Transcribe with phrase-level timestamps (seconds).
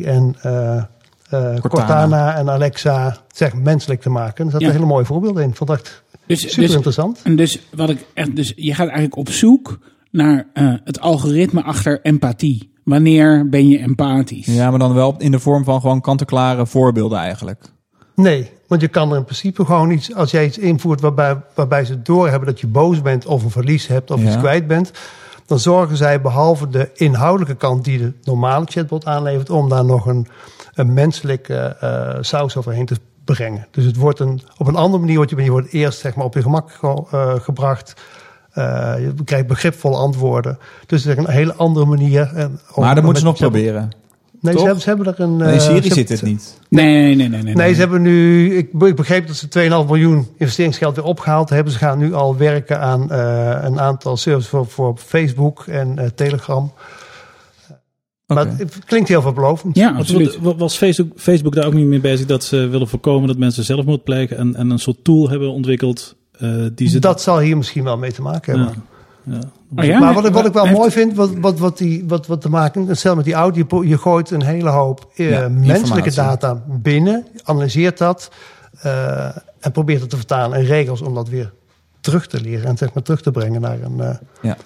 [0.00, 0.76] en eh,
[1.30, 2.36] eh, Cortana.
[2.36, 4.44] en Alexa zeg, menselijk te maken.
[4.44, 4.72] Er zaten Ja.
[4.72, 5.54] hele mooie voorbeelden in.
[5.54, 7.20] Vond het echt Dus, super dus, interessant.
[7.22, 9.78] en dus, wat ik echt, dus je gaat eigenlijk op zoek
[10.10, 12.70] naar eh, het algoritme achter empathie.
[12.84, 14.46] Wanneer ben je empathisch?
[14.46, 17.64] Ja, maar dan wel in de vorm van gewoon kant-en-klare voorbeelden eigenlijk.
[18.14, 21.84] Nee, want je kan er in principe gewoon iets, als jij iets invoert waarbij, waarbij
[21.84, 24.26] ze doorhebben dat je boos bent of een verlies hebt of Ja.
[24.26, 24.92] iets kwijt bent,
[25.46, 30.06] dan zorgen zij behalve de inhoudelijke kant die de normale chatbot aanlevert, om daar nog
[30.06, 30.26] een,
[30.74, 33.66] een menselijke eh, saus overheen te brengen.
[33.70, 36.24] Dus het wordt een, op een andere manier, wordt je, je wordt eerst zeg maar,
[36.24, 37.94] op je gemak ge- eh, gebracht.
[38.52, 40.58] Eh, je krijgt begripvolle antwoorden.
[40.86, 42.32] Dus het is een hele andere manier.
[42.34, 43.90] En om- Maar dat moeten ze nog proberen.
[44.42, 45.36] Nee, ze hebben, ze hebben er een.
[45.36, 46.58] Nee, eh, in ze hebben- zit het niet.
[46.68, 47.54] Nee, nee, nee, nee.
[47.54, 51.72] Nee, ze hebben nu, ik, ik begreep dat ze 2,5 miljoen investeringsgeld weer opgehaald hebben.
[51.72, 56.06] Ze gaan nu al werken aan eh, een aantal services voor, voor Facebook en eh,
[56.14, 56.72] Telegram.
[58.26, 58.54] Maar Oké.
[58.58, 59.76] het klinkt heel veelbelovend.
[59.76, 60.38] Ja, Was, absoluut.
[60.56, 64.04] was Facebook, Facebook daar ook niet mee bezig dat ze willen voorkomen dat mensen zelfmoord
[64.04, 66.98] plegen en, en een soort tool hebben ontwikkeld eh, die ze...
[66.98, 68.74] Dat zal hier misschien wel mee te maken hebben.
[68.76, 68.82] ja,
[69.24, 69.38] ja.
[69.76, 69.98] Oh ja?
[69.98, 72.40] Maar wat, ik- wat ik wel Heeft- mooi vind, wat, wat, wat, die, wat, wat
[72.40, 76.04] te maken, stel met die audio, je, je gooit een hele hoop eh, Ja, menselijke
[76.04, 76.12] informatie.
[76.12, 78.30] data binnen, analyseert dat
[78.82, 81.52] eh, en probeert het te vertalen in regels om dat weer
[82.00, 84.56] terug te leren en zeg maar terug te brengen naar een, eh, Ja.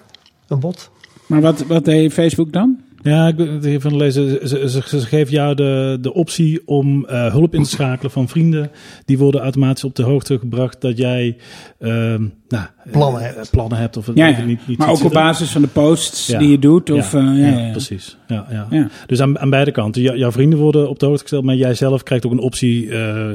[0.47, 0.89] een bot.
[1.27, 2.77] Maar wat, wat deed Facebook dan?
[3.01, 4.47] Ja, ik het hiervan lezen.
[4.47, 8.27] Ze, ze, ze geven jou de, de optie om eh, hulp in te schakelen van
[8.27, 8.71] vrienden.
[9.05, 11.37] Die worden automatisch op de hoogte gebracht dat jij
[11.79, 13.49] ehm, nou, Plannen eh, hebt.
[13.51, 16.39] plannen hebt of het Ja, niet, niet maar ook op basis van de posts Ja.
[16.39, 16.89] die je doet?
[16.91, 17.71] Of, ja, eh, ja, ja, ja.
[17.71, 18.17] precies.
[18.27, 18.67] Ja, ja.
[18.69, 18.87] Ja.
[19.05, 20.01] Dus aan, aan beide kanten.
[20.01, 22.89] Jou- jouw vrienden worden op de hoogte gesteld, maar jij zelf krijgt ook een optie.
[22.91, 23.25] eh,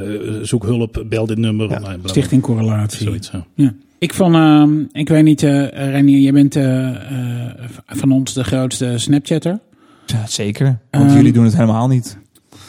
[0.43, 1.81] zoek hulp, bel dit nummer.
[2.05, 3.07] Stichting Correlatie.
[3.07, 3.45] Zoiets, ja.
[3.55, 3.73] Ja.
[3.99, 7.51] Ik vond, ehm, ik weet niet, eh Renier, jij bent eh, eh,
[7.87, 9.59] van ons de grootste Snapchatter.
[10.07, 10.79] Ja, zeker.
[10.91, 12.19] Want Ehm, jullie doen het helemaal niet.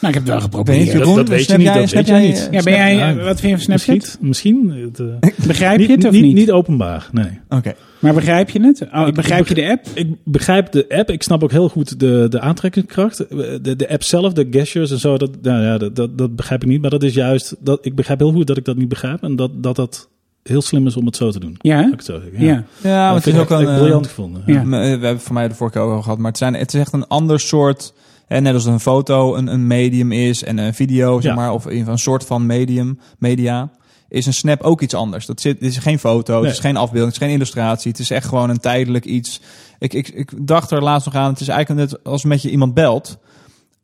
[0.04, 1.16] Nou, ik heb het wel je geprobeerd.
[1.16, 2.48] dat- weet je Snap niet, jij- dat snap weet je jij- niet.
[2.52, 3.10] Ja, ben jij, Ja.
[3.10, 4.18] eh, wat vind je van Snapchat?
[4.22, 4.84] Misschien, misschien.
[4.84, 6.36] Het, eh, Begrijp je het of niet, niet?
[6.36, 7.40] niet openbaar, nee.
[7.50, 7.74] Oké.
[8.00, 8.82] Maar begrijp je het?
[8.94, 9.86] Oh, begrijp je de app?
[9.94, 11.10] Ik begrijp de app.
[11.10, 13.18] Ik snap ook heel goed de, de aantrekkingskracht.
[13.62, 16.62] De, de app zelf, de gestures en zo, dat, nou ja, dat, dat, dat begrijp
[16.64, 16.82] ik niet.
[16.82, 19.24] Maar dat is juist, dat, ik begrijp heel goed dat ik dat niet begrijp.
[19.24, 20.10] En dat dat, dat
[20.44, 21.56] heel slim is om het zo te doen.
[21.62, 22.46] Ja, ik zo zeggen.
[22.46, 22.64] Ja.
[22.82, 23.76] Ja, maar Dat het is ik ook een...
[23.76, 24.44] briljant eh, gevonden.
[24.46, 24.64] Ja.
[24.64, 26.18] Maar, eh, We hebben voor mij de vorige keer ook al gehad.
[26.18, 27.94] Maar het, zijn, het is echt een ander soort...
[28.34, 31.38] Hè, net als een foto een, een medium is en een video, zeg Ja.
[31.38, 33.70] maar, of een, een soort van medium, media,
[34.10, 35.26] is een snap ook iets anders.
[35.26, 37.92] Dat zit, is geen foto, het is geen afbeelding, het is geen illustratie.
[37.92, 39.42] Het is echt gewoon een tijdelijk iets.
[39.80, 42.50] Ik, ik, ik dacht er laatst nog aan, het is eigenlijk net als met je
[42.50, 43.18] iemand belt.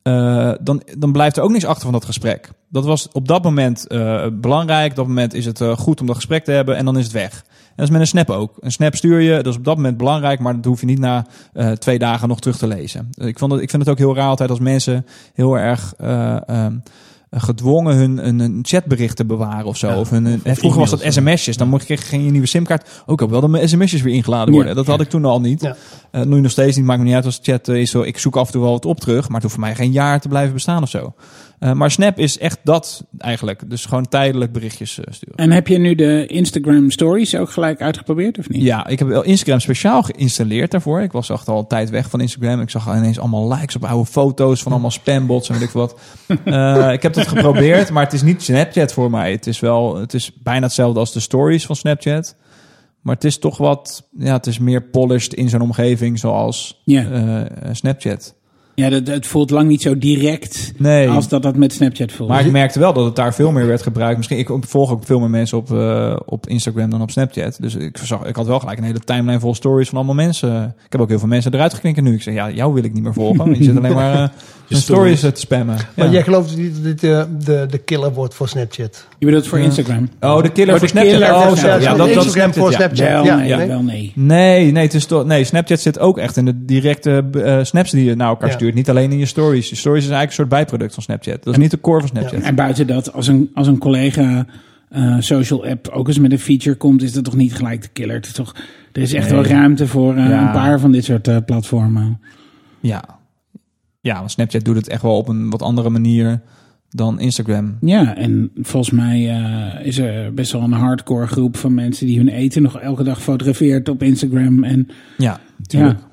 [0.04, 2.50] eh, dan, dan blijft er ook niks achter van dat gesprek.
[2.70, 4.90] Dat was op dat moment eh, belangrijk.
[4.90, 7.04] Op dat moment is het eh, goed om dat gesprek te hebben en dan is
[7.04, 7.46] het weg.
[7.80, 8.54] Dat is met een snap ook.
[8.60, 11.00] Een snap stuur je, dat is op dat moment belangrijk, maar dat hoef je niet
[11.00, 13.10] na eh, twee dagen nog terug te lezen.
[13.18, 16.50] Ik, vond het, ik vind het ook heel raar altijd als mensen heel erg eh,
[16.50, 16.74] ehm,
[17.32, 19.88] gedwongen hun een, een chatbericht te bewaren of zo.
[19.88, 21.58] Ja, of hun, of- of vroeger was dat sms'jes.
[21.58, 22.90] Dan mocht je geen je nieuwe simkaart.
[23.06, 24.70] Ook al wel dat mijn sms'jes weer ingeladen worden.
[24.72, 24.78] Ja.
[24.78, 25.62] Dat had ik toen al niet.
[25.62, 25.76] Ja.
[26.12, 26.86] Eh, nu nog steeds niet.
[26.86, 28.02] Maakt me niet uit als chat eh, is zo.
[28.02, 29.26] Ik zoek af en toe wel wat op terug.
[29.26, 31.14] Maar het hoeft voor mij geen jaar te blijven bestaan of zo.
[31.60, 33.70] Eh, maar Snap is echt dat eigenlijk.
[33.70, 35.36] Dus gewoon tijdelijk berichtjes eh, sturen.
[35.36, 38.62] En heb je nu de Instagram Stories ook gelijk uitgeprobeerd of niet?
[38.62, 41.02] Ja, ik heb wel Instagram speciaal geïnstalleerd daarvoor.
[41.02, 42.62] Ik was echt al een tijd weg van Instagram.
[42.62, 46.00] Ik zag ineens allemaal likes op oude foto's van allemaal spambots en weet ik wat.
[46.44, 49.32] Eh, ik heb dat geprobeerd, maar het is niet Snapchat voor mij.
[49.32, 52.36] Het is wel, het is bijna hetzelfde als de stories van Snapchat.
[53.02, 56.84] Maar het is toch wat, ja, het is meer polished in zo'n omgeving zoals
[57.72, 58.36] Snapchat.
[58.80, 61.10] Ja, dat, het voelt lang niet zo direct Nee.
[61.10, 62.30] als dat dat met Snapchat voelt.
[62.30, 64.18] Maar ik merkte wel dat het daar veel meer werd gebruikt.
[64.18, 67.58] Misschien, ik volg ook veel meer mensen op, eh, op Instagram dan op Snapchat.
[67.60, 70.76] Dus ik, zag, ik had wel gelijk een hele timeline vol stories van allemaal mensen.
[70.86, 72.14] Ik heb ook heel veel mensen eruit geknikken nu.
[72.14, 73.38] Ik zeg, ja, jou wil ik niet meer volgen.
[73.38, 74.30] Want je zit alleen maar eh
[74.70, 75.76] mijn stories eh, te spammen.
[75.96, 76.12] Maar Ja.
[76.12, 79.08] jij gelooft niet dat dit eh, de, de killer wordt voor Snapchat?
[79.20, 80.10] Je bedoelt voor Instagram?
[80.20, 81.14] Oh, de killer Oh, voor Snapchat.
[81.14, 81.56] killer oh, voor zo.
[81.56, 81.82] Snapchat.
[81.84, 82.74] Ja, Ja, dat, dat Instagram Snapchat, voor.
[82.74, 83.08] Snapchat.
[83.08, 83.68] Wel Ja, nee, nee.
[83.68, 84.12] wel nee.
[84.16, 87.92] Nee, nee, het is toch, nee, Snapchat zit ook echt in de directe eh, snaps
[87.92, 88.54] die je naar elkaar Ja.
[88.56, 88.74] stuurt.
[88.74, 89.70] Niet alleen in je stories.
[89.70, 91.44] Je stories is eigenlijk een soort bijproduct van Snapchat.
[91.44, 92.42] Dat is niet de core van Snapchat.
[92.42, 94.46] En buiten dat, als een, als een collega
[94.90, 97.90] eh, social app ook eens met een feature komt, is dat toch niet gelijk de
[97.94, 98.16] killer.
[98.16, 98.56] Het is toch,
[98.92, 99.42] er is echt Nee.
[99.42, 100.42] wel ruimte voor Ja.
[100.48, 102.20] een paar van dit soort platformen.
[102.80, 103.04] Ja.
[104.02, 106.42] Ja, want Snapchat doet het echt wel op een wat andere manier
[106.90, 107.78] dan Instagram.
[107.82, 112.18] Ja, en volgens mij eh, is er best wel een hardcore groep van mensen die
[112.18, 114.64] hun eten nog elke dag fotografeert op Instagram.
[114.64, 114.88] En
[115.18, 116.00] Ja, tuurlijk.
[116.00, 116.08] ja.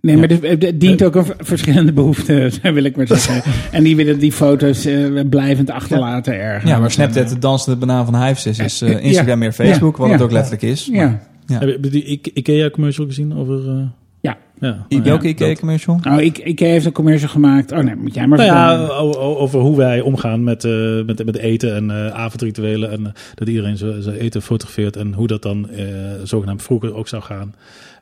[0.00, 3.52] Nee, maar het- het dient ook een verschillende behoeften, wil ik maar zeggen.
[3.76, 6.70] en die willen die foto's eh, blijvend achterlaten ergens.
[6.70, 8.98] Ja, maar Snapchat, de dansende banaan van Hives is, is eh, Ja.
[8.98, 10.12] Instagram meer Facebook, wat Ja.
[10.12, 10.88] het ook letterlijk is.
[10.92, 11.20] Ja.
[11.46, 11.58] Ja.
[11.58, 13.90] Heb je die I- IKEA commercial gezien over...
[14.20, 14.36] Ja.
[14.60, 15.98] Ja, Welke IKEA-commercial?
[16.02, 17.72] Nou, ik, ik heeft een commercial gemaakt.
[17.72, 18.86] Oh nee, moet jij maar Nou ja,
[19.16, 22.90] over hoe wij omgaan met, eh, met, met eten en eh, avondrituelen.
[22.90, 24.96] En eh, dat iedereen zijn zijn eten fotografeert.
[24.96, 25.86] En hoe dat dan eh,
[26.24, 27.54] zogenaamd vroeger ook zou gaan.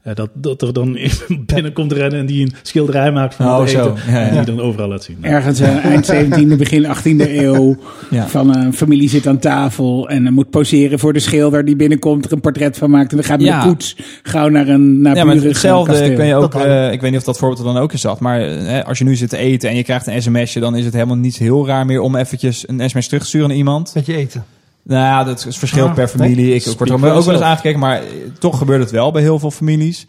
[0.07, 0.99] Eh, dat, dat er dan
[1.55, 3.81] binnenkomt rennen en die een schilderij maakt van Oh, het zo.
[3.81, 4.13] eten.
[4.13, 4.27] Ja, ja.
[4.29, 5.17] En die dan overal laat zien.
[5.21, 6.07] Ergens eh, eind
[6.55, 7.77] 17e, begin 18e eeuw.
[8.11, 8.27] Ja.
[8.29, 12.33] Van een familie zit aan tafel en moet poseren voor de schilder die binnenkomt, er
[12.33, 13.11] een portret van maakt.
[13.11, 13.63] En dan gaat met Ja.
[13.63, 16.55] de koets gauw naar een naar Ja, maar hetzelfde kun je ook.
[16.55, 18.21] Eh, ik weet niet of dat voorbeeld er dan ook in zat.
[18.21, 20.77] Maar eh, hè, als je nu zit te eten en je krijgt een sms'je, dan
[20.77, 23.57] is het helemaal niet heel raar meer om eventjes een sms terug te sturen naar
[23.57, 23.93] iemand.
[23.95, 24.45] Met je eten.
[24.87, 26.55] Nou ja, dat is verschilt Ah, per familie.
[26.55, 28.03] Ik, ik word er ook wel eens aangekeken, maar eh,
[28.39, 30.07] toch gebeurt het wel bij heel veel families.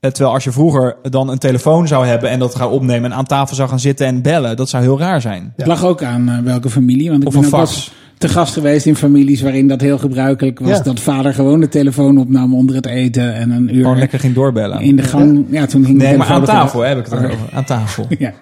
[0.00, 3.16] Eh, terwijl als je vroeger dan een telefoon zou hebben en dat gaan opnemen en
[3.16, 5.52] aan tafel zou gaan zitten en bellen, dat zou heel raar zijn.
[5.56, 7.10] Het lag ook aan eh, welke familie.
[7.10, 7.92] Want ik Of ben een ook fax.
[8.18, 10.76] te gast geweest in families waarin dat heel gebruikelijk was.
[10.76, 10.82] Ja.
[10.82, 14.34] Dat vader gewoon de telefoon opnam onder het eten en een uur Gewoon lekker ging
[14.34, 14.80] doorbellen.
[14.80, 15.46] in de gang.
[15.50, 17.36] Ja, toen ging de Nee, maar aan tafel heb ik het over.
[17.52, 18.06] Aan tafel.
[18.18, 18.32] Ja.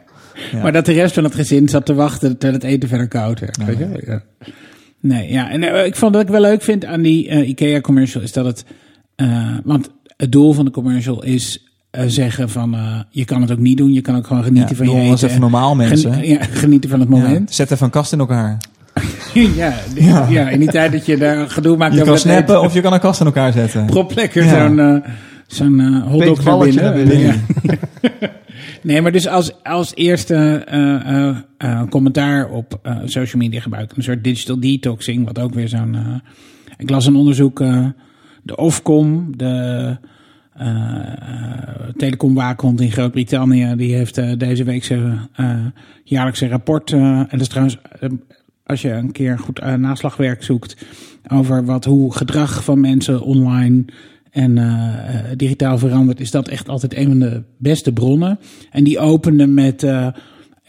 [0.53, 0.63] Ja.
[0.63, 3.41] Maar dat de rest van het gezin zat te wachten terwijl het eten verder koud
[3.41, 3.65] werd.
[3.65, 4.03] weet je?
[4.07, 4.23] Ja.
[5.07, 5.51] Nee, ja.
[5.51, 8.45] En eh, ik vond dat ik wel leuk vind aan die eh, IKEA-commercial is dat
[8.45, 8.65] het...
[9.17, 11.61] eh, want het doel van de commercial is
[12.07, 12.77] zeggen van...
[13.11, 15.11] je kan het ook niet doen, je kan ook gewoon genieten Ja, van je eten.
[15.11, 16.27] eens even normaal, mensen.
[16.27, 17.55] Ja, genieten van het Ja, moment.
[17.55, 18.59] zet even een kast in elkaar.
[19.35, 20.27] Ja, ja.
[20.29, 22.81] ja, in die tijd dat je daar gedoe maakt Je kan snappen eten, of je
[22.81, 23.87] kan een kast in elkaar zetten.
[23.87, 25.03] prop lekker zo'n
[25.47, 26.85] zo'n hotdog naar binnen.
[26.85, 27.41] naar binnen.
[28.87, 33.97] Nee, maar dus als, als eerste eh, eh, eh, commentaar op social media gebruiken.
[33.97, 36.23] Een soort digital detoxing, wat ook weer zo'n...
[36.77, 37.59] ik las een onderzoek,
[38.43, 39.97] de Ofcom, de
[41.97, 43.75] telecomwaakhond in Groot-Brittannië...
[43.77, 45.31] die heeft deze week zijn
[46.05, 46.93] jaarlijkse rapport...
[46.93, 47.79] en dat is trouwens...
[48.67, 50.87] als je een keer goed naslagwerk zoekt
[51.29, 53.85] over wat, hoe gedrag van mensen online
[54.37, 58.39] en eh, eh, digitaal verandert, is dat echt altijd een van de beste bronnen.
[58.71, 60.07] En die opende met, eh,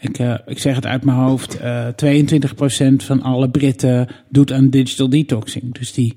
[0.00, 4.70] ik, eh, ik zeg het uit mijn hoofd, eh 22% van alle Britten doet aan
[4.70, 5.74] digital detoxing.
[5.74, 6.16] Dus die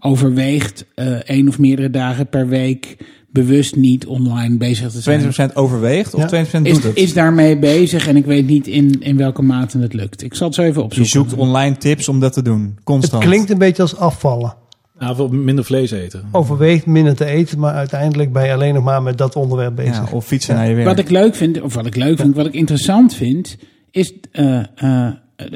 [0.00, 2.96] overweegt eh één of meerdere dagen per week
[3.30, 5.20] bewust niet online bezig te zijn.
[5.20, 6.26] 20% overweegt of Ja.
[6.26, 6.96] 20% Is, doet het?
[6.96, 10.22] is daarmee bezig en ik weet niet in, in welke mate het lukt.
[10.22, 11.12] Ik zal het zo even Je opzoeken.
[11.12, 12.62] zoekt online tips om dat te doen.
[12.74, 13.24] Het Constant.
[13.24, 14.54] klinkt een beetje als afvallen.
[15.02, 16.22] Ja, veel minder vlees eten.
[16.32, 20.10] Overweegt minder te eten, maar uiteindelijk ben je alleen nog maar met dat onderwerp bezig.
[20.10, 20.86] ja, of fietsen naar je werk.
[20.86, 23.56] Wat ik leuk vind, of wat ik leuk vind, wat ik interessant vind,
[23.90, 24.12] is.
[24.32, 25.12] eh, eh,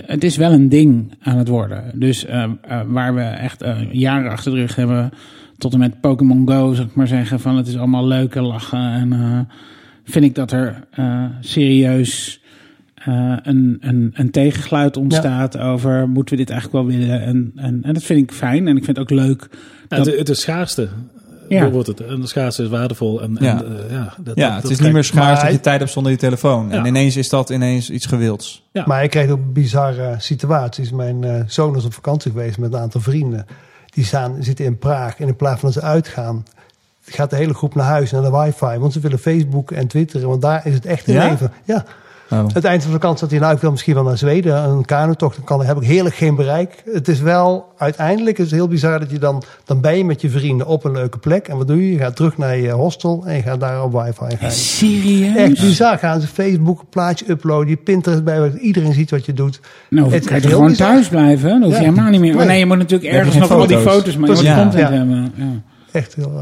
[0.06, 1.93] het is wel een ding aan het worden.
[1.94, 5.10] Dus eh, eh, waar we echt eh, jaren achter de rug hebben,
[5.58, 8.43] tot en met Pokémon Go, zou ik maar zeggen, van het is allemaal leuk en
[8.43, 8.93] lachen.
[8.93, 9.38] En eh,
[10.04, 12.40] vind ik dat er eh, serieus
[13.06, 17.23] eh, een, een, een tegengeluid ontstaat over moeten we dit eigenlijk wel willen.
[17.23, 19.49] En, en, en dat vind ik fijn en ik vind het ook leuk.
[19.88, 20.88] Ja, dat- het, het is schaarste.
[21.49, 21.70] Ja.
[21.70, 22.00] Wordt het.
[22.00, 23.23] En de schaarste is waardevol.
[23.23, 23.58] En, Ja.
[23.64, 25.61] en, eh, ja, dat, ja, dat- het dat is niet meer schaars Maar- dat je
[25.61, 26.70] tijd hebt zonder je telefoon.
[26.73, 28.62] En ineens is dat ineens iets gewilds.
[28.73, 28.85] Ja.
[28.87, 30.91] Maar je krijgt ook bizarre situaties.
[30.91, 33.47] Mijn eh, zoon is op vakantie geweest met een aantal vrienden.
[33.94, 35.19] Die staan, zitten in Praag.
[35.20, 36.44] En in plaats van dat ze uitgaan,
[37.05, 38.79] gaat de hele groep naar huis, naar de wifi.
[38.79, 40.26] Want ze willen Facebook en Twitter.
[40.29, 41.29] Want daar is het echt in Ja?
[41.29, 41.53] leven.
[41.64, 41.85] Ja.
[42.31, 42.44] Oh.
[42.52, 44.64] Het eind van de vakantie zat hij nou, ik wil misschien wel naar Zweden.
[44.64, 46.82] Een kanotocht, dan kan, heb ik heerlijk geen bereik.
[46.93, 50.20] Het is wel, uiteindelijk is het heel bizar dat je dan, dan ben je met
[50.20, 51.49] je vrienden op een leuke plek.
[51.49, 51.93] En wat doe je?
[51.93, 54.50] Je gaat terug naar je hostel en je gaat daar op wifi gaan.
[54.50, 55.37] Serieus?
[55.37, 55.99] Echt bizar.
[55.99, 59.61] Gaan ze Facebook een plaatje uploaden, je Pinterest bij, iedereen ziet wat je doet.
[59.90, 60.89] Nou, Het het is kan je gewoon bizar.
[60.89, 61.48] thuis blijven.
[61.48, 61.89] Dan hoef je Ja.
[61.91, 62.36] helemaal niet meer.
[62.39, 62.58] Oh, Nee.
[62.58, 63.93] je moet natuurlijk ergens nog al die foto's.
[63.94, 64.62] foto's, maar je moet Precies.
[64.62, 64.96] content Ja.
[64.96, 65.32] hebben.
[65.36, 65.44] Ja.
[65.93, 66.32] Echt heel...
[66.36, 66.41] eh,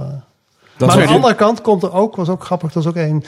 [0.77, 2.93] Dat maar is aan de andere kant komt er ook, was ook grappig, dat was
[2.93, 3.25] ook een,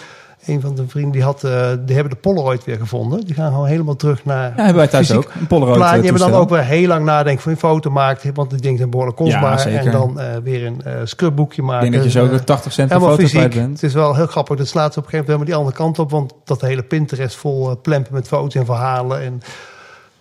[0.46, 1.50] een van de vrienden die had, eh,
[1.84, 3.24] die hebben de Polaroid weer gevonden.
[3.24, 4.48] Die gaan gewoon helemaal terug naar.
[4.48, 5.30] Ja, hebben wij thuis ook.
[5.40, 5.88] Een Polaroid plaat.
[5.94, 8.50] eh, Die hebben dan ook weer heel lang nadenken voor je een foto maakt, want
[8.50, 9.70] die dingen zijn behoorlijk kostbaar.
[9.70, 11.90] Ja, en dan eh, weer een eh scrubboekje Ik maken.
[11.90, 13.60] denk dat je zo ook 80 cent per Helemaal foto kwijt fysiek.
[13.66, 13.80] bent.
[13.80, 14.56] Het is wel heel grappig.
[14.56, 16.10] Dat slaat ze op een gegeven moment helemaal die andere kant op.
[16.10, 19.22] Want dat hele Pinterest vol plempen met foto's en verhalen.
[19.22, 19.40] En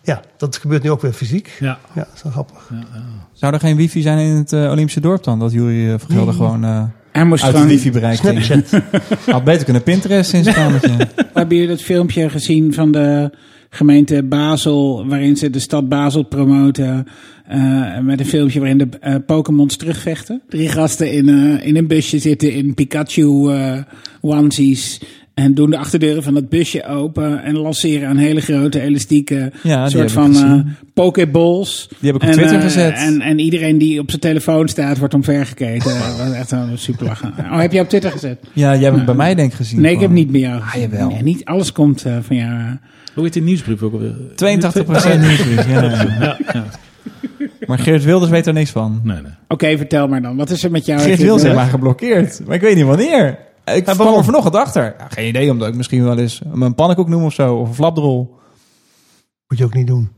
[0.02, 1.58] ja, dat gebeurt nu ook weer fysiek.
[1.60, 1.78] Ja.
[1.94, 2.70] Ja, dat is wel grappig.
[3.34, 5.40] Zou er geen wifi zijn in het Olympische dorp dan?
[5.40, 6.34] Dat Jury uh, Vergelder Nee.
[6.36, 6.84] gewoon eh,
[7.16, 7.68] uit gewoon...
[7.68, 8.44] wifi bereik ging.
[8.44, 8.82] Snapchat.
[9.34, 11.08] Had beter kunnen Pinterest in zijn kamertje.
[11.34, 13.30] Hebben jullie dat filmpje gezien van de
[13.70, 17.08] gemeente Basel, waarin ze de stad Basel promoten?
[17.48, 20.42] eh, met een filmpje waarin de eh Pokémons terugvechten.
[20.50, 23.78] Drie gasten in, eh, in een busje zitten in Pikachu eh
[24.22, 25.02] onesies.
[25.36, 27.44] En doen de achterdeuren van het busje open.
[27.44, 30.60] En lanceren een hele grote elastieke Ja, soort van eh
[30.94, 31.88] Pokéballs.
[32.00, 32.94] Die heb ik op En, Twitter eh, gezet.
[32.94, 35.94] En, en iedereen die op zijn telefoon staat, wordt omvergekeken.
[36.00, 37.34] Dat was echt een super lachen.
[37.40, 38.40] Oh, heb je op Twitter gezet?
[38.54, 39.82] ja, jij hebt het bij mij denk ik gezien.
[39.82, 40.62] Nee, ik heb niet bij jou.
[40.62, 40.90] gezien.
[40.90, 41.10] jawel.
[41.10, 42.78] Nee, niet alles komt eh, van jou.
[43.14, 44.14] Hoe heet die nieuwsbrief ook alweer?
[44.14, 44.16] 82%
[45.20, 45.68] nieuwsbrief.
[45.68, 46.16] Ja, ja.
[46.20, 46.66] Ja, ja.
[47.68, 49.02] Maar Geert Wilders weet er niks van.
[49.04, 49.32] Nee, nee.
[49.48, 50.36] Oké, vertel maar dan.
[50.38, 51.02] Wat is er met jou?
[51.02, 52.42] Geert Wilders heeft mij geblokkeerd.
[52.46, 53.38] Maar ik weet niet wanneer.
[53.74, 54.18] Ik kwam waarom?
[54.18, 54.96] er vanochtend achter.
[54.98, 57.56] Ja, geen idee, omdat ik misschien wel eens een pannenkoek noem of zo.
[57.56, 58.36] Of een flapdrol.
[59.48, 60.10] Moet je ook niet doen.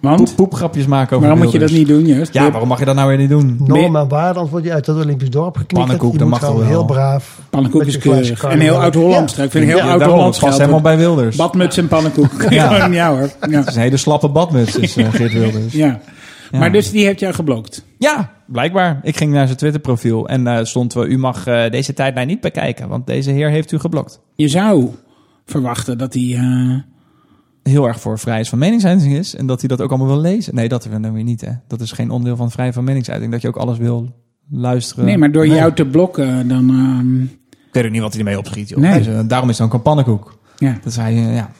[0.00, 0.24] Want?
[0.24, 2.34] Poep, poepgrapjes maken over Waarom moet je dat niet doen, juist?
[2.34, 3.56] Ja, waarom mag je dat nou weer niet doen?
[3.64, 5.78] Norm en waarde, anders word je uit dat Olympisch dorp geknikkerd.
[5.98, 6.62] Pannenkoek, dat mag wel?
[6.62, 7.38] heel braaf.
[7.50, 8.44] Pannenkoek is keurig.
[8.44, 9.34] En heel oud-Hollands.
[9.36, 9.42] Ja.
[9.42, 10.38] Ik vind heel Ja, oud-Hollands.
[10.38, 11.36] past helemaal bij Wilders.
[11.36, 12.46] Badmuts en pannenkoek.
[12.48, 12.76] Ja.
[12.76, 12.86] ja.
[13.02, 13.30] ja hoor.
[13.48, 13.58] Ja.
[13.58, 15.72] Het is een hele slappe badmuts, is eh, Geert Wilders.
[15.72, 16.00] ja.
[16.52, 16.58] Ja.
[16.58, 17.84] Maar dus die heeft jou geblokt.
[17.98, 19.00] Ja, blijkbaar.
[19.02, 21.06] Ik ging naar zijn Twitter-profiel en daar stond wel...
[21.06, 24.20] U mag eh, deze tijdlijn niet bekijken, want deze heer heeft u geblokt.
[24.34, 24.88] Je zou
[25.46, 26.34] verwachten dat hij...
[26.38, 26.78] eh,
[27.62, 30.54] Heel erg voor vrijheid van meningsuiting is en dat hij dat ook allemaal wil lezen.
[30.54, 31.50] Nee, dat willen we weer niet, hè.
[31.68, 33.32] Dat is geen onderdeel van vrijheid van meningsuiting.
[33.32, 34.14] Dat je ook alles wil
[34.50, 35.04] luisteren.
[35.04, 36.68] nee, maar door jou te blokken, dan...
[36.70, 37.28] ehm, Ik
[37.72, 38.78] weet ook niet wat hij ermee opschiet, joh.
[38.78, 38.98] Nee.
[38.98, 40.18] Dus, eh, daarom is het ook een
[40.56, 41.50] ja, Dat hij, eh, ja,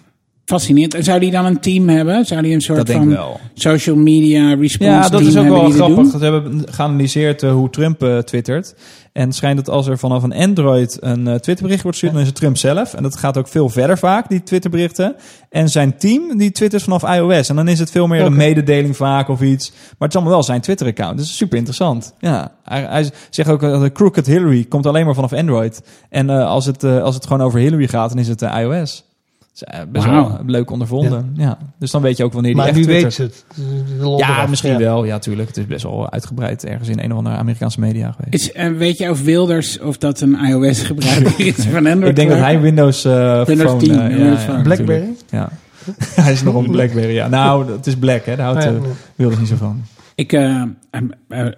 [0.52, 0.94] fascinerend.
[0.94, 2.24] En zou die dan een team hebben?
[2.24, 3.18] Zou die een soort dat van
[3.54, 6.10] social media response Ja, dat team is ook wel grappig.
[6.10, 8.74] Ze hebben geanalyseerd eh, hoe Trump eh, twittert.
[9.12, 12.22] En het schijnt dat als er vanaf een Android een eh, Twitterbericht wordt gestuurd, dan
[12.22, 12.94] is het Trump zelf.
[12.94, 15.14] En dat gaat ook veel verder vaak, die Twitterberichten.
[15.50, 17.48] En zijn team, die twittert vanaf iOS.
[17.48, 19.70] En dan is het veel meer een mededeling vaak of iets.
[19.70, 21.18] Maar het is allemaal wel zijn Twitter-account.
[21.18, 22.14] Dus super interessant.
[22.18, 25.82] Ja, hij, hij zegt ook dat de Crooked Hillary komt alleen maar vanaf Android.
[26.08, 29.04] En eh, als, het, eh, als het gewoon over Hillary gaat, dan is het iOS.
[29.52, 31.32] Dus, eh, best wel leuk ondervonden.
[31.36, 31.58] Ja.
[31.78, 33.16] Dus dan weet je ook wanneer die Maar echt nu twittert.
[33.18, 33.66] weet ze het.
[33.86, 34.78] De- de lol Ja, misschien Ja.
[34.78, 35.04] wel.
[35.04, 35.48] Ja, tuurlijk.
[35.48, 38.34] Het is best wel uitgebreid ergens in een of andere Amerikaanse media geweest.
[38.34, 42.08] Is, eh, weet je of Wilders of dat een iOS-gebruiker is van Android?
[42.08, 43.82] ik denk dat hij Windows, eh Windows phone...
[43.82, 44.62] 10, eh, ja, Windows ja, Phone.
[44.62, 45.00] Blackberry?
[45.30, 45.30] natuurlijk.
[45.30, 45.48] Ja.
[46.22, 47.28] hij is nog op Blackberry, ja.
[47.28, 48.36] Nou, het is Black, hè.
[48.36, 48.86] Daar houdt.
[49.14, 49.82] Wilders niet zo van.
[50.14, 50.32] Ik,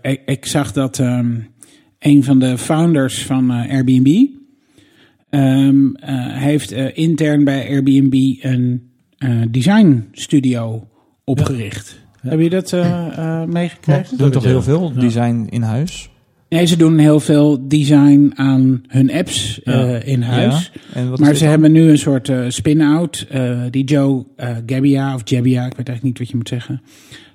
[0.02, 1.30] ik, ik zag dat ehm,
[1.98, 4.26] een van de founders van eh, Airbnb
[5.38, 8.82] ehm, eh, heeft eh, intern bij Airbnb een
[9.18, 10.88] eh, design studio
[11.24, 12.02] opgericht.
[12.20, 14.06] Heb je dat eh, eh, meegekregen?
[14.06, 15.00] Ze doen toch heel veel Ja.
[15.00, 16.08] design in huis?
[16.48, 19.96] Nee, ze doen heel veel design aan hun apps eh, Ja.
[20.02, 20.70] in huis.
[20.74, 20.80] Ja.
[21.00, 21.50] En wat is Maar ze dan?
[21.50, 23.26] hebben nu een soort eh, spin-out.
[23.30, 26.82] eh, die Joe eh Gebbia of Jebbia, ik weet eigenlijk niet wat je moet zeggen.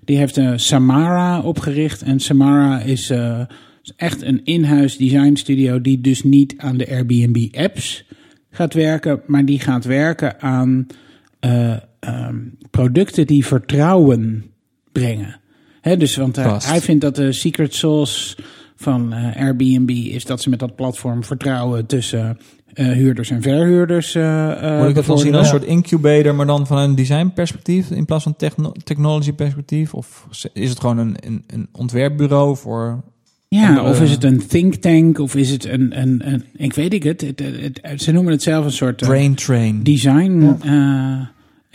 [0.03, 2.01] Die heeft eh, Samara opgericht.
[2.01, 3.39] En Samara is eh,
[3.89, 8.05] is echt een in-huis design studio die dus niet aan de Airbnb apps
[8.51, 10.87] gaat werken, maar die gaat werken aan
[11.39, 12.37] eh, ehm,
[12.71, 14.45] producten die vertrouwen
[14.91, 15.39] brengen.
[15.81, 16.67] Hè, dus want hij, Past.
[16.67, 18.37] hij vindt dat de secret sauce
[18.75, 22.37] van eh, Airbnb is dat ze met dat platform vertrouwen tussen
[22.73, 24.15] eh, huurders en verhuurders.
[24.15, 26.95] eh eh, Moet ik dat dan zien als een soort incubator, maar dan van een
[26.95, 29.93] designperspectief in plaats van techno technology perspectief?
[29.93, 33.03] Of is het gewoon een, een, een ontwerpbureau voor...
[33.55, 36.93] Ja, of is het een think tank, of is het een, een, een ik weet
[36.93, 39.83] ik het, het, het- het- ze noemen het zelf een soort eh, Brain train?
[39.83, 41.19] design eh,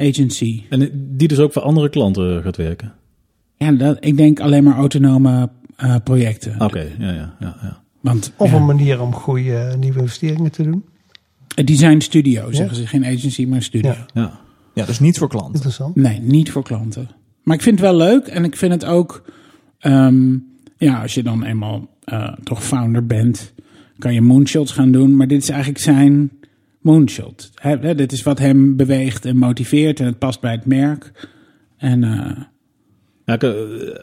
[0.08, 0.62] agency.
[0.68, 2.92] En die dus ook voor andere klanten gaat werken.
[3.56, 6.60] Ja, dat, ik denk alleen maar autonome eh, projecten.
[6.60, 7.82] Oké, ja, ja, ja, ja.
[8.00, 10.84] Want Of ja, een manier om goede eh, nieuwe investeringen te doen.
[11.54, 13.90] een design studio zeggen ze, geen agency, maar een studio.
[13.90, 14.06] Ja.
[14.14, 14.40] ja.
[14.74, 15.54] Ja, dus niet voor klanten.
[15.54, 15.96] Interessant.
[15.96, 17.08] Nee, niet voor klanten.
[17.42, 19.24] Maar ik vind het wel leuk en ik vind het ook,
[19.78, 20.36] ehm,
[20.76, 23.52] ja, als je dan eenmaal eh, toch founder bent,
[23.98, 25.16] kan je moonshots gaan doen.
[25.16, 26.30] Maar dit is eigenlijk zijn
[26.80, 27.50] moonshot.
[27.96, 31.28] Dit is wat hem beweegt en motiveert en het past bij het merk.
[31.76, 32.30] En eh,
[33.24, 33.42] Ja, k-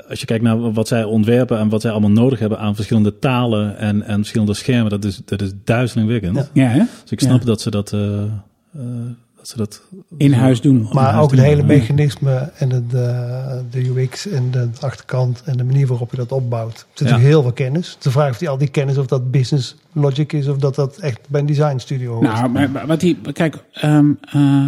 [0.09, 3.19] als je kijkt naar wat zij ontwerpen en wat zij allemaal nodig hebben aan verschillende
[3.19, 6.35] talen en, en verschillende schermen, dat is, dat is duizelingwekkend.
[6.35, 6.63] Ja.
[6.63, 6.83] ja, hè?
[7.01, 7.45] Dus ik snap Ja.
[7.45, 8.29] dat ze dat, eh, eh,
[8.73, 9.13] dat
[9.47, 9.81] ze dat
[10.17, 10.87] in huis doen.
[10.91, 15.57] Maar huis ook het hele mechanisme en het, eh, de UX en de achterkant en
[15.57, 16.73] de manier waarop je dat opbouwt.
[16.73, 17.03] Er zit Ja.
[17.03, 17.97] natuurlijk heel veel kennis.
[17.99, 20.97] De vraag of die, al die kennis of dat business logic is of dat dat
[20.97, 22.23] echt bij een design studio hoort.
[22.27, 24.67] Nou, maar maar wat hij, kijk, ehm, eh,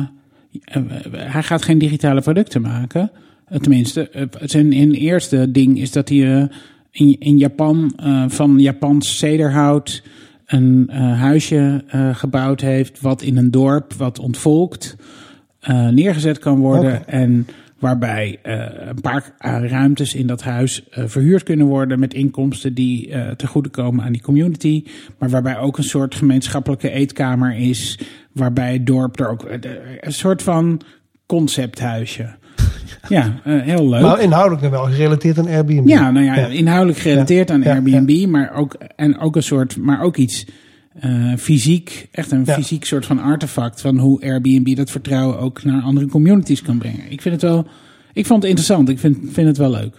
[0.63, 0.81] eh,
[1.13, 3.11] hij gaat geen digitale producten maken.
[3.61, 6.43] Tenminste, zijn in eerste ding is dat hij eh,
[6.91, 10.03] in, in Japan eh, van Japans cederhout
[10.53, 14.95] een eh, huisje eh, gebouwd heeft, wat in een dorp wat ontvolkt
[15.59, 17.47] eh, neergezet kan worden en
[17.79, 19.33] waarbij een paar
[19.67, 24.21] ruimtes in dat huis verhuurd kunnen worden met inkomsten die te goede komen aan die
[24.21, 24.83] community,
[25.19, 27.99] maar waarbij ook een soort gemeenschappelijke eetkamer is,
[28.31, 29.45] waarbij het dorp er ook
[29.99, 30.81] een soort van
[31.25, 32.29] concepthuisje.
[33.09, 34.01] Ja, eh, heel leuk.
[34.01, 35.87] Maar inhoudelijk dan wel gerelateerd aan Airbnb.
[35.87, 40.17] Ja, nou ja, inhoudelijk gerelateerd aan Airbnb, maar ook en ook een soort, maar ook
[40.17, 40.45] iets
[40.99, 42.53] eh, fysiek, echt een Ja.
[42.53, 47.11] fysiek soort van artefact van hoe Airbnb dat vertrouwen ook naar andere communities kan brengen.
[47.11, 47.67] Ik vind het wel,
[48.13, 48.89] ik vond het interessant.
[48.89, 49.95] Ik vind, vind het wel leuk.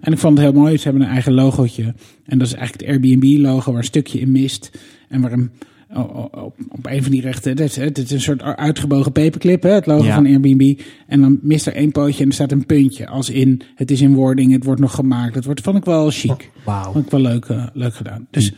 [0.00, 0.76] En ik vond het heel mooi.
[0.76, 1.94] Ze hebben een eigen logootje.
[2.26, 4.70] En dat is eigenlijk het Airbnb-logo waar een stukje in mist.
[5.08, 5.50] En waar een,
[5.94, 9.70] op, op een van die rechten, dit is, dit is een soort uitgebogen paperclip, hè,
[9.70, 10.14] het logo Ja.
[10.14, 10.80] van Airbnb.
[11.06, 13.06] En dan mist er één pootje en er staat een puntje.
[13.06, 15.34] Als in, het is in wording, het wordt nog gemaakt.
[15.34, 16.50] Dat wordt, vond ik wel chic.
[16.64, 16.92] Wauw.
[16.92, 18.26] Vond ik wel leuk, eh, leuk gedaan.
[18.30, 18.52] Dus,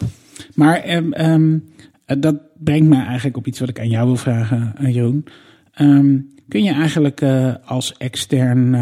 [0.55, 1.59] maar ehm, ehm,
[2.05, 5.25] eh, dat brengt mij eigenlijk op iets wat ik aan jou wil vragen, eh, Jeroen.
[5.73, 7.23] Ehm, kun je eigenlijk
[7.65, 8.75] als extern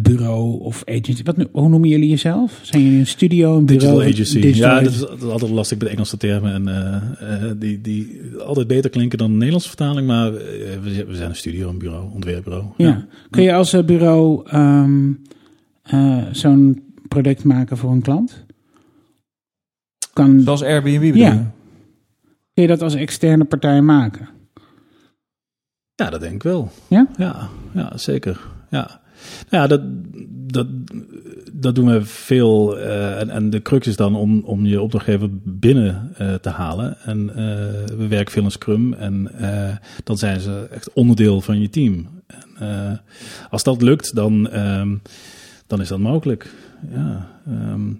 [0.00, 2.58] bureau of agency, wat, nu- hoe noemen jullie jezelf?
[2.62, 3.96] Zijn jullie een studio, een bureau?
[3.98, 4.40] Digital agency.
[4.40, 6.52] Digital ja, dat is, dat is altijd lastig bij de Engelse termen.
[6.52, 10.06] En, eh, eh, die, die altijd beter klinken dan de Nederlandse vertaling.
[10.06, 12.64] Maar eh, we, zijn een studio, een bureau, ontwerpbureau.
[12.76, 13.06] Ja.
[13.30, 15.12] Kun je als bureau ehm,
[15.82, 18.44] eh, zo'n product maken voor een klant?
[20.12, 21.52] Kan, Zoals Airbnb bedoel Ja.
[22.54, 24.28] kun je dat als externe partij maken?
[25.94, 26.70] Ja, dat denk ik wel.
[26.88, 27.06] Ja?
[27.16, 28.40] Ja, ja zeker.
[28.70, 29.00] Ja,
[29.50, 29.80] nou ja dat,
[30.52, 30.66] dat,
[31.52, 32.78] dat doen we veel.
[32.78, 36.96] eh, en, en de crux is dan om, om je opdrachtgever binnen eh, te halen.
[37.04, 37.36] En eh,
[37.96, 38.92] we werken veel in Scrum.
[38.92, 39.30] En
[40.04, 42.06] dan zijn ze echt onderdeel van je team.
[42.26, 43.02] En,
[43.50, 44.96] als dat lukt, dan, ehm,
[45.66, 46.54] dan is dat mogelijk.
[46.90, 47.92] Ja, ehm,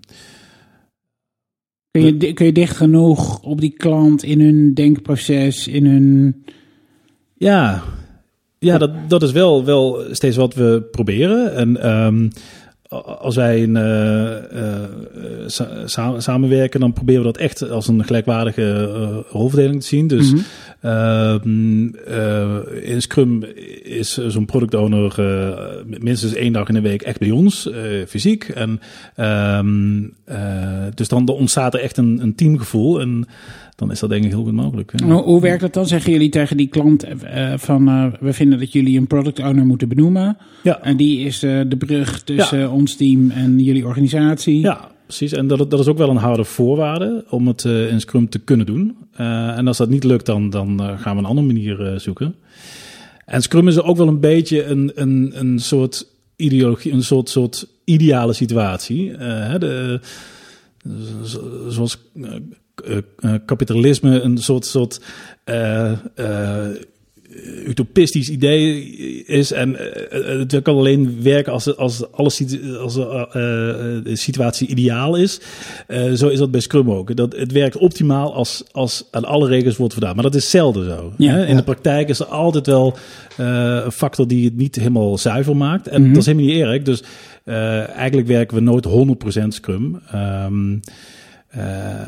[1.90, 6.44] Kun je, kun je dicht genoeg op die klant in hun denkproces, in hun...
[7.34, 7.82] Ja,
[8.64, 11.54] ja dat, dat is wel, wel steeds wat we proberen.
[11.54, 12.28] En ehm,
[13.18, 14.80] als wij een, eh, eh,
[15.47, 18.62] sa- sa- samenwerken, dan proberen we dat echt als een gelijkwaardige
[18.94, 20.06] eh, rolverdeling te zien.
[20.06, 20.40] Dus Mhm.
[22.82, 23.44] In Scrum
[23.82, 27.80] is zo'n product owner eh, minstens één dag in de week echt bij ons, eh,
[28.06, 28.44] fysiek.
[28.48, 28.80] En,
[29.14, 33.00] ehm, eh, dus dan ontstaat er echt een, een teamgevoel.
[33.00, 33.26] En
[33.76, 34.92] dan is dat denk ik heel goed mogelijk.
[34.96, 35.06] ja.
[35.06, 35.86] Hoe, werkt dat dan?
[35.86, 39.66] Zeggen jullie tegen die klant eh, van eh, we vinden dat jullie een product owner
[39.66, 40.36] moeten benoemen.
[40.62, 40.82] Ja.
[40.82, 42.68] En die is eh, de brug tussen Ja.
[42.68, 44.60] ons team en jullie organisatie.
[44.60, 45.32] Ja, precies.
[45.32, 48.66] En dat, is ook wel een harde voorwaarde om het eh, in Scrum te kunnen
[48.66, 48.96] doen.
[49.12, 52.34] Eh, en als dat niet lukt, dan, dan eh, gaan we een andere manier zoeken.
[53.25, 56.06] En Scrum is ook wel een beetje een, een, een soort
[56.37, 59.16] ideologie, een soort, soort ideale situatie.
[59.58, 60.00] De,
[61.25, 61.99] zo- zoals
[63.44, 65.00] kapitalisme een soort, soort
[65.44, 65.92] eh,
[67.66, 68.86] utopistisch idee
[69.26, 69.52] is.
[69.52, 69.76] En
[70.10, 73.24] eh, het kan alleen werken als, als alle situ- als, eh, eh,
[74.04, 75.40] de situatie ideaal is.
[75.87, 77.16] Eh, zo is dat bij Scrum ook.
[77.16, 80.14] Dat, het werkt optimaal als, als aan alle regels wordt voldaan.
[80.14, 81.12] Maar dat is zelden zo.
[81.18, 81.42] Ja, hè?
[81.42, 81.56] In ja.
[81.56, 82.96] de praktijk is er altijd wel
[83.37, 85.88] eh, een factor die het niet helemaal zuiver maakt.
[85.88, 86.09] En Mhm.
[86.12, 86.82] dat is helemaal niet erg.
[86.82, 87.02] Dus
[87.44, 90.00] eh, eigenlijk werken we nooit 100% Scrum.
[91.48, 92.00] Eh,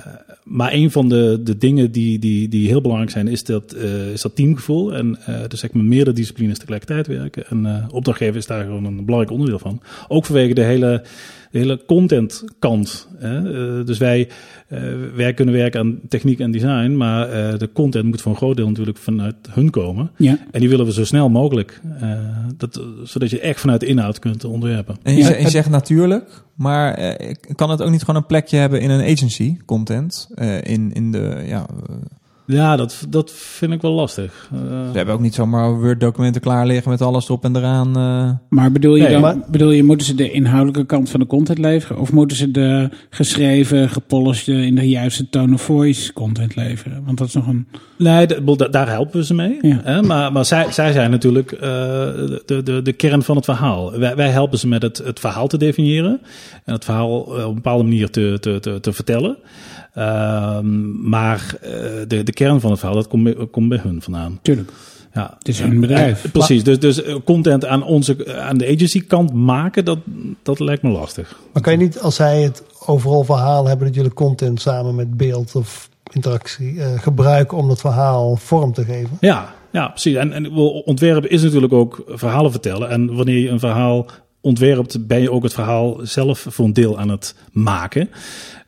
[0.47, 4.13] maar een van de, de dingen die, die, die heel belangrijk zijn, is dat, eh,
[4.13, 4.95] is dat teamgevoel.
[4.95, 7.47] En eh dus zeg met meerdere disciplines tegelijkertijd werken.
[7.47, 9.83] En eh opdrachtgever is daar gewoon een belangrijk onderdeel van.
[10.09, 11.03] Ook vanwege de hele,
[11.51, 13.09] de hele content kant.
[13.19, 13.85] Hè?
[13.85, 14.29] Dus wij,
[15.15, 18.57] wij kunnen werken aan techniek en design, maar eh, de content moet voor een groot
[18.57, 20.11] deel natuurlijk vanuit hun komen.
[20.17, 20.39] Ja.
[20.51, 22.11] En die willen we zo snel mogelijk, eh,
[22.57, 24.97] dat, zodat je echt vanuit de inhoud kunt ontwerpen.
[25.03, 28.57] En je, Ja, je zegt natuurlijk, maar eh, kan het ook niet gewoon een plekje
[28.57, 31.95] hebben in een agency, content, eh, in, in de, ja, eh,
[32.47, 34.49] Ja, dat, dat vind ik wel lastig.
[34.53, 34.59] Eh,
[34.91, 37.97] ze hebben ook niet zomaar Word-documenten klaar liggen met alles erop en eraan.
[37.97, 38.31] eh.
[38.49, 41.27] Maar bedoel je Nee, dan, maar- bedoel je, moeten ze de inhoudelijke kant van de
[41.27, 41.99] content leveren?
[42.01, 47.03] Of moeten ze de geschreven, gepolished, in de juiste tone of voice content leveren?
[47.05, 47.67] Want dat is nog een...
[47.99, 48.27] Nee,
[48.71, 49.59] daar helpen we ze mee.
[49.61, 49.81] Ja.
[49.83, 50.03] Hè?
[50.03, 53.99] Maar, maar zij, zij zijn natuurlijk eh, de, de, de kern van het verhaal.
[53.99, 56.21] Wij, wij helpen ze met het, het verhaal te definiëren.
[56.65, 59.37] En het verhaal eh, op een bepaalde manier te, te, te, te vertellen.
[59.97, 61.71] Ehm, maar eh,
[62.07, 64.39] de, de kern van het verhaal, dat komt bij, komt bij hun vandaan.
[64.43, 64.71] Tuurlijk,
[65.13, 65.35] Ja.
[65.39, 66.33] het is hun bedrijf.
[66.33, 69.99] Precies, dus, dus eh, content aan, onze, aan de agency kant maken, dat,
[70.43, 71.39] dat lijkt me lastig.
[71.53, 75.17] Maar kan je niet, als zij het overal verhaal hebben, dat jullie content samen met
[75.17, 79.17] beeld of interactie eh, gebruiken om dat verhaal vorm te geven?
[79.21, 80.15] Ja, ja precies.
[80.17, 80.51] En, en
[80.85, 82.91] ontwerpen is natuurlijk ook verhalen vertellen.
[82.91, 84.07] En wanneer je een verhaal
[84.47, 88.11] ontwerpt, ben je ook het verhaal zelf voor een deel aan het maken.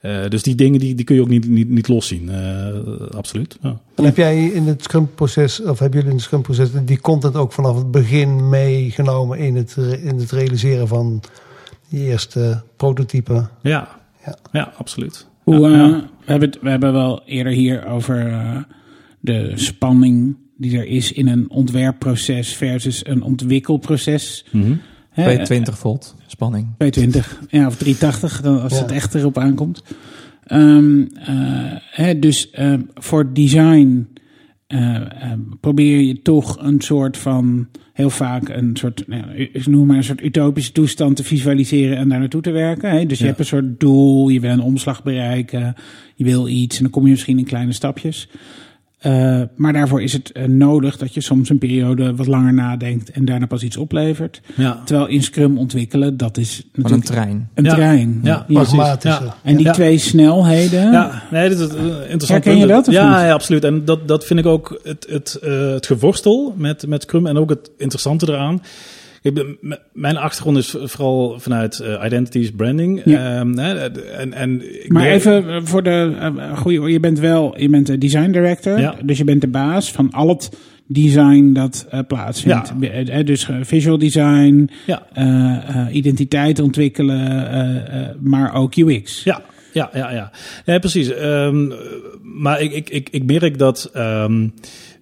[0.00, 2.30] Eh, dus die dingen die, die kun je ook niet, niet, niet loszien.
[2.30, 3.58] Eh, absoluut.
[3.62, 3.80] Ja.
[3.94, 7.52] En heb jij in het Scrum-proces, of hebben jullie in het Scrum-proces die content ook
[7.52, 11.22] vanaf het begin meegenomen in het, in het realiseren van
[11.88, 13.48] die eerste prototype?
[13.62, 13.88] Ja,
[14.24, 14.36] Ja.
[14.52, 14.72] ja.
[14.76, 15.26] absoluut.
[15.42, 18.56] Hoe, Ja, eh, we, hebben het, we hebben wel eerder hier over eh,
[19.20, 24.44] de spanning die er is in een ontwerpproces versus een ontwikkelproces.
[24.50, 24.72] Mhm.
[25.22, 26.66] 220 volt, spanning.
[26.78, 28.78] 220, ja, of 380, dan, als Ja.
[28.82, 29.82] het echt erop aankomt.
[30.46, 31.36] Ehm, eh,
[31.90, 34.08] hè, dus eh, voor design
[34.66, 39.22] eh, eh, probeer je toch een soort van, heel vaak een soort, nou,
[39.64, 42.90] noem maar een soort utopische toestand te visualiseren en daar naartoe te werken.
[42.90, 43.06] Hè?
[43.06, 43.28] Dus je Ja.
[43.28, 45.74] hebt een soort doel, je wil een omslag bereiken,
[46.14, 48.28] je wil iets en dan kom je misschien in kleine stapjes.
[48.98, 53.10] Eh, maar daarvoor is het eh, nodig dat je soms een periode wat langer nadenkt
[53.10, 54.40] en daarna pas iets oplevert.
[54.56, 54.82] Ja.
[54.84, 57.48] Terwijl in Scrum ontwikkelen, dat is Van een natuurlijk trein.
[57.54, 57.74] een Ja.
[57.74, 58.20] trein.
[58.22, 58.72] Ja, precies.
[59.02, 59.36] Ja.
[59.42, 59.72] En die Ja.
[59.72, 62.70] twee snelheden, Ja, nee, dat is een interessant Herken je punt.
[62.70, 63.26] dat, of ja, niet?
[63.26, 63.64] ja, absoluut.
[63.64, 67.36] En dat, dat vind ik ook het, het, eh, het geworstel met, met Scrum en
[67.36, 68.62] ook het interessante eraan.
[69.92, 73.02] Mijn achtergrond is vooral vanuit eh, identities, branding.
[73.04, 73.36] Ja.
[73.38, 77.68] Ehm, en, en ik Maar even eh, voor de uh, goede, je bent wel, je
[77.68, 78.94] bent de design director, Ja.
[79.04, 80.50] dus je bent de baas van al het
[80.86, 82.72] design dat eh, plaatsvindt.
[82.80, 85.06] Eh, Dus eh, visual design, Ja.
[85.12, 89.24] eh, eh, identiteit ontwikkelen, eh, eh, maar ook UX.
[89.24, 90.30] Ja, ja, ja, ja.
[90.64, 91.12] ja precies.
[91.14, 91.66] Ehm,
[92.22, 94.48] maar ik, ik, ik, ik merk dat ehm,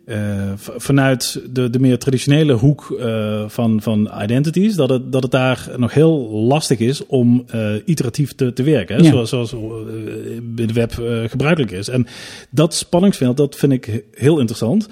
[0.06, 5.32] eh, vanuit de, de meer traditionele hoek eh, van, van identities, dat het, dat het
[5.32, 8.96] daar nog heel lastig is om eh, iteratief te, te werken.
[8.96, 9.02] Hè?
[9.02, 9.10] Ja.
[9.10, 10.92] Zoals, zoals in de web
[11.26, 11.88] gebruikelijk is.
[11.88, 12.06] En
[12.50, 14.88] dat spanningsveld, dat vind ik heel interessant.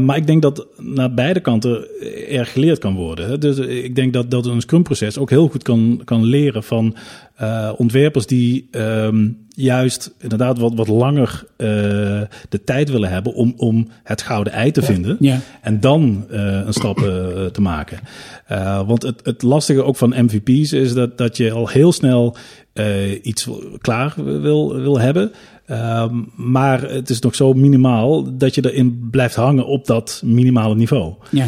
[0.00, 1.86] Maar ik denk dat naar beide kanten
[2.28, 3.28] erg geleerd kan worden.
[3.28, 3.38] Hè.
[3.38, 6.96] Dus ik denk dat, dat een Scrum-proces ook heel goed kan, kan leren van
[7.34, 11.66] eh, ontwerpers die ehm, juist inderdaad wat, wat langer eh,
[12.48, 15.16] de tijd willen hebben om, om het gouden ei te vinden.
[15.20, 15.38] Ja.
[15.62, 16.96] En dan eh, een stap
[17.52, 17.98] te maken.
[18.46, 22.36] Eh, want het, het lastige ook van MVP's is dat, dat je al heel snel
[22.72, 23.48] eh, iets
[23.80, 25.32] klaar wil, wil hebben.
[25.66, 30.74] Ehm, maar het is nog zo minimaal dat je erin blijft hangen op dat minimale
[30.74, 31.14] niveau.
[31.30, 31.46] Ja.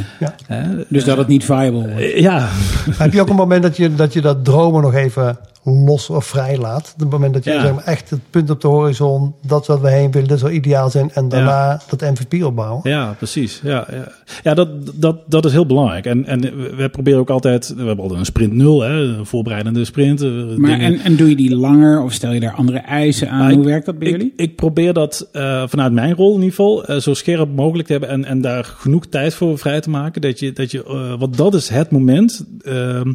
[0.89, 2.19] Dus dat het niet viable wordt.
[2.19, 2.49] Ja,
[2.91, 6.25] Heb je ook een moment dat je dat, je dat dromen nog even los of
[6.27, 6.95] vrij laat?
[6.99, 7.61] Het moment dat je Ja.
[7.61, 10.39] zeg maar, echt het punt op de horizon, dat is wat we heen willen, dat
[10.39, 11.11] zou ideaal zijn.
[11.13, 12.81] En daarna dat MVP opbouwen.
[12.91, 13.61] Ja, precies.
[13.65, 14.09] Ja, ja.
[14.43, 16.07] ja dat, dat, dat is heel belangrijk.
[16.07, 16.41] En, en
[16.77, 20.23] we proberen ook altijd, we hebben altijd een sprint nul, hè, een voorbereidende sprint.
[20.23, 23.39] eh, Maar en, en doe je die langer of stel je daar andere eisen aan?
[23.39, 24.33] Nou, Hoe ik- werkt dat bij ik, jullie?
[24.37, 28.11] Ik probeer dat eh, vanuit mijn rol in ieder geval zo scherp mogelijk te hebben
[28.11, 30.21] en, en daar genoeg tijd voor vrij te maken.
[30.21, 33.13] Dat je, dat je, eh, want dat is het moment ehm,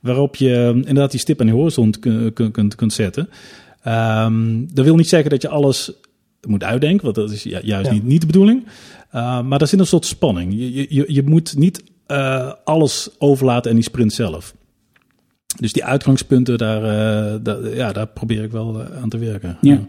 [0.00, 3.28] waarop je inderdaad die stip aan de horizon kun- kun- kunt, kunt zetten.
[3.82, 5.92] Ehm, dat wil niet zeggen dat je alles
[6.46, 7.92] moet uitdenken, want dat is ju- juist Ja.
[7.92, 8.64] niet, niet de bedoeling.
[9.14, 10.52] Uh, maar er zit een soort spanning.
[10.56, 14.54] Je, je, je moet niet uh, alles overlaten aan die sprint zelf.
[15.60, 19.58] Dus die uitgangspunten, daar, uh, daar, ja, daar probeer ik wel uh, aan te werken.
[19.60, 19.88] Ja.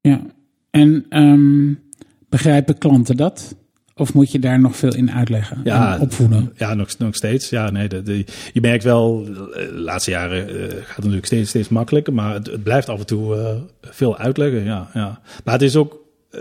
[0.00, 0.22] Ja.
[0.70, 1.80] En um,
[2.28, 3.56] begrijpen klanten dat?
[3.96, 6.52] Of moet je daar nog veel in uitleggen ja, en opvoeden?
[6.56, 7.50] Ja, nog, nog steeds.
[7.50, 11.48] Ja, nee, de, de, je merkt wel, de laatste jaren uh, gaat het natuurlijk steeds,
[11.48, 13.48] steeds makkelijker, maar het, het blijft af en toe uh,
[13.80, 14.64] veel uitleggen.
[14.64, 15.20] Ja, ja.
[15.44, 16.40] Maar het is ook, uh,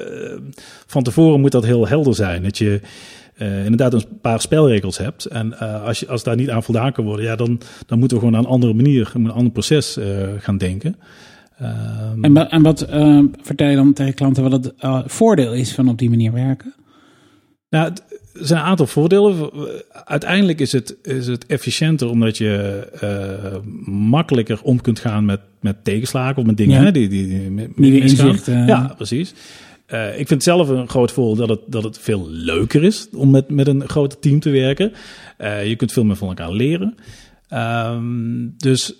[0.86, 2.44] van tevoren moet dat heel helder zijn.
[2.44, 2.82] Dat je
[3.38, 5.26] uh, inderdaad een paar spelregels hebt.
[5.26, 8.18] En uh, als, je, als daar niet aan voldaan kan worden, ja, dan, dan moeten
[8.18, 10.06] we gewoon aan een andere manier, een ander proces uh,
[10.38, 10.96] gaan denken.
[11.62, 12.86] Um, en, en, wat
[13.42, 14.74] vertel je dan tegen klanten wat het
[15.06, 16.74] voordeel is van op die manier werken?
[17.74, 17.92] Nou,
[18.34, 19.50] er zijn een aantal voordelen.
[19.92, 25.84] Uiteindelijk is het, is het efficiënter omdat je uh, makkelijker om kunt gaan met, met
[25.84, 26.86] tegenslagen of met dingen ja.
[26.86, 28.66] hè, die, die, die met, Nieuwe inzichten.
[28.66, 29.34] Ja, precies.
[29.88, 33.32] Uh, ik vind zelf een groot voordeel dat het, dat het veel leuker is om
[33.32, 34.94] met, met een groot team te werken.
[35.64, 36.96] Je kunt veel meer van elkaar leren.
[37.54, 38.94] Um, dus,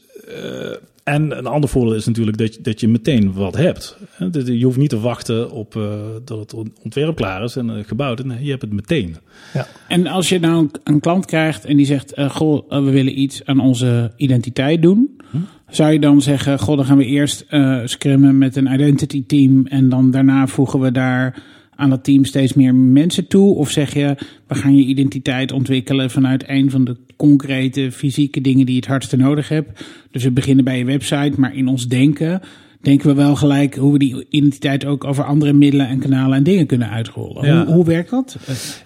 [1.04, 3.98] en een ander voordeel is natuurlijk dat je, dat je meteen wat hebt.
[4.46, 5.94] Je hoeft niet te wachten op uh,
[6.26, 8.24] dat het ontwerp klaar is en uh, gebouwd.
[8.24, 9.16] Nee, je hebt het meteen.
[9.54, 9.68] Ja.
[9.88, 13.46] En als je nou een klant krijgt en die zegt: uh, Goh, we willen iets
[13.46, 15.20] aan onze identiteit doen.
[15.32, 15.38] Hm?
[15.70, 19.66] Zou je dan zeggen: Goh, dan gaan we eerst uh, scrummen met een identity team.
[19.68, 21.44] En dan daarna voegen we daar
[21.76, 23.56] aan dat team steeds meer mensen toe?
[23.56, 24.16] Of zeg je:
[24.48, 28.90] we gaan je identiteit ontwikkelen vanuit een van de concrete fysieke dingen die je het
[28.90, 29.86] hardste nodig hebt?
[30.12, 32.42] Dus we beginnen bij je website, maar in ons denken
[32.84, 36.44] denken we wel gelijk hoe we die identiteit ook over andere middelen en kanalen en
[36.44, 37.46] dingen kunnen uitrollen.
[37.46, 37.66] Ja.
[37.66, 38.38] Hoe, hoe, werkt dat?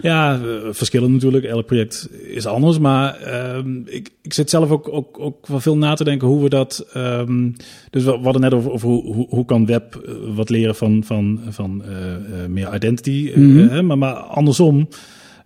[0.02, 0.40] Ja,
[0.72, 1.46] verschillend natuurlijk.
[1.46, 2.80] Elk project is anders.
[2.80, 3.18] Maar
[3.56, 6.50] um, ik, ik zit zelf ook, ook, ook wel veel na te denken hoe we
[6.50, 6.88] dat.
[6.98, 7.56] Um,
[7.90, 11.40] dus we hadden net over, over hoe, hoe, hoe, kan web wat leren van, van,
[11.50, 11.98] van uh,
[12.40, 13.32] uh, meer identity.
[13.36, 13.76] Mm -hmm.
[13.76, 14.88] uh, maar, maar andersom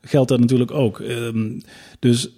[0.01, 0.99] geldt dat natuurlijk ook.
[0.99, 1.61] Um,
[1.99, 2.29] dus.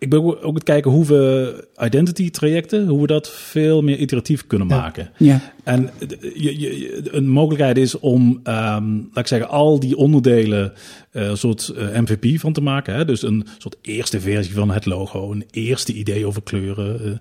[0.00, 4.46] Ik ben ook het kijken hoe we identity trajecten, hoe we dat veel meer iteratief
[4.46, 5.10] kunnen maken.
[5.16, 5.52] Ja.
[5.64, 5.90] En
[6.34, 10.72] je, je, een mogelijkheid is om, um, laat ik zeggen, al die onderdelen
[11.12, 12.94] uh, een soort uh, MVP van te maken.
[12.94, 13.04] Hè?
[13.04, 17.00] Dus een soort eerste versie van het logo, een eerste idee over kleuren.
[17.04, 17.12] Uh,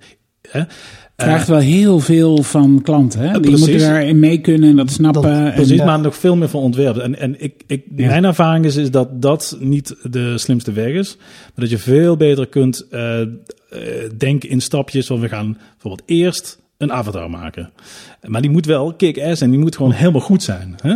[0.51, 0.63] hè?
[1.23, 3.19] Vraagt wel heel veel van klanten.
[3.19, 3.39] Hè?
[3.39, 5.43] Die moeten daarin mee kunnen en dat snappen.
[5.43, 7.03] Dat, precies, en, maar nog veel meer van ontwerpen.
[7.03, 8.07] En, en ik, ik, ja.
[8.07, 11.15] mijn ervaring is, is dat dat niet de slimste weg is.
[11.17, 13.27] Maar dat je veel beter kunt uh, uh,
[14.17, 15.07] denken in stapjes.
[15.07, 17.69] Van we gaan bijvoorbeeld eerst een avatar maken.
[18.27, 20.75] Maar die moet wel kick-ass en die moet gewoon helemaal goed zijn.
[20.81, 20.95] Hè?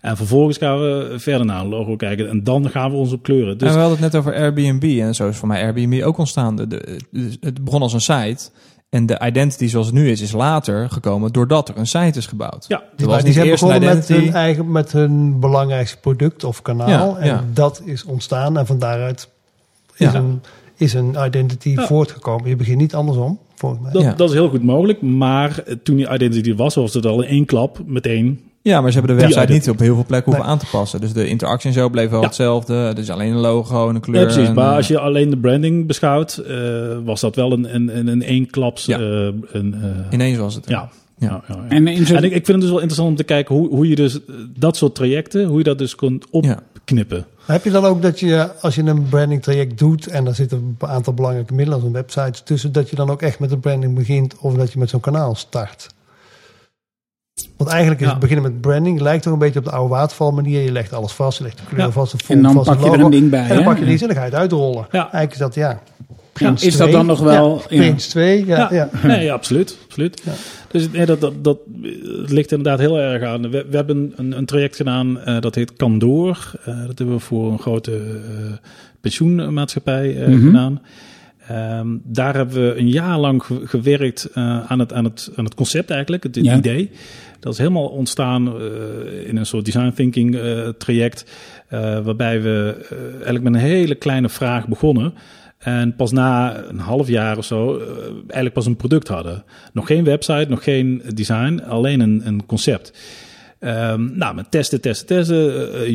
[0.00, 3.22] En vervolgens gaan we verder naar een logo kijken en dan gaan we ons op
[3.22, 3.58] kleuren.
[3.58, 6.18] Dus en we hadden het net over Airbnb en zo is voor mij Airbnb ook
[6.18, 6.56] ontstaan.
[6.56, 8.50] De, de- de- het begon als een site
[8.92, 12.26] en de identity zoals het nu is, is later gekomen doordat er een site is
[12.26, 12.64] gebouwd.
[12.68, 16.62] ja, Maar was die niet zijn begonnen met hun, eigen, met hun belangrijkste product of
[16.62, 16.88] kanaal.
[16.88, 17.44] Ja, en ja.
[17.52, 18.58] dat is ontstaan.
[18.58, 19.28] En van daaruit
[19.96, 20.14] is, Ja.
[20.14, 20.42] een,
[20.76, 21.86] is een identity Ja.
[21.86, 22.48] voortgekomen.
[22.48, 23.92] Je begint niet andersom, volgens mij.
[23.92, 24.12] dat, Ja.
[24.14, 25.02] dat is heel goed mogelijk.
[25.02, 28.40] Maar toen die identity was, was het al in één klap meteen.
[28.62, 30.54] Ja, maar ze hebben de website niet op heel veel plekken hoeven Nee.
[30.54, 31.00] aan te passen.
[31.00, 32.26] Dus de interactie en zo bleef wel Ja.
[32.26, 32.92] hetzelfde.
[32.94, 34.20] Dus alleen een logo en een kleur.
[34.20, 34.48] Ja, precies.
[34.48, 36.56] en, Maar eh, als je alleen de branding beschouwt, eh,
[37.04, 38.48] was dat wel een, een, een, een.
[38.74, 38.98] Ja.
[38.98, 39.04] eh,
[39.52, 40.68] een, eh, Ineens was het.
[40.68, 40.88] ja.
[41.18, 41.28] Ja.
[41.28, 41.68] Ja, ja, ja.
[41.68, 43.94] En En ik, ik vind het dus wel interessant om te kijken hoe, hoe je
[43.94, 44.18] dus
[44.58, 46.58] dat soort trajecten, hoe je dat dus kunt Ja.
[46.76, 47.26] opknippen.
[47.46, 50.76] Heb je dan ook dat je, als je een branding traject doet en daar zitten
[50.78, 53.58] een aantal belangrijke middelen als een website tussen, dat je dan ook echt met de
[53.58, 55.86] branding begint of dat je met zo'n kanaal start?
[57.62, 58.12] Want eigenlijk is Ja.
[58.12, 60.60] het beginnen met branding lijkt toch een beetje op de oude waterval manier.
[60.62, 61.90] Je legt alles vast, je legt de kleur Ja.
[61.90, 63.42] vast, de en font dan vast, pak het je er een ding bij.
[63.42, 63.64] En dan hè?
[63.64, 64.86] pak je die en dan ga je het uitrollen.
[64.90, 65.00] Ja.
[65.00, 65.80] Eigenlijk is dat ja.
[66.32, 66.92] Prins is dat 2.
[66.92, 67.62] dan nog wel...
[67.68, 67.76] Ja.
[67.76, 68.68] Prins 2, ja.
[68.72, 68.88] ja.
[69.02, 69.78] Nee, ja, absoluut.
[69.84, 70.22] absoluut.
[70.24, 70.32] Ja.
[70.70, 71.58] Dus nee, dat, dat, dat
[72.20, 73.42] het ligt inderdaad heel erg aan.
[73.50, 76.52] We, we hebben een, een traject gedaan eh, dat heet Candoor.
[76.64, 78.52] Eh, dat hebben we voor een grote eh,
[79.00, 80.46] pensioenmaatschappij eh, Mhm.
[80.46, 80.80] gedaan.
[81.48, 85.44] Ehm, daar hebben we een jaar lang ge- gewerkt eh, aan, het, aan, het, aan
[85.44, 86.56] het concept eigenlijk, het Ja.
[86.56, 86.90] idee.
[87.42, 91.24] Dat is helemaal ontstaan eh, in een soort design thinking eh, traject.
[91.68, 95.14] eh, waarbij we eigenlijk met een hele kleine vraag begonnen.
[95.58, 97.78] En pas na een half jaar of zo
[98.16, 99.44] eigenlijk pas een product hadden.
[99.72, 102.92] Nog geen website, nog geen design, alleen een, een concept.
[103.58, 105.38] Ehm, nou, met testen, testen, testen,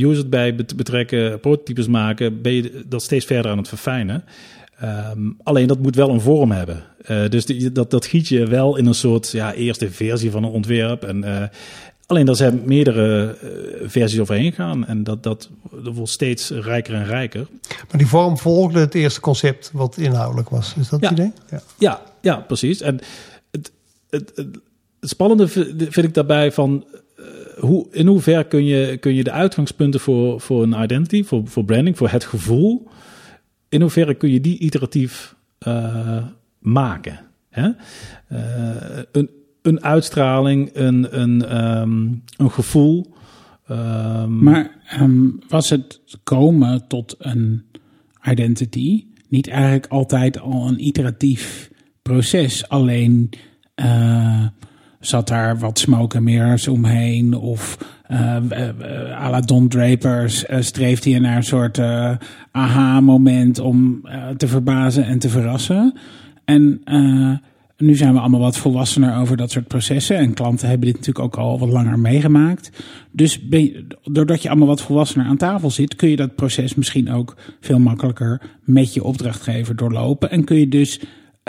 [0.02, 4.24] users bij bet- betrekken, prototypes maken, ben je dat steeds verder aan het verfijnen.
[4.80, 6.84] Ehm, alleen dat moet wel een vorm hebben.
[7.02, 10.44] Eh, dus die, dat, dat giet je wel in een soort ja, eerste versie van
[10.44, 11.04] een ontwerp.
[11.04, 11.44] En, eh,
[12.06, 13.50] alleen daar zijn meerdere eh,
[13.90, 14.86] versies overheen gaan.
[14.86, 15.50] En dat, dat,
[15.84, 17.48] dat wordt steeds rijker en rijker.
[17.70, 20.74] Maar die vorm volgde het eerste concept wat inhoudelijk was.
[20.80, 21.10] Is dat Ja.
[21.10, 21.32] het idee?
[21.50, 21.62] Ja.
[21.78, 22.82] Ja, ja precies.
[22.82, 23.00] En
[23.52, 23.72] het,
[24.10, 24.48] het, het,
[25.00, 26.86] het spannende vind ik daarbij van
[27.60, 31.66] hoe, in hoever kun je, kun je de uitgangspunten voor, voor een identity, voor, voor
[31.66, 32.88] branding, voor het gevoel,
[33.78, 36.26] in hoeverre kun je die iteratief eh,
[36.60, 37.20] maken?
[37.50, 37.66] Eh,
[39.12, 39.30] een,
[39.62, 43.13] een uitstraling, een, een, ehm, een gevoel.
[43.68, 47.66] ehm, Maar ehm, was het komen tot een
[48.30, 52.70] identity niet eigenlijk altijd al een iteratief proces?
[52.70, 53.30] Alleen
[53.76, 54.46] eh,
[55.08, 57.34] zat daar wat smoke en mirrors omheen?
[57.34, 58.36] Of eh,
[59.12, 60.26] à la Don eh,
[60.60, 61.80] streeft hij naar een soort
[62.52, 64.02] aha-moment om
[64.38, 65.93] te verbazen en te verrassen?
[66.46, 66.82] En
[67.78, 70.17] nu zijn we allemaal wat volwassener over dat soort processen.
[70.17, 72.72] En klanten hebben dit natuurlijk ook al wat langer meegemaakt.
[73.12, 73.41] Dus
[74.04, 77.80] doordat je allemaal wat volwassener aan tafel zit, kun je dat proces misschien ook veel
[77.80, 80.32] makkelijker met je opdrachtgever doorlopen.
[80.32, 81.02] En kun je dus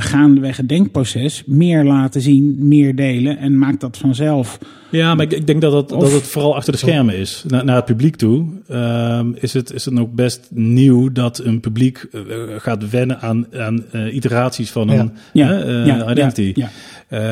[0.03, 3.39] gaandeweg het denkproces meer laten zien, meer delen.
[3.39, 4.59] En maakt dat vanzelf.
[4.91, 7.45] Ja, maar ik, ik denk dat het, Of- dat het vooral achter de schermen is.
[7.49, 11.61] Na, naar het publiek toe ehm, is, het, is het ook best nieuw dat een
[11.61, 12.21] publiek eh,
[12.57, 16.53] gaat wennen aan, aan eh, iteraties van een Ja, eh, ja, identity.
[16.55, 16.71] ja,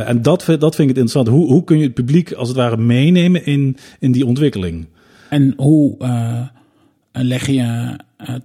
[0.04, 1.28] en dat, vind- dat vind ik het interessant.
[1.38, 4.86] Hoe, hoe kun je het publiek als het ware meenemen in, in die ontwikkeling?
[5.30, 5.96] En hoe
[7.12, 7.96] leg je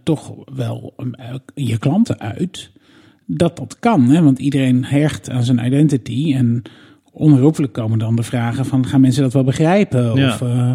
[0.03, 0.93] toch wel
[1.55, 2.71] je klanten uit
[3.25, 4.09] dat dat kan?
[4.09, 4.21] Hè?
[4.21, 6.33] Want iedereen hecht aan zijn identity.
[6.35, 6.61] En
[7.13, 8.85] onherroepelijk komen dan de vragen van...
[8.87, 10.15] gaan mensen dat wel begrijpen?
[10.15, 10.27] Ja.
[10.33, 10.71] Of eh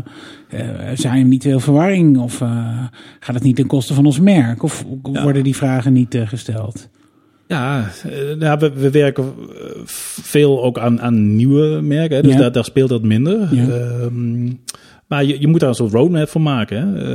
[0.49, 2.19] eh, zijn er niet veel verwarring?
[2.19, 2.85] Of eh,
[3.21, 4.63] gaat het niet ten koste van ons merk?
[4.63, 5.23] Of Ja.
[5.23, 6.89] worden die vragen niet gesteld?
[7.49, 9.25] Ja, eh, nou, we, we werken
[9.85, 12.17] veel ook aan, aan nieuwe merken.
[12.17, 12.23] Hè?
[12.23, 12.39] Dus Ja.
[12.39, 13.55] daar, daar speelt dat minder.
[13.55, 13.69] Ja.
[13.69, 14.45] Ehm,
[15.07, 16.95] maar je, je moet daar een soort roadmap voor maken.
[16.95, 17.11] Hè?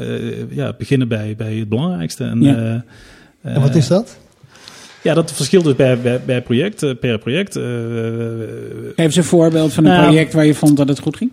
[0.50, 2.24] Ja, beginnen bij, bij het belangrijkste.
[2.24, 2.84] En, Ja.
[3.41, 4.20] En wat is dat?
[5.04, 7.56] Ja, dat verschilt dus bij, bij, bij project, eh, per project.
[7.56, 11.18] Eh, Geef eens een voorbeeld van een Nou, project waar je vond dat het goed
[11.18, 11.32] ging.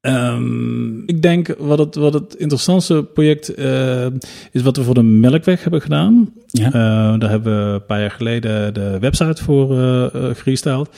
[0.00, 4.06] Ehm, ik denk wat het, wat het interessantste project eh,
[4.52, 6.32] is wat we voor de Melkweg hebben gedaan.
[6.46, 6.66] Ja.
[6.66, 10.88] Eh, daar hebben we een paar jaar geleden de website voor eh eh, gerestyled.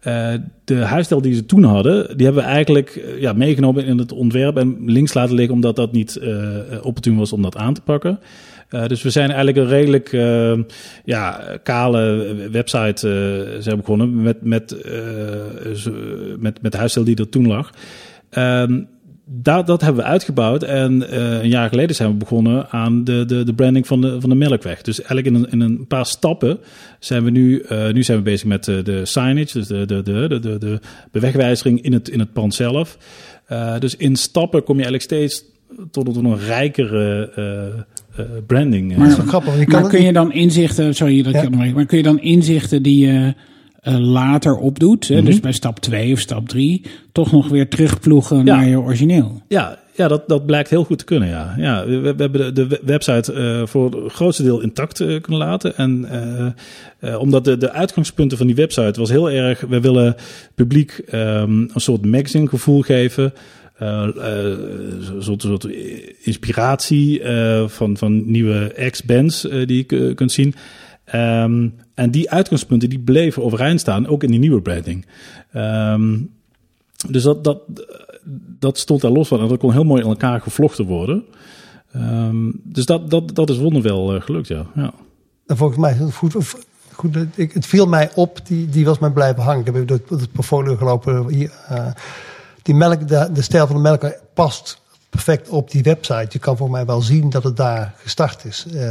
[0.00, 0.32] Eh,
[0.64, 4.12] de huisstijl die ze toen hadden, die hebben we eigenlijk eh, ja, meegenomen in het
[4.12, 6.38] ontwerp en links laten liggen, omdat dat niet eh
[6.82, 8.18] opportun was om dat aan te pakken.
[8.68, 10.58] Eh, dus we zijn eigenlijk een redelijk eh,
[11.04, 14.76] ja, kale website eh, zijn begonnen met, met,
[16.38, 17.70] met, met de huisstijl die er toen lag.
[18.30, 18.82] Ehm,
[19.28, 20.62] dat, dat hebben we uitgebouwd.
[20.62, 24.30] En een jaar geleden zijn we begonnen aan de, de, de branding van de, van
[24.30, 24.82] de Melkweg.
[24.82, 26.58] Dus eigenlijk in een, in een paar stappen
[26.98, 30.58] zijn we nu, nu zijn we bezig met de, signage, dus de, de, de, de,
[30.58, 30.80] de,
[31.12, 32.98] bewegwijzering in het, in het pand zelf.
[33.78, 35.44] Dus in stappen kom je eigenlijk steeds
[35.90, 37.32] tot, een rijkere
[38.18, 38.96] uh, branding.
[38.96, 41.42] Maar, grappig, je kan maar kun je dan inzichten, sorry dat ja.
[41.42, 43.34] ik maar kun je dan inzichten die je
[43.88, 45.24] uh, later opdoet, mm -hmm.
[45.24, 48.42] dus bij stap 2 of stap 3, toch nog weer terugploegen ja.
[48.42, 49.42] naar je origineel.
[49.48, 51.28] Ja, ja dat, dat blijkt heel goed te kunnen.
[51.28, 51.54] Ja.
[51.56, 55.40] Ja, we, we hebben de, de website uh, voor het grootste deel intact uh, kunnen
[55.40, 55.76] laten.
[55.76, 56.08] En
[57.00, 60.14] uh, omdat de, de uitgangspunten van die website was heel erg, we willen
[60.54, 63.32] publiek um, een soort magazine gevoel geven.
[63.82, 64.08] Uh,
[65.18, 65.64] soort, soort
[66.22, 70.54] inspiratie uh, van, van nieuwe ex-bands die je kunt zien.
[71.14, 75.06] Um, en die uitgangspunten die bleven overeind staan, ook in die nieuwe branding.
[75.54, 76.30] Um,
[77.08, 77.60] dus dat, dat,
[78.58, 81.24] dat stond daar los van en dat kon heel mooi in elkaar gevlochten worden.
[81.96, 84.66] Um, dus dat, dat, dat is wonderwel gelukt, ja.
[84.74, 84.92] ja.
[85.46, 86.34] En volgens mij is het goed.
[86.92, 89.66] goed ik, het viel mij op, die, die was mij blijven hangen.
[89.66, 91.28] Ik heb door het portfolio gelopen.
[91.28, 91.52] Hier,
[92.66, 96.26] die melk, de, de stijl van de melk past perfect op die website.
[96.28, 98.66] Je kan voor mij wel zien dat het daar gestart is.
[98.72, 98.82] Uh,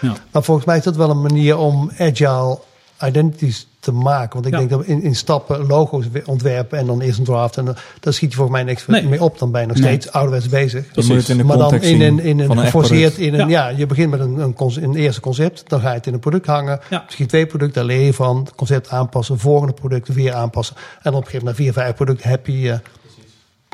[0.00, 0.14] ja.
[0.30, 2.58] Maar volgens mij is dat wel een manier om agile
[3.02, 4.32] identities te maken.
[4.32, 4.58] Want ik ja.
[4.58, 7.56] denk dat we in, in stappen logo's ontwerpen en dan eerst een draft.
[7.56, 9.08] En dan, dan schiet je volgens mij niks nee.
[9.08, 9.38] meer op.
[9.38, 10.14] Dan ben je nog steeds nee.
[10.14, 10.92] ouderwets bezig.
[10.92, 13.68] Dat moet in de maar dan in een, in een geforceerd, in een, ja.
[13.68, 13.76] ja.
[13.76, 15.64] je begint met een, een, een, eerste concept.
[15.66, 16.80] Dan ga je het in een product hangen.
[16.90, 17.02] Ja.
[17.04, 18.38] Misschien twee producten, daar leer je van.
[18.38, 20.76] Het concept aanpassen, volgende producten weer aanpassen.
[20.76, 22.52] En op een gegeven moment na vier, vijf producten heb je...
[22.52, 22.74] Uh,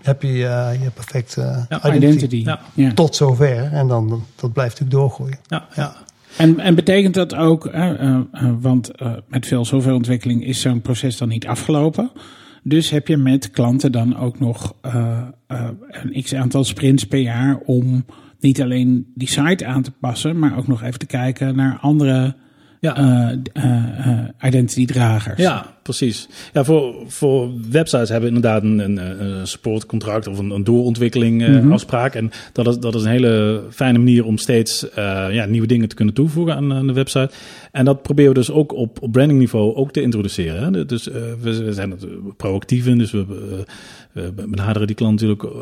[0.03, 2.47] heb je uh, je perfecte ja, identity.
[2.75, 2.93] Ja.
[2.93, 3.73] Tot zover.
[3.73, 5.39] En dan dat blijft natuurlijk doorgroeien.
[5.47, 5.93] Ja, ja.
[6.37, 8.21] En, en betekent dat ook, uh, uh,
[8.61, 8.91] want
[9.29, 12.11] met veel zoveel ontwikkeling is zo'n proces dan niet afgelopen.
[12.63, 14.75] Dus heb je met klanten dan ook nog
[15.47, 18.05] een x aantal sprints per jaar om
[18.41, 22.35] niet alleen die site aan te passen, maar ook nog even te kijken naar andere
[22.81, 23.37] ja.
[24.43, 25.41] identity-dragers.
[25.41, 26.29] Ja, precies.
[26.53, 31.43] Ja, voor, voor websites hebben we inderdaad een, een, een supportcontract of een, een doorontwikkeling
[31.43, 31.73] uh, mm-hmm.
[31.73, 32.15] afspraak.
[32.15, 34.95] En dat is, dat is een hele fijne manier om steeds uh,
[35.31, 37.31] ja, nieuwe dingen te kunnen toevoegen aan, aan, de website.
[37.73, 40.75] En dat proberen we dus ook op, op brandingniveau ook te introduceren.
[40.75, 40.87] Hè.
[40.87, 41.95] Dus uh, we, we, zijn
[42.37, 43.27] proactief in, dus we,
[44.13, 45.55] we benaderen die klant natuurlijk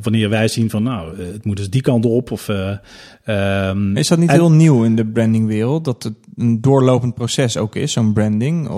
[0.00, 2.30] wanneer wij zien van nou, het moet dus die kant op.
[2.30, 5.84] Of, um, is dat niet en, heel nieuw in de brandingwereld?
[5.84, 8.68] Dat het een doorlopend proces ook is, zo'n branding?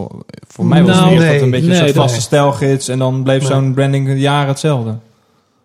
[0.49, 3.23] Voor mij was nou, nee, dat een beetje nee, een soort vaste stijlgids en dan
[3.23, 3.49] bleef nee.
[3.49, 4.95] zo'n branding jaren hetzelfde.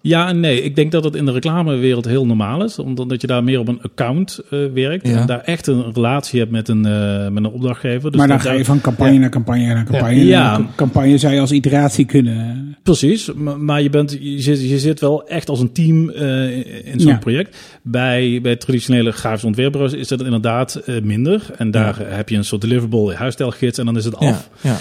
[0.06, 0.62] Ja en nee.
[0.62, 2.80] Ik denk dat het in de reclamewereld heel normaal is.
[2.80, 5.08] Omdat je daar meer op een account uh, werkt.
[5.08, 5.20] Ja.
[5.20, 8.12] En daar echt een relatie hebt met een, uh, met een opdrachtgever.
[8.12, 9.20] Dus maar dan ga je van campagne ja.
[9.20, 10.26] naar campagne naar campagne.
[10.26, 10.58] Ja.
[10.58, 12.78] Naar campagne zou je als iteratie kunnen.
[12.84, 13.34] Precies.
[13.34, 17.00] Maar, maar je, bent, je, zit, je zit wel echt als een team uh, in
[17.00, 17.58] zo'n project.
[17.82, 21.42] Bij, bij traditionele grafische ontwerpbureaus is dat inderdaad minder.
[21.58, 24.50] En daar heb je een soort deliverable huisstijlgids en dan is het af.
[24.62, 24.78] Ja.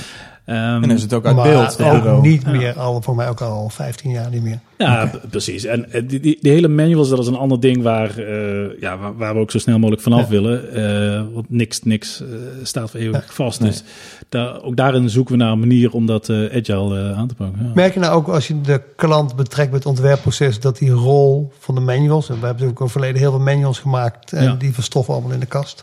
[0.47, 1.83] Um, en is het ook uit maar beeld.
[1.83, 4.59] Ook niet meer, al, voor mij ook al 15 jaar niet meer.
[4.79, 5.21] Ja, okay.
[5.31, 5.65] precies.
[5.65, 9.17] En die, die, die, hele manuals, dat is een ander ding waar, uh, ja, waar,
[9.17, 10.29] waar, we ook zo snel mogelijk vanaf ja.
[10.29, 10.79] willen.
[10.79, 12.29] Uh, want niks, niks uh,
[12.63, 13.33] staat voor eeuwig ja.
[13.33, 13.61] vast.
[13.61, 13.71] Nee.
[13.71, 13.83] Dus
[14.29, 17.65] daar, ook daarin zoeken we naar een manier om dat agile aan te pakken.
[17.65, 17.71] Ja.
[17.75, 21.53] Merk je nou ook als je de klant betrekt met het ontwerpproces, dat die rol
[21.59, 24.75] van de manuals, en we hebben natuurlijk ook verleden heel veel manuals gemaakt en die
[24.75, 25.83] verstoffen allemaal in de kast.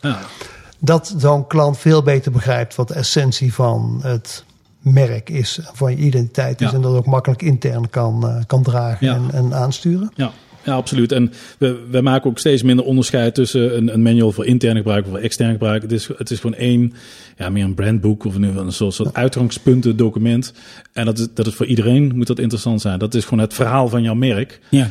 [0.80, 4.44] Dat zo'n klant veel beter begrijpt wat de essentie van het
[4.82, 6.76] merk is, van je identiteit is ja.
[6.76, 9.16] en dat ook makkelijk intern kan, uh, kan dragen ja.
[9.16, 10.12] en, en aansturen.
[10.16, 10.32] Ja.
[10.64, 11.12] Ja, absoluut.
[11.12, 15.06] En we, we maken ook steeds minder onderscheid tussen een, een manual voor interne gebruik
[15.06, 15.82] of voor externe gebruik.
[15.82, 16.94] Het is, het is gewoon één,
[17.38, 20.54] ja, meer een brandboek of een, een soort, soort uitgangspunten document.
[20.94, 23.00] En dat is, dat is voor iedereen moet dat interessant zijn.
[23.00, 24.60] Dat is gewoon het verhaal van jouw merk.
[24.70, 24.90] Ja.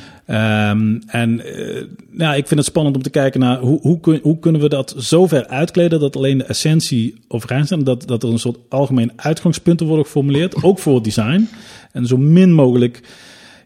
[0.70, 4.20] Um, en uh, ja, ik vind het spannend om te kijken naar hoe, hoe, kun,
[4.22, 7.86] hoe kunnen we dat zo ver uitkleden dat alleen de essentie overeenstemt.
[7.86, 11.48] Dat, dat er een soort algemeen uitgangspunten worden geformuleerd, ook voor het design.
[11.92, 13.00] En zo min mogelijk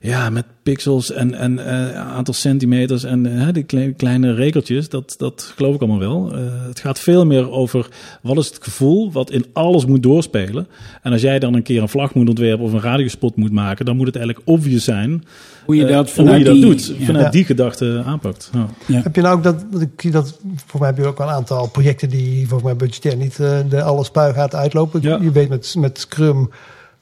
[0.05, 5.15] ja, met pixels en, en uh, aantal centimeters en uh, die kleine, kleine regeltjes, dat,
[5.19, 6.39] dat geloof ik allemaal wel.
[6.39, 7.89] Uh, het gaat veel meer over
[8.23, 10.67] wat is het gevoel wat in alles moet doorspelen.
[11.03, 13.85] En als jij dan een keer een vlag moet ontwerpen of een radiospot moet maken,
[13.85, 15.25] dan moet het eigenlijk obvious zijn
[15.65, 17.05] hoe je dat, hoe je dat die, doet, ja.
[17.05, 18.51] vanuit die gedachte aanpakt.
[18.53, 18.67] Ja.
[18.87, 19.01] Ja.
[19.03, 21.69] Heb je nou ook dat, dat, dat, voor mij heb je ook wel een aantal
[21.69, 23.37] projecten die volgens mij budgetair niet
[23.71, 25.03] de alle spuigaten uitlopen.
[25.03, 26.51] Je weet met, met Scrum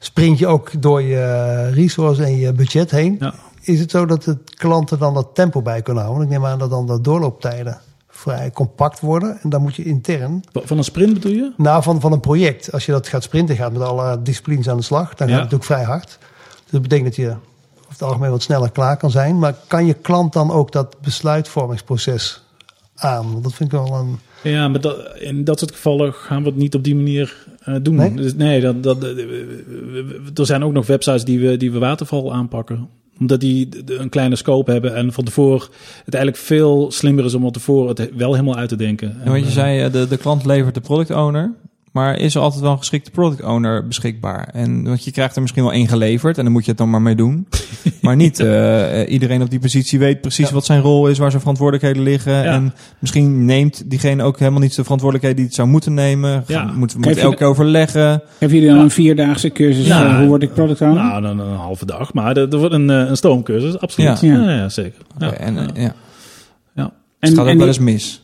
[0.05, 3.15] sprint je ook door je resource en je budget heen.
[3.19, 3.33] Ja.
[3.61, 6.23] Is het zo dat de klanten dan dat tempo bij kunnen houden?
[6.23, 9.39] Ik neem aan dat dan de doorlooptijden vrij compact worden.
[9.41, 10.43] En dan moet je intern...
[10.51, 11.53] Van een sprint bedoel je?
[11.57, 12.71] Nou, van, van een project.
[12.71, 15.07] Als je dat gaat sprinten, gaat met alle disciplines aan de slag.
[15.07, 15.33] Dan gaat ja.
[15.33, 16.17] het natuurlijk vrij hard.
[16.63, 19.39] Dus dat betekent dat je over het algemeen wat sneller klaar kan zijn.
[19.39, 22.43] Maar kan je klant dan ook dat besluitvormingsproces
[22.95, 23.31] aan?
[23.31, 24.19] Want dat vind ik wel een.
[24.43, 27.75] Ja, maar dat, in dat soort gevallen gaan we het niet op die manier eh,
[27.81, 27.95] doen.
[27.95, 28.13] Nee?
[28.13, 29.17] Dus nee, dat, dat, eh,
[30.33, 32.87] er zijn ook nog websites die we, die we waterval aanpakken.
[33.19, 35.67] Omdat die een kleine scope hebben en van tevoren
[36.05, 39.17] het eigenlijk veel slimmer is om van tevoren het wel helemaal uit te denken.
[39.25, 41.53] Want je En, zei, eh, de, de klant levert de product owner.
[41.93, 44.49] Maar is er altijd wel een geschikte product owner beschikbaar?
[44.53, 46.89] En, want je krijgt er misschien wel één geleverd en dan moet je het dan
[46.89, 47.47] maar mee doen.
[48.01, 50.53] maar niet eh, eh, iedereen op die positie weet precies Ja.
[50.53, 52.33] wat zijn rol is, waar zijn verantwoordelijkheden liggen.
[52.33, 52.43] Ja.
[52.43, 56.43] En misschien neemt diegene ook helemaal niet de verantwoordelijkheid die het zou moeten nemen.
[56.47, 56.71] Ja.
[56.75, 58.21] Moeten je elke keer overleggen.
[58.37, 61.03] Hebben jullie dan een vierdaagse cursus Nou, hoe word ik product owner?
[61.03, 62.13] Nou, dan een halve dag.
[62.13, 64.19] Maar er, wordt een, een stoomcursus, absoluut.
[64.19, 64.33] Ja.
[64.33, 65.01] Ja, ja, zeker.
[65.17, 65.27] Ja.
[65.27, 65.93] Oké, en, ja.
[66.75, 66.83] Ja.
[66.83, 68.22] het En- gaat ook en wel eens mis.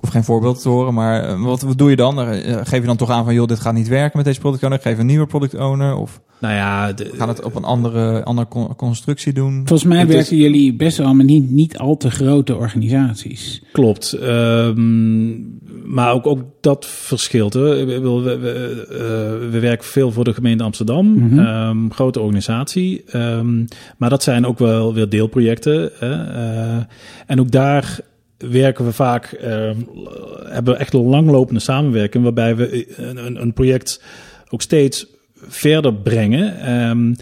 [0.00, 2.20] Hoef geen voorbeeld te horen, maar eh, wat, wat doe je dan?
[2.20, 4.62] Eh, Geef je dan toch aan van, joh, dit gaat niet werken met deze product
[4.62, 4.78] owner.
[4.80, 8.48] Geef een nieuwe product owner of Nou ja, de, gaan het op een andere, andere
[8.48, 9.52] con- constructie doen?
[9.64, 13.62] Volgens mij Het is- werken jullie best wel met niet, niet al te grote organisaties.
[13.72, 14.12] Klopt.
[14.12, 15.28] Ehm,
[15.84, 17.52] maar ook, ook dat verschilt.
[17.52, 17.84] Hè.
[17.84, 21.06] We, we, eh, we werken veel voor de gemeente Amsterdam.
[21.18, 21.38] Mhm.
[21.38, 23.02] Ehm, grote organisatie.
[23.06, 23.64] Ehm,
[23.96, 25.90] maar dat zijn ook wel weer deelprojecten.
[25.98, 26.24] Hè.
[26.24, 26.82] Eh,
[27.26, 28.00] en ook daar
[28.48, 29.76] werken we vaak, ehm,
[30.44, 32.22] hebben we echt een langlopende samenwerking.
[32.24, 34.02] Waarbij we een, een, een project
[34.48, 36.58] ook steeds verder brengen.
[36.60, 37.14] Ehm,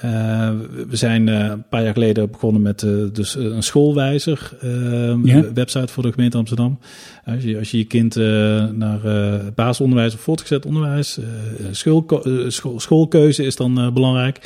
[0.00, 0.50] eh,
[0.88, 5.52] we zijn eh, een paar jaar geleden begonnen met eh, dus een schoolwijzer ehm, Ja.
[5.52, 6.78] website voor de gemeente Amsterdam.
[7.24, 8.24] Als je als je, je kind eh,
[8.70, 11.24] naar eh, basisonderwijs of voortgezet onderwijs, eh,
[11.66, 14.40] eh, school, schoolkeuze is dan eh, belangrijk.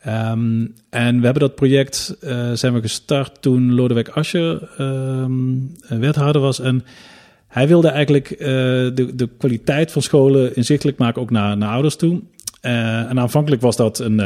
[0.00, 5.32] Ehm, en we hebben dat project eh, zijn we gestart toen Lodewijk Asscher ehm,
[5.88, 6.84] wethouder was en
[7.48, 11.96] hij wilde eigenlijk eh, de, de kwaliteit van scholen inzichtelijk maken, ook naar, naar ouders
[11.96, 12.20] toe.
[12.60, 14.18] Eh, en aanvankelijk was dat een,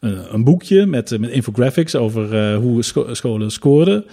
[0.00, 4.04] een, boekje met, met infographics over hoe scho- scholen scoorden.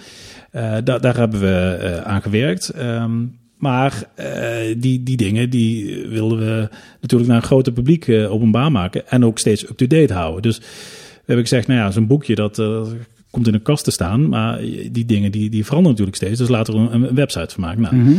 [0.84, 2.68] Da- daar hebben we aan gewerkt.
[2.68, 3.24] Ehm,
[3.62, 6.68] maar eh, die, die dingen die wilden we
[7.00, 9.08] natuurlijk naar een groter publiek eh, openbaar maken.
[9.08, 10.42] En ook steeds up-to-date houden.
[10.42, 10.64] Dus we
[11.26, 12.82] hebben gezegd, nou ja, zo'n boekje dat eh,
[13.30, 14.28] komt in een kast te staan.
[14.28, 14.58] Maar
[14.92, 16.38] die dingen die, die veranderen natuurlijk steeds.
[16.38, 17.80] Dus laten we een, een website van maken.
[17.82, 18.12] Nou, Mhm.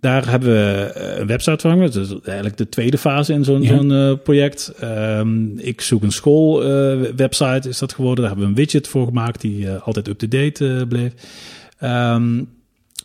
[0.00, 1.92] daar hebben we een website van gemaakt.
[1.92, 4.14] Dus eigenlijk de tweede fase in zo'n Ja.
[4.14, 4.72] project.
[4.80, 6.58] Ehm, ik zoek een school
[7.16, 8.20] website is dat geworden.
[8.24, 11.12] Daar hebben we een widget voor gemaakt die altijd up-to-date bleef.
[11.78, 12.42] Ehm,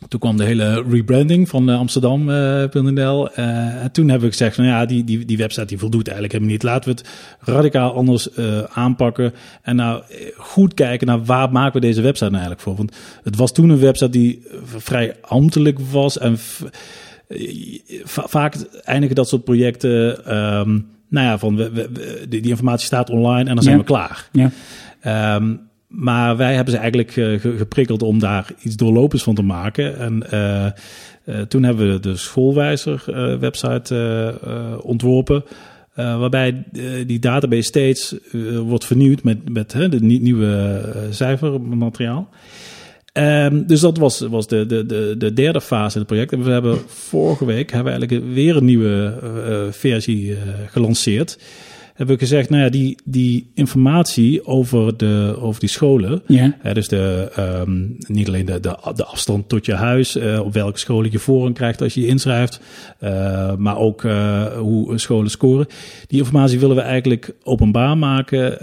[0.08, 3.30] toen kwam de hele rebranding van eh, Amsterdam.nl.
[3.32, 6.32] Eh, en toen hebben we gezegd van ja, die, die, die website die voldoet eigenlijk
[6.32, 6.62] helemaal niet.
[6.62, 7.08] Laten we het
[7.40, 9.32] radicaal anders eh, aanpakken.
[9.62, 12.76] En nou eh, goed kijken naar waar maken we deze website nou eigenlijk voor.
[12.76, 16.18] Want het was toen een website die eh, vrij ambtelijk was.
[16.18, 16.36] En
[17.28, 17.38] eh,
[18.04, 20.24] va- vaak eindigen dat soort projecten...
[20.26, 20.78] ehm,
[21.08, 21.88] nou ja, van we,
[22.28, 23.80] die, die informatie staat online en dan zijn Ja.
[23.80, 24.28] we klaar.
[24.32, 24.50] Ja.
[25.00, 25.54] Ehm,
[25.92, 29.98] maar wij hebben ze eigenlijk eh, ge- geprikkeld om daar iets doorlopends van te maken.
[29.98, 30.72] En eh, eh,
[31.48, 33.02] toen hebben we de schoolwijzer
[33.40, 33.94] website
[34.44, 35.44] eh, ontworpen.
[35.94, 36.64] waarbij
[37.06, 38.14] die database steeds
[38.64, 40.80] wordt vernieuwd met, met hè, nie- nieuwe
[41.10, 42.28] cijfermateriaal.
[43.12, 46.32] Ehm, dus dat was, was de, de, de, de derde fase in het project.
[46.32, 50.36] En we hebben vorige week hebben we eigenlijk weer een nieuwe versie
[50.70, 51.38] gelanceerd.
[52.02, 56.22] Hebben we gezegd, nou ja, die, die informatie over, de, over die scholen.
[56.26, 56.56] Ja.
[56.58, 60.52] Hè, dus de, ehm, niet alleen de, de, de afstand tot je huis, eh, op
[60.52, 62.60] welke scholen je voorrang krijgt als je je inschrijft,
[62.98, 65.66] eh, maar ook eh, hoe scholen scoren.
[66.06, 68.60] Die informatie willen we eigenlijk openbaar maken,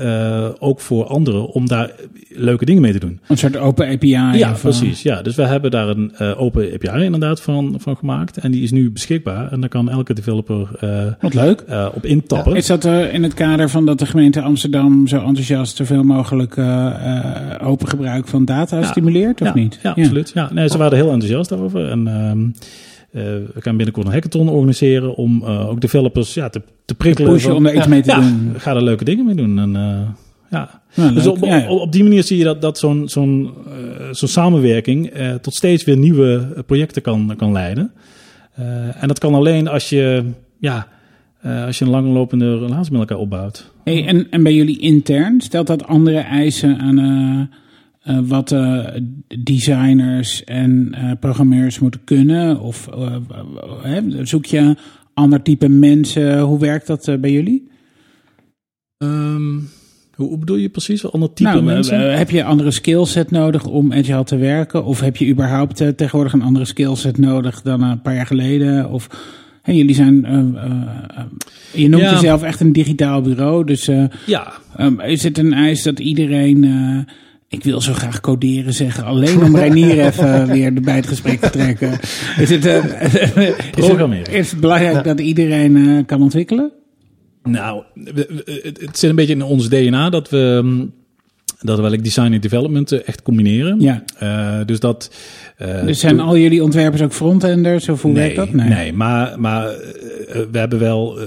[0.62, 1.92] ook voor anderen, om daar
[2.30, 3.20] leuke dingen mee te doen.
[3.28, 4.08] Een soort open API.
[4.08, 5.02] Ja, of, precies.
[5.02, 8.38] Ja, dus we hebben daar een open API inderdaad van, van gemaakt.
[8.38, 9.52] En die is nu beschikbaar.
[9.52, 10.70] En daar kan elke developer
[11.22, 11.64] Wat leuk.
[11.94, 12.56] op intappen.
[12.56, 16.86] Is dat in het kader van dat de gemeente Amsterdam zo enthousiast zoveel mogelijk eh,
[16.86, 19.80] eh, open gebruik van data stimuleert, of niet?
[19.84, 20.32] Ja, absoluut.
[20.34, 21.90] Ja, nee, ze waren er heel enthousiast over.
[21.90, 22.42] En ehm,
[23.12, 23.24] eh,
[23.54, 27.32] we gaan binnenkort een hackathon organiseren om eh, ook developers ja, te, te prikkelen.
[27.32, 27.90] Pushen om er iets Ja.
[27.90, 28.54] mee te ja, doen.
[28.58, 29.60] ga er leuke dingen mee doen.
[29.60, 29.72] En,
[30.50, 30.82] ja.
[30.96, 33.54] Nou, Dus op, op, op die manier zie je dat, dat zo'n zo'n
[34.12, 35.12] zo'n samenwerking
[35.42, 37.92] tot steeds weer nieuwe projecten kan, kan leiden.
[39.00, 40.24] En dat kan alleen als je,
[40.60, 40.88] ja,
[41.42, 43.72] eh, als je een langlopende relatie met elkaar opbouwt.
[43.84, 47.58] Hey, en, en bij jullie intern, stelt dat andere eisen aan eh,
[48.10, 48.86] eh, wat eh,
[49.44, 52.60] designers en eh, programmeurs moeten kunnen?
[52.60, 52.90] Of
[53.82, 54.76] hè, zoek je
[55.14, 56.40] ander type mensen?
[56.40, 57.68] Hoe werkt dat bij jullie?
[58.98, 59.60] Ehm,
[60.16, 61.02] hoe, bedoel je precies?
[61.02, 62.18] Wat ander type nou, mensen?
[62.18, 64.86] heb je een andere skillset nodig om agile te werken?
[64.86, 68.90] Of heb je überhaupt tegenwoordig een andere skillset nodig dan een paar jaar geleden?
[68.90, 69.10] Of
[69.70, 70.72] Hè, jullie zijn, eh, eh,
[71.16, 71.24] eh,
[71.74, 72.12] je noemt Ja.
[72.14, 73.66] jezelf echt een digitaal bureau.
[73.66, 73.90] Dus
[74.26, 76.64] Ja, ehm, is het een eis dat iedereen,
[77.48, 81.50] ik wil zo graag coderen zeggen, alleen om Reinier even weer bij het gesprek te
[81.50, 81.92] trekken.
[82.40, 82.66] Is het,
[83.76, 86.72] is het, is het belangrijk dat iedereen kan ontwikkelen?
[87.44, 90.94] Nou, het, zit een beetje in ons DNA dat we, mm,
[91.62, 93.80] dat we eigenlijk design en development eh, echt combineren.
[93.80, 94.04] Ja.
[94.18, 95.12] Eh, dus dat.
[95.58, 98.68] eh, Dus zijn al jullie ontwerpers ook frontenders of hoe nee, werkt dat?
[98.68, 101.18] Nee, maar, maar eh, we hebben wel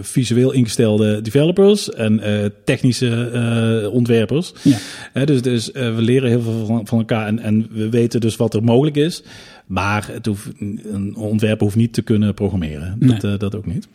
[0.00, 2.20] visueel ingestelde developers en
[2.64, 4.52] technische ontwerpers.
[4.62, 5.24] Ja.
[5.24, 8.54] Dus dus we leren heel veel van, van elkaar en, en we weten dus wat
[8.54, 9.22] er mogelijk is.
[9.66, 12.96] Maar het hoeft, een ontwerper hoeft niet te kunnen programmeren.
[13.20, 13.88] Dat, dat ook niet.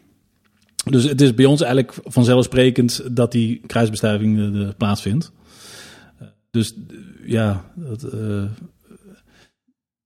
[0.89, 5.32] Dus het is bij ons eigenlijk vanzelfsprekend dat die kruisbestuiving plaatsvindt.
[6.58, 6.74] Dus
[7.26, 8.43] ja, dat, eh,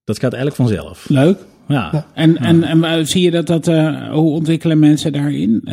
[0.04, 1.10] dat gaat eigenlijk vanzelf.
[1.10, 1.38] Leuk.
[1.68, 1.90] Ja.
[1.92, 2.06] Ja.
[2.14, 5.64] En, en, en eh, zie je dat dat, eh, hoe ontwikkelen mensen daarin?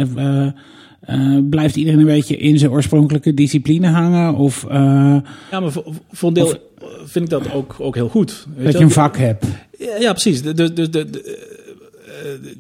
[1.51, 4.35] Blijft iedereen een beetje in zijn oorspronkelijke discipline hangen?
[4.35, 6.57] Of Ja, maar voor, voor een deel
[7.05, 8.47] vind ik dat ook, ook heel goed.
[8.57, 9.47] Weet dat je een vak hebt?
[9.79, 10.43] Ja, ja, precies.
[10.43, 11.58] Dus de, de, de, de-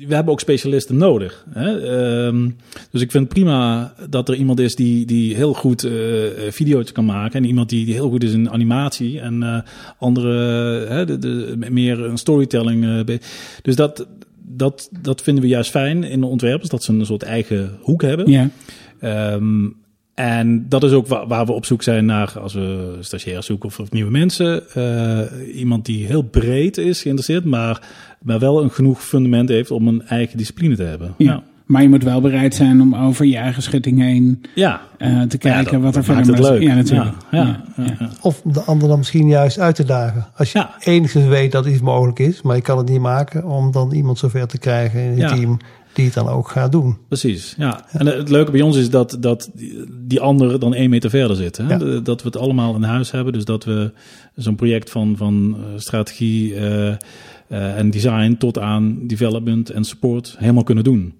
[0.06, 1.46] we hebben ook specialisten nodig.
[1.50, 1.80] Hè?
[1.80, 2.50] Ehm,
[2.90, 5.92] dus ik vind prima dat er iemand is die, die heel goed eh
[6.50, 7.42] video's kan maken.
[7.42, 9.20] En iemand die, die heel goed is in animatie.
[9.20, 9.58] En eh,
[9.98, 13.06] andere, de, de, meer een storytelling.
[13.08, 13.16] eh,
[13.62, 14.06] dus dat,
[14.48, 16.68] dat, dat vinden we juist fijn in de ontwerpers.
[16.68, 18.30] Dat ze een soort eigen hoek hebben.
[18.30, 18.50] Ja.
[19.00, 19.66] Ehm,
[20.18, 23.68] en dat is ook wa- waar we op zoek zijn naar als we stagiairs zoeken
[23.68, 24.70] of, of nieuwe mensen.
[24.74, 27.80] Eh, iemand die heel breed is geïnteresseerd, maar,
[28.22, 31.14] maar wel een genoeg fundament heeft om een eigen discipline te hebben.
[31.16, 31.42] Ja.
[31.66, 34.80] Maar je moet wel bereid zijn om over je eigen schutting heen ja.
[34.98, 36.62] eh, te kijken dat- wat er verder maakt het leuk.
[36.62, 37.10] Ja, natuurlijk.
[37.30, 37.96] Ja, ja, Ja, ja, ja.
[37.98, 38.10] ja.
[38.22, 40.26] Of de ander dan misschien juist uit te dagen.
[40.36, 40.74] Als je Ja.
[40.80, 44.18] enigszins weet dat iets mogelijk is, maar je kan het niet maken, om dan iemand
[44.18, 45.34] zover te krijgen in het Ja.
[45.34, 45.58] team
[45.92, 46.96] die het dan ook gaat doen.
[47.08, 47.84] Precies, ja.
[47.90, 51.36] En het leuke bij ons is dat, dat die- die ander dan één meter verder
[51.36, 51.56] zit.
[51.56, 51.74] Hè?
[51.76, 52.00] Ja.
[52.00, 53.32] Dat we het allemaal in huis hebben.
[53.32, 53.92] Dus dat we
[54.34, 56.98] zo'n project van, van eh, strategie eh, eh,
[57.78, 61.14] en design tot aan development en support helemaal kunnen doen.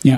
[0.00, 0.16] Ja.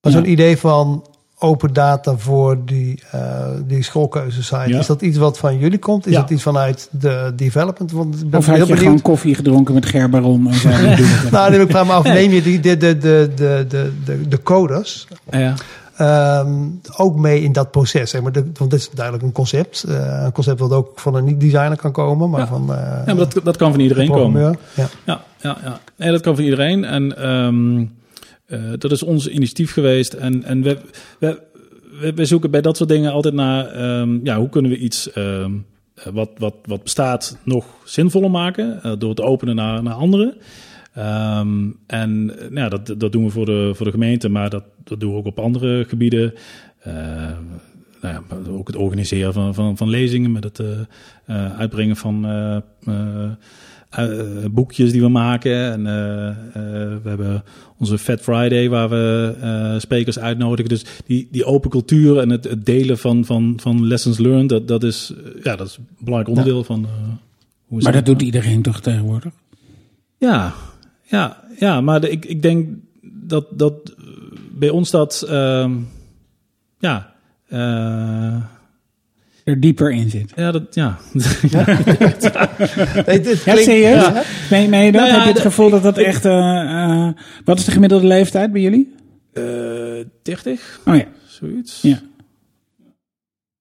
[0.00, 0.18] Maar Ja.
[0.18, 1.06] zo'n idee van
[1.44, 3.20] open data voor die, eh
[3.66, 4.78] die schoolkeuzesite, Ja.
[4.78, 6.06] is dat iets wat van jullie komt?
[6.06, 6.20] Is Ja.
[6.20, 7.92] dat iets vanuit de development?
[7.92, 11.06] Want ik ben Of heel je gewoon koffie gedronken met Gerbaron en zei, "Ik doe
[11.06, 13.64] het even." Nou, neem ik vraag me af, neem je die, de, de, de, de,
[13.68, 15.54] de, de, de coders Ja.
[15.96, 16.52] ehm,
[16.96, 18.10] ook mee in dat proces?
[18.10, 19.82] Zeg maar de, want dit is duidelijk een concept.
[19.82, 23.16] eh, een concept dat ook van een niet-designer kan komen, maar van eh Ja, maar
[23.16, 24.40] dat, dat kan van iedereen komen.
[24.74, 24.86] Ja.
[25.04, 25.78] Ja, ja, ja.
[25.96, 26.84] Nee, dat kan van iedereen.
[26.84, 27.86] En ehm, eh,
[28.78, 30.12] dat is ons initiatief geweest.
[30.12, 30.78] En, en we,
[31.18, 33.66] we, we, zoeken bij dat soort dingen altijd naar...
[33.66, 35.52] ehm, ja, hoe kunnen we iets ehm,
[36.12, 38.82] wat, wat, wat bestaat nog zinvoller maken...
[38.82, 40.36] eh, door het openen naar, naar anderen.
[40.94, 44.64] Ehm, en eh, nou, dat, dat doen we voor de, voor de gemeente, maar dat,
[44.84, 46.34] dat doen we ook op andere gebieden.
[46.84, 46.92] Eh,
[48.00, 50.80] nou ja, ook het organiseren van, van, van lezingen, met het eh,
[51.26, 52.26] eh, uitbrengen van
[53.96, 55.72] eh, boekjes die we maken.
[55.72, 56.34] En eh, eh,
[57.02, 57.44] we hebben
[57.78, 60.68] onze Fat Friday, waar we sprekers uitnodigen.
[60.68, 64.68] Dus die, die open cultuur en het, het delen van, van, van lessons learned, dat,
[64.68, 66.86] dat, is, ja, dat is een belangrijk onderdeel van.
[67.66, 69.32] hoe Maar dat doet iedereen toch tegenwoordig?
[70.18, 70.54] Ja,
[71.02, 72.68] ja, ja maar de- ik, ik denk
[73.02, 73.94] dat, dat
[74.52, 75.72] bij ons dat, ehm,
[76.78, 77.12] ja,
[79.44, 80.32] Er dieper in zit.
[80.36, 80.98] ja, dat, ja.
[83.06, 84.02] Nee, dit Ja, serieus?
[84.02, 84.22] Ja.
[84.50, 86.24] Nee, nee, dat Nou ja, heb je het gevoel dat dat echt...
[86.24, 87.08] eh, eh,
[87.44, 88.94] wat is de gemiddelde leeftijd bij jullie?
[89.32, 89.42] Eh
[90.22, 91.82] 30, Oh ja, zoiets.
[91.82, 92.00] Ja.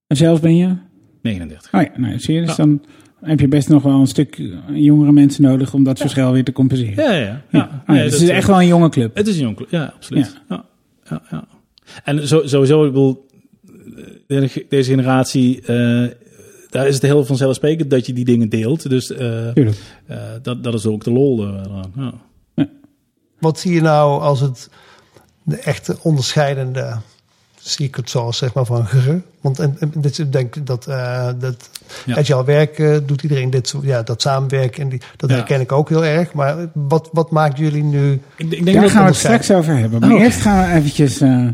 [0.07, 0.75] en zelf ben je?
[1.21, 1.73] 39.
[1.73, 2.55] Oh ja, nou, zie je, dus Ja.
[2.55, 2.83] dan
[3.21, 4.41] heb je best nog wel een stuk
[4.73, 7.03] jongere mensen nodig om dat verschil weer te compenseren.
[7.03, 7.25] Ja, ja, ja.
[7.25, 7.41] Ja.
[7.51, 7.63] ja.
[7.63, 9.15] Oh ja, Nee, dus het is echt wel een jonge club.
[9.15, 9.69] Het is een jong, club.
[9.69, 10.41] ja, absoluut.
[10.49, 10.65] Ja.
[11.09, 11.47] Ja, ja,
[12.03, 13.25] En zo, sowieso, ik bedoel,
[14.69, 16.09] deze generatie, eh,
[16.69, 18.89] daar is het heel vanzelfsprekend dat je die dingen deelt.
[18.89, 19.67] Dus eh, eh,
[20.41, 21.43] dat, dat is ook de lol.
[21.47, 21.91] eraan.
[21.95, 22.13] ja.
[23.39, 24.69] Wat zie je nou als het
[25.43, 26.97] de echte onderscheidende
[27.59, 29.21] secret sauce zeg maar, van Gere?
[29.41, 31.69] Want en, en dit, ik denk dat, eh dat
[32.05, 32.15] Ja.
[32.17, 35.35] agile werken doet iedereen dit, soort- ja, dat samenwerken en die, dat Ja.
[35.35, 36.33] herken ik ook heel erg.
[36.33, 38.11] Maar wat, wat maakt jullie nu?
[38.13, 39.99] Ik, ik denk Daar dat gaan we het straks over hebben.
[39.99, 40.21] Maar Oh.
[40.21, 41.21] eerst gaan we eventjes...
[41.21, 41.47] eh,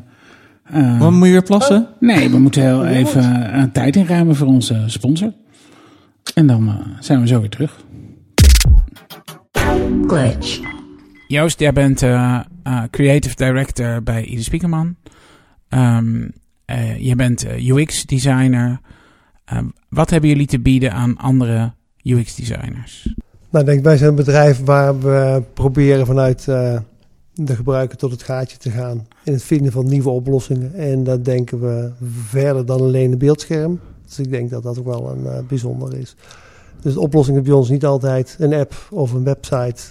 [0.72, 1.88] eh, Wat moet je weer plassen?
[2.00, 5.34] nee, we moeten heel even eh, tijd inruimen voor onze sponsor.
[6.34, 7.84] En dan eh, zijn we zo weer terug.
[10.08, 10.60] Glitch.
[11.28, 14.96] Joost, jij bent eh, eh, creative director bij Ieder Spiekerman.
[15.70, 16.28] Ehm
[16.70, 18.80] eh, je bent eh, UX-designer.
[19.46, 23.14] Ehm, wat hebben jullie te bieden aan andere UX-designers?
[23.50, 26.80] Nou, ik denk, wij zijn een bedrijf waar we proberen vanuit eh,
[27.46, 30.74] de gebruiker tot het gaatje te gaan in het vinden van nieuwe oplossingen.
[30.74, 31.92] En dat denken we
[32.28, 33.80] verder dan alleen een beeldscherm.
[34.06, 36.16] Dus ik denk dat dat ook wel een eh, bijzonder is.
[36.82, 39.82] Dus de oplossing is bij ons niet altijd een app of een website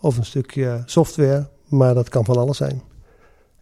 [0.00, 2.82] of een stukje software, maar dat kan van alles zijn.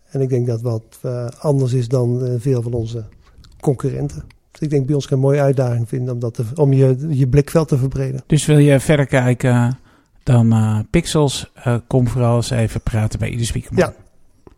[0.08, 3.04] En ik denk dat wat eh, anders is dan eh, veel van onze
[3.60, 4.24] concurrenten.
[4.50, 7.68] Dus ik denk bij ons een mooie uitdaging vinden om, dat om je, je blikveld
[7.68, 8.22] te verbreden.
[8.26, 9.78] Dus wil je verder kijken
[10.22, 13.84] dan eh, Pixels, eh, kom vooral eens even praten bij Eden Speakerman.
[13.84, 13.92] Ja.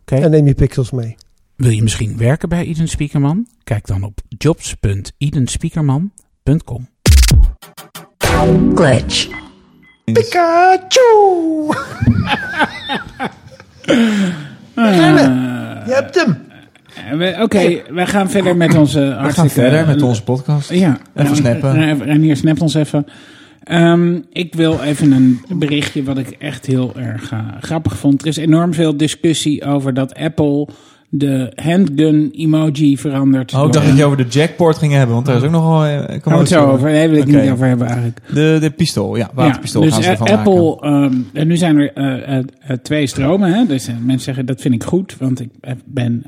[0.01, 0.15] Oké.
[0.15, 1.15] En neem je pixels mee.
[1.55, 3.47] Wil je misschien werken bij Eden Speakerman?
[3.63, 6.87] Kijk dan op jobs.edenspeakerman.com.
[8.75, 9.27] Glitch.
[10.03, 11.65] Pikachu!
[14.75, 15.33] Rennen!
[15.87, 16.43] Je hebt hem!
[16.95, 20.69] Eh, we- Oké, wij gaan verder met onze We gaan verder met onze podcast.
[20.69, 20.97] Ja.
[21.15, 21.75] Even snappen.
[21.75, 23.05] En Renier snapt ons even.
[23.65, 28.21] Ehm, ik wil even een berichtje wat ik echt heel erg eh, grappig vond.
[28.21, 30.67] Er is enorm veel discussie over dat Apple
[31.09, 33.53] de handgun emoji verandert.
[33.53, 35.79] Oh, ik dacht dat je over de jackport ging hebben, want daar is ook nogal...
[35.79, 36.91] Gaan we het zo over?
[36.91, 37.41] Nee, wil ik Oké.
[37.41, 38.21] niet over hebben eigenlijk.
[38.33, 39.29] De, de pistool, ja.
[39.33, 40.51] Waterpistool Ja, gaan dus ze ervan eh, maken.
[40.51, 42.45] Apple, ehm, en nu zijn er eh, eh,
[42.81, 43.53] twee stromen.
[43.53, 43.65] Hè?
[43.65, 45.49] Dus mensen zeggen dat vind ik goed, want ik
[45.85, 46.23] ben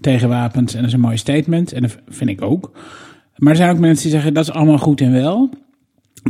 [0.00, 1.72] tegen wapens en dat is een mooi statement.
[1.72, 2.72] En dat vind ik ook.
[3.36, 5.50] Maar er zijn ook mensen die zeggen dat is allemaal goed en wel.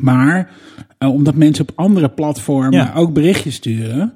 [0.00, 0.50] Maar
[0.98, 2.92] eh, omdat mensen op andere platformen Ja.
[2.96, 4.12] ook berichtjes sturen.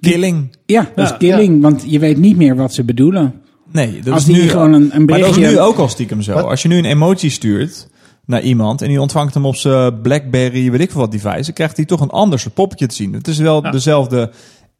[0.00, 0.56] Killing.
[0.66, 3.34] Ja, dat Ja, is killing, want je weet niet meer wat ze bedoelen.
[3.72, 5.88] Nee, dat Als is nu gewoon een- een Maar dat is berichtje- nu ook al
[5.88, 6.34] stiekem zo.
[6.34, 6.44] Wat?
[6.44, 7.88] Als je nu een emoji stuurt
[8.26, 11.52] naar iemand en die ontvangt hem op zijn BlackBerry, weet ik veel wat device, dan
[11.52, 13.12] krijgt hij toch een ander soort poppetje te zien.
[13.12, 14.30] Het is wel dezelfde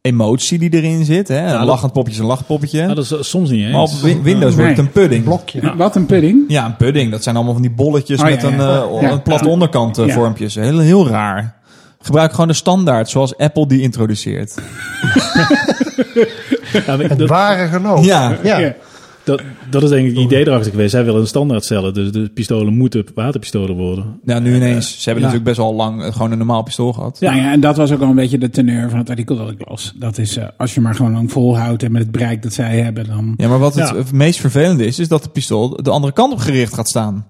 [0.03, 1.29] emotie die erin zit.
[1.29, 1.47] Hè?
[1.47, 2.83] Een dat- lachend poppetje is een lachpoppetje.
[2.83, 3.73] Nou, dat is eh, soms niet eens.
[3.73, 5.25] maar op Win- Windows wordt het een pudding.
[5.25, 5.77] Blokje.
[5.77, 6.45] Wat een pudding.
[6.49, 7.11] Ja, een pudding.
[7.11, 8.83] Dat zijn allemaal van die bolletjes Oh, ja, met een, ja.
[8.83, 9.11] eh, Ja.
[9.11, 10.13] een platte onderkant eh, Ja.
[10.15, 10.55] vormpjes.
[10.55, 11.59] Heel, heel raar.
[12.03, 14.55] Gebruik gewoon de standaard zoals Apple die introduceert.
[16.73, 18.05] Het ware geloof.
[18.05, 18.37] Ja.
[19.31, 19.43] Ja.
[19.43, 19.47] Ja.
[19.71, 20.91] dat, dat is denk ik het idee erachter geweest.
[20.91, 24.21] Zij willen een standaard stellen, dus de pistolen moeten waterpistolen worden.
[24.25, 24.89] Nou, nu ineens.
[24.89, 25.33] Ze hebben ja.
[25.33, 27.17] natuurlijk best wel lang eh, gewoon een normaal pistool gehad.
[27.21, 27.35] Ja.
[27.35, 29.69] Ja, en dat was ook al een beetje de teneur van het artikel dat ik
[29.69, 29.93] las.
[29.97, 32.81] Dat is, eh, als je maar gewoon lang volhoudt en met het bereik dat zij
[32.81, 33.35] hebben, dan...
[33.37, 33.95] Ja, maar wat het Ja.
[33.95, 37.27] eh, meest vervelende is, is dat de pistool de andere kant op gericht gaat staan.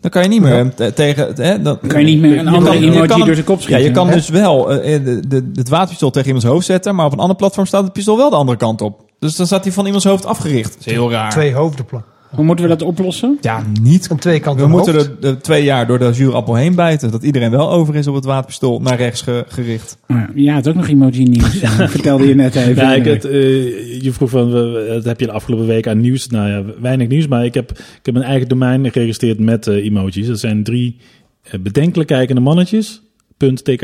[0.00, 1.32] Dan kan je niet meer eh, te- tegen...
[1.34, 3.62] Hè, dan, Kan je niet meer een andere kan- emoji hem- door zijn kop Ja,
[3.62, 3.84] schieten.
[3.84, 7.12] je kan dus wel eh, de, de, het waterpistool tegen iemands hoofd zetten, maar op
[7.12, 9.08] een ander platform staat het pistool wel de andere kant op.
[9.20, 10.72] Dus dan staat hij van iemands hoofd afgericht.
[10.76, 11.30] Dat is heel raar.
[11.30, 12.02] Twee hoofdenplan.
[12.30, 13.38] Hoe moeten we dat oplossen?
[13.40, 14.10] Ja, niet.
[14.10, 17.10] Een twee kanten We moeten er de twee jaar door de zure appel heen bijten.
[17.10, 19.98] Dat iedereen wel over is op het waterpistool naar rechts ge- gericht.
[20.08, 21.60] Ja, ja, het ook nog emoji nieuws.
[21.60, 21.68] Ja.
[21.88, 22.74] Vertelde je net even.
[22.84, 26.00] Ja, ik, het, eh, je vroeg van, we- wat heb je de afgelopen week aan
[26.00, 26.26] nieuws?
[26.26, 29.84] Nou ja, weinig nieuws, maar ik heb, ik heb een eigen domein geregistreerd met eh,
[29.84, 30.26] emojis.
[30.26, 30.96] Dat zijn drie
[31.42, 33.02] eh, bedenkelijk kijkende mannetjes,
[33.36, 33.82] punt .tk,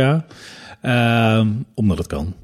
[0.82, 2.34] Ehm, omdat het kan.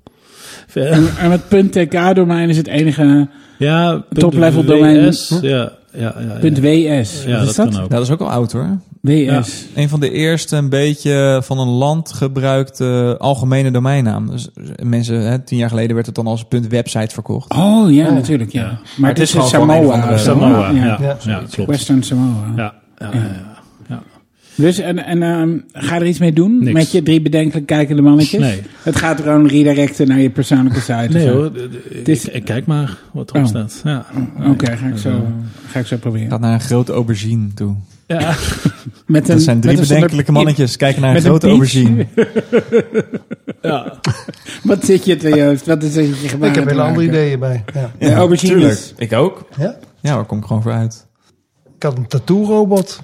[0.75, 5.09] En, en het .tk-domein is het enige ja, Top-level domein.
[5.09, 7.01] WS, Ja, ja, ja, ja.
[7.03, 7.25] .ws.
[7.25, 7.75] Ja, Wat is dat dat?
[7.75, 7.91] kan ook.
[7.91, 8.79] Ja, dat is ook al oud hoor.
[9.01, 9.65] WS.
[9.75, 14.31] Een van de eerste een beetje van een land gebruikte algemene domeinnaam.
[14.31, 14.49] Dus
[14.83, 17.55] mensen, hè, tien jaar geleden werd het dan als een .website verkocht.
[17.55, 18.53] Oh ja, natuurlijk.
[18.53, 18.79] Ja.
[18.97, 19.81] Maar, het is, Samoa.
[19.81, 20.85] de- of zo, Samoa, hè?
[20.87, 21.17] ja, Ja.
[21.27, 21.71] ja, klopt.
[21.71, 22.45] Western Samoa.
[22.57, 23.52] Ja, ja, ja, ja.
[24.55, 26.73] Dus en, en ehm, ga je er iets mee doen Niks.
[26.73, 28.41] met je drie bedenkelijk kijkende mannetjes?
[28.41, 28.61] Nee.
[28.83, 31.09] Het gaat gewoon redirecten naar je persoonlijke site.
[31.11, 31.53] Nee hoor,
[32.03, 33.49] d- is- ik, ik kijk maar wat erop Oh.
[33.49, 33.81] staat.
[33.85, 34.07] Ja.
[34.51, 35.27] Oké, ga, ik zo,
[35.67, 36.31] ga ik zo proberen.
[36.31, 37.75] Gaat naar een grote aubergine toe.
[38.07, 38.35] Ja.
[39.07, 40.77] Met Dat zijn drie met een bedenkelijke mannetjes.
[40.77, 42.07] Kijken naar een een grote aubergine.
[43.63, 43.99] ja.
[44.63, 45.67] Wat zit je te Joost?
[45.67, 46.51] Wat is het je gemaakt?
[46.57, 47.65] Ik heb hele andere ideeën bij.
[47.75, 47.91] Ja.
[47.99, 48.87] Ja, aubergines.
[48.87, 49.13] tuurlijk.
[49.13, 49.49] Ik ook.
[49.59, 49.77] Ja?
[50.01, 51.07] Ja, daar kom ik gewoon voor uit.
[51.77, 53.03] Ik had een tattoo-robot.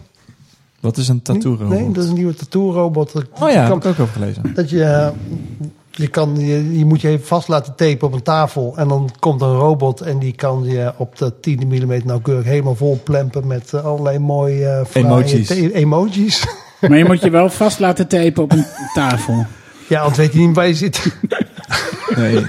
[0.80, 1.68] Wat is een tattoo robot?
[1.78, 3.12] Nee, dat is een nieuwe tattoo-robot.
[3.12, 4.42] Dat- Oh ja, heb kan- ik ook over gelezen.
[4.54, 5.08] Dat je, eh,
[5.90, 8.72] je, kan, je, je moet je even vast laten tapen op een tafel.
[8.76, 12.74] En dan komt een robot en die kan je op de 10 mm nauwkeurig helemaal
[12.74, 16.44] vol plempen met eh, allerlei mooie fraaie Emojis.
[16.88, 19.46] Maar je moet je wel vast laten tapen op een tafel.
[19.88, 21.16] ja, anders weet je niet waar je zit.
[22.16, 22.44] Nee.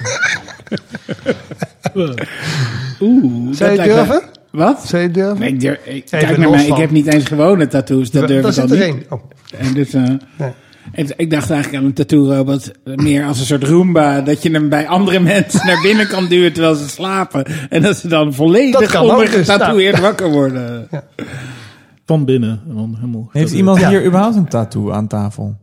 [3.02, 4.22] Oeh, Zou je durven?
[4.52, 4.88] Wat?
[4.88, 5.40] Zou je durven?
[5.40, 8.28] Nee, ik, durf, ik, ben kijk naar mij, ik heb niet eens gewone tattoos, dat
[8.28, 9.06] durf ik al niet.
[9.10, 9.22] Oh,
[9.58, 10.52] En dus, eh, nee.
[10.92, 14.22] en ik dacht eigenlijk aan een tattoo-robot meer als een soort Roomba.
[14.22, 17.46] Dat je hem bij andere mensen naar binnen kan duwen terwijl ze slapen.
[17.70, 20.88] En dat ze dan volledig dus, ondergetatoeëerd wakker worden.
[22.06, 22.62] Van binnen.
[22.70, 23.90] en dan helemaal Heeft iemand Ja.
[23.90, 25.58] hier überhaupt een tattoo aan tafel?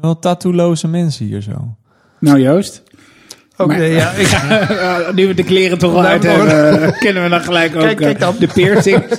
[0.00, 1.76] Wel tattooloze mensen hier zo.
[2.20, 2.82] Nou Joost,
[3.62, 4.10] Oké, ja.
[4.10, 4.42] Ik,
[5.16, 7.96] nu we de kleren toch al Nou, uit hebben, kennen we dan gelijk ook Kijk,
[7.96, 8.34] kijk eh, dan.
[8.38, 9.04] de piercing.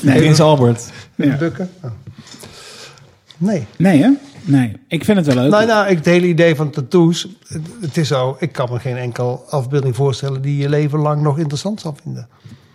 [0.00, 0.90] Nee, Prins Albert.
[1.14, 1.36] Ja.
[1.36, 1.70] bukken.
[1.82, 1.90] Oh.
[3.36, 4.10] Nee, nee hè?
[4.42, 5.50] Nee, ik vind het wel leuk.
[5.50, 7.28] Nou, nou, ik, het hele idee van tattoos.
[7.46, 11.22] Het, het is zo, ik kan me geen enkel afbeelding voorstellen die je leven lang
[11.22, 12.28] nog interessant zal vinden.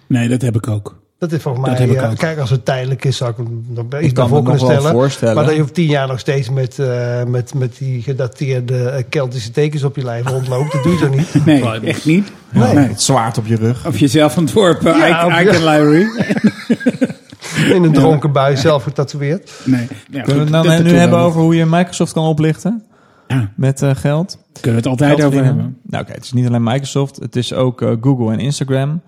[0.07, 0.95] Nee, dat heb ik ook.
[1.29, 3.37] Dat is volgens Dat mij, heb ik ja, kijk, als het tijdelijk is, zou ik
[3.37, 4.91] hem nog iets kan voor me nog kunnen wel stellen.
[4.99, 5.35] voorstellen.
[5.35, 9.03] Maar dat je op tien jaar nog steeds met, eh, met, met die gedateerde eh,
[9.09, 11.45] Keltische tekens op je lijf rondloopt, dat doe je toch niet?
[11.45, 12.31] Nee, echt niet.
[12.51, 12.73] Nee.
[12.73, 12.87] Nee.
[12.87, 13.87] Het zwaard op je rug.
[13.87, 16.07] Of jezelf ontworpen, Ja, Icon Library.
[17.75, 19.51] In een dronken bui zelf getatoeëerd.
[19.63, 19.87] Nee.
[20.11, 22.83] Ja, Kunnen we het nou dat- nu hebben over hoe je Microsoft kan oplichten?
[23.27, 23.51] Ja.
[23.55, 24.37] Met eh, geld?
[24.61, 25.77] Kunnen we het altijd over hebben.
[25.83, 27.15] Nou oké, het is niet alleen Microsoft.
[27.15, 29.01] Het is ook eh, Google en Instagram.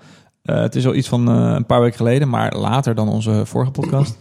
[0.47, 3.45] Eh, het is al iets van eh, een paar weken geleden, maar later dan onze
[3.45, 4.17] vorige podcast.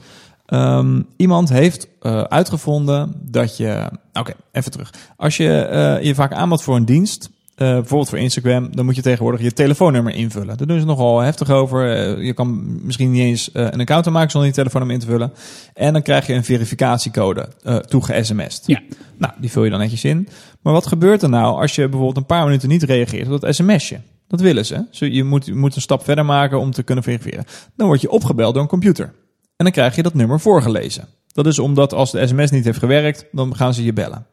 [0.46, 3.90] Ehm, iemand heeft eh, uitgevonden dat je...
[4.12, 4.92] Oké, even terug.
[5.16, 7.30] Als je je vaak aanmeldt voor een dienst...
[7.56, 10.56] bijvoorbeeld voor Instagram, dan moet je tegenwoordig je telefoonnummer invullen.
[10.56, 11.86] Daar doen ze nogal heftig over.
[12.22, 15.32] Je kan misschien niet eens een account aanmaken zonder je telefoonnummer in te vullen.
[15.74, 17.48] En dan krijg je een verificatiecode
[17.88, 18.66] toege-sms'd.
[18.66, 18.80] Ja.
[19.18, 20.28] Nou, die vul je dan netjes in.
[20.62, 23.54] Maar wat gebeurt er nou als je bijvoorbeeld een paar minuten niet reageert op dat
[23.54, 24.00] sms'je?
[24.28, 24.84] Dat willen ze.
[24.90, 27.44] Zo, je, moet, moet een stap verder maken om te kunnen verifiëren.
[27.76, 29.04] Dan word je opgebeld door een computer.
[29.56, 31.08] En dan krijg je dat nummer voorgelezen.
[31.32, 34.26] Dat is omdat als de sms niet heeft gewerkt, dan gaan ze je bellen.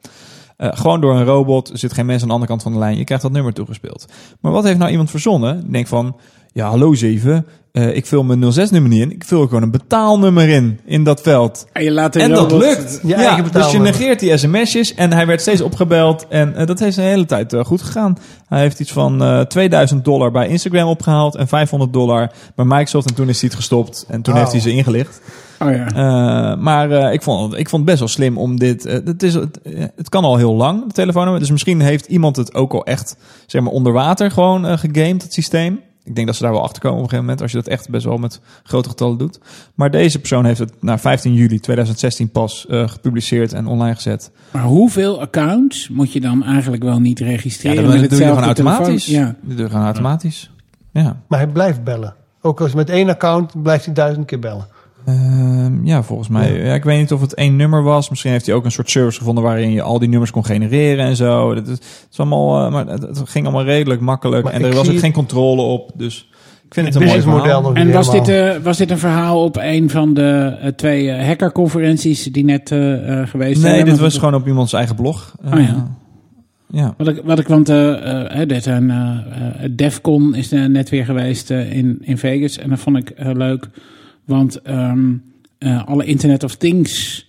[0.58, 2.80] Uh, gewoon door een robot, er zit geen mens aan de andere kant van de
[2.80, 2.98] lijn.
[2.98, 4.06] Je krijgt dat nummer toegespeeld.
[4.40, 5.72] Maar wat heeft nou iemand verzonnen?
[5.72, 6.16] Denk van,
[6.54, 9.12] ja hallo zeven, uh, ik vul mijn 06-nummer niet in.
[9.12, 11.66] Ik vul gewoon een betaalnummer in, in dat veld.
[11.74, 13.00] En, je laat de en dat lukt.
[13.04, 16.28] Je Ja, dus je negeert die sms'jes en hij werd steeds opgebeld.
[16.28, 18.18] En uh, dat heeft een hele tijd uh, goed gegaan.
[18.48, 23.10] Hij heeft iets van uh, 2000 dollar bij Instagram opgehaald en 500 dollar bij Microsoft.
[23.10, 24.40] En toen is hij het gestopt en toen Oh.
[24.40, 25.22] heeft hij ze ingelicht.
[25.60, 26.56] Oh ja.
[26.56, 28.84] Maar ik, vond, het- ik vond het best wel slim om dit.
[28.84, 29.60] Het, is, het,
[29.96, 31.42] het kan al heel lang, de telefoonnummer.
[31.42, 33.16] Dus misschien heeft iemand het ook al echt
[33.48, 35.80] zeg maar, onder water gewoon gegamed, het systeem.
[36.04, 37.42] Ik denk dat ze daar wel achter komen op een gegeven moment.
[37.42, 39.40] Als je dat echt best wel met grote getallen doet.
[39.76, 44.32] Maar deze persoon heeft het na 15 juli 2016 pas uh, gepubliceerd en online gezet.
[44.52, 47.84] Maar hoeveel accounts moet je dan eigenlijk wel niet Ja, registreren?
[47.84, 49.06] dat, met dat doe je gewoon automatisch.
[49.06, 49.26] Ja.
[49.26, 50.52] Dat doe je gewoon automatisch.
[50.92, 51.22] Ja.
[51.28, 52.16] Maar hij blijft bellen.
[52.42, 54.68] Ook als met één account blijft hij duizend keer bellen.
[55.10, 56.64] Uh, ja, volgens mij.
[56.64, 56.74] Ja.
[56.74, 58.10] ik weet niet of het één nummer was.
[58.10, 61.06] Misschien heeft hij ook een soort service gevonden waarin je al die nummers kon genereren
[61.06, 61.54] en zo.
[61.54, 64.44] Dat is, het is allemaal, uh, maar het, het, ging allemaal redelijk makkelijk.
[64.44, 65.92] Maar en er was ook het- geen controle op.
[65.96, 66.30] Dus
[66.66, 67.62] ik vind Het het een mooi verhaal.
[67.62, 71.06] nog En was dit, uh, was dit een verhaal op een van de uh, twee
[71.06, 72.80] uh, hackerconferenties die net uh,
[73.10, 73.74] uh, geweest zijn?
[73.74, 75.36] Nee, dit was het- gewoon op iemands eigen blog.
[75.46, 75.88] Uh, Oh ja.
[76.68, 76.94] Ja.
[76.98, 78.96] Wat ik, wat ik want uh, uh, dit een uh,
[79.64, 83.14] uh, DEFCON is uh, net weer geweest uh, in, in Vegas en dat vond ik
[83.20, 83.70] uh, leuk,
[84.26, 85.24] want um,
[85.60, 87.26] uh, alle Internet of Things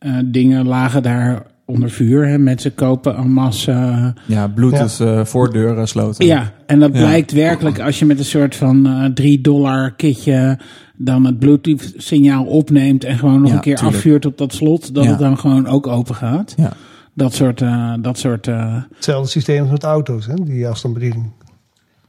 [0.00, 2.26] uh, dingen lagen daar onder vuur.
[2.28, 2.38] Hè.
[2.38, 4.14] Mensen kopen en massa.
[4.26, 6.26] Ja, Bluetooth uh, voordeuren sloten.
[6.26, 6.98] Ja, en dat Ja.
[6.98, 10.58] blijkt werkelijk als je met een soort van uh, 3 dollar kitje
[10.96, 13.96] dan het Bluetooth signaal opneemt en gewoon nog Ja, een keer tuurlijk.
[13.96, 15.10] afvuurt op dat slot, dat Ja.
[15.10, 16.54] het dan gewoon ook open gaat.
[16.56, 16.72] Ja.
[17.14, 20.34] Dat soort, uh, dat soort uh, Hetzelfde systeem als met auto's, hè?
[20.34, 21.30] die afstandsbediening.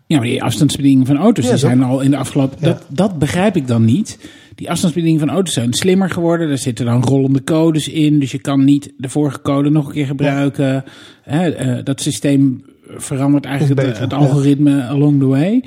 [0.07, 2.57] Ja, maar die afstandsbedieningen van auto's Ja, die zijn al in de afgelopen.
[2.59, 2.65] Ja.
[2.65, 4.19] Dat, dat begrijp ik dan niet.
[4.55, 6.49] Die afstandsbedieningen van auto's zijn slimmer geworden.
[6.49, 8.19] Er zitten dan rollende codes in.
[8.19, 10.83] Dus je kan niet de vorige code nog een keer gebruiken.
[11.23, 15.63] Eh, dat systeem verandert eigenlijk het, algoritme along the way.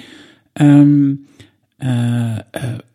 [0.53, 0.81] Eh,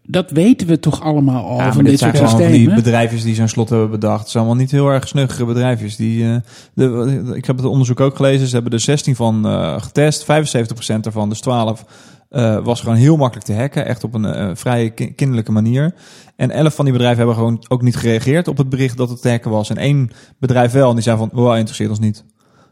[0.08, 2.66] dat weten we toch allemaal al Ja, van dit, dit zijn soort van systemen.
[2.68, 4.20] die bedrijfjes die zo'n slot hebben bedacht.
[4.22, 5.96] Het zijn allemaal niet heel erg snuggere bedrijfjes.
[5.96, 6.36] Die, eh,
[6.74, 8.48] de, ik heb het onderzoek ook gelezen.
[8.48, 10.24] Ze hebben er 16 van eh, getest.
[10.24, 11.86] 75% daarvan, dus 12,
[12.30, 13.86] eh, was gewoon heel makkelijk te hacken.
[13.86, 15.94] Echt op een vrij ki- kinderlijke manier.
[16.36, 19.22] En 11 van die bedrijven hebben gewoon ook niet gereageerd op het bericht dat het
[19.22, 19.70] te hacken was.
[19.70, 20.88] En één bedrijf wel.
[20.90, 22.24] En die zei van, wow, interesseert ons niet.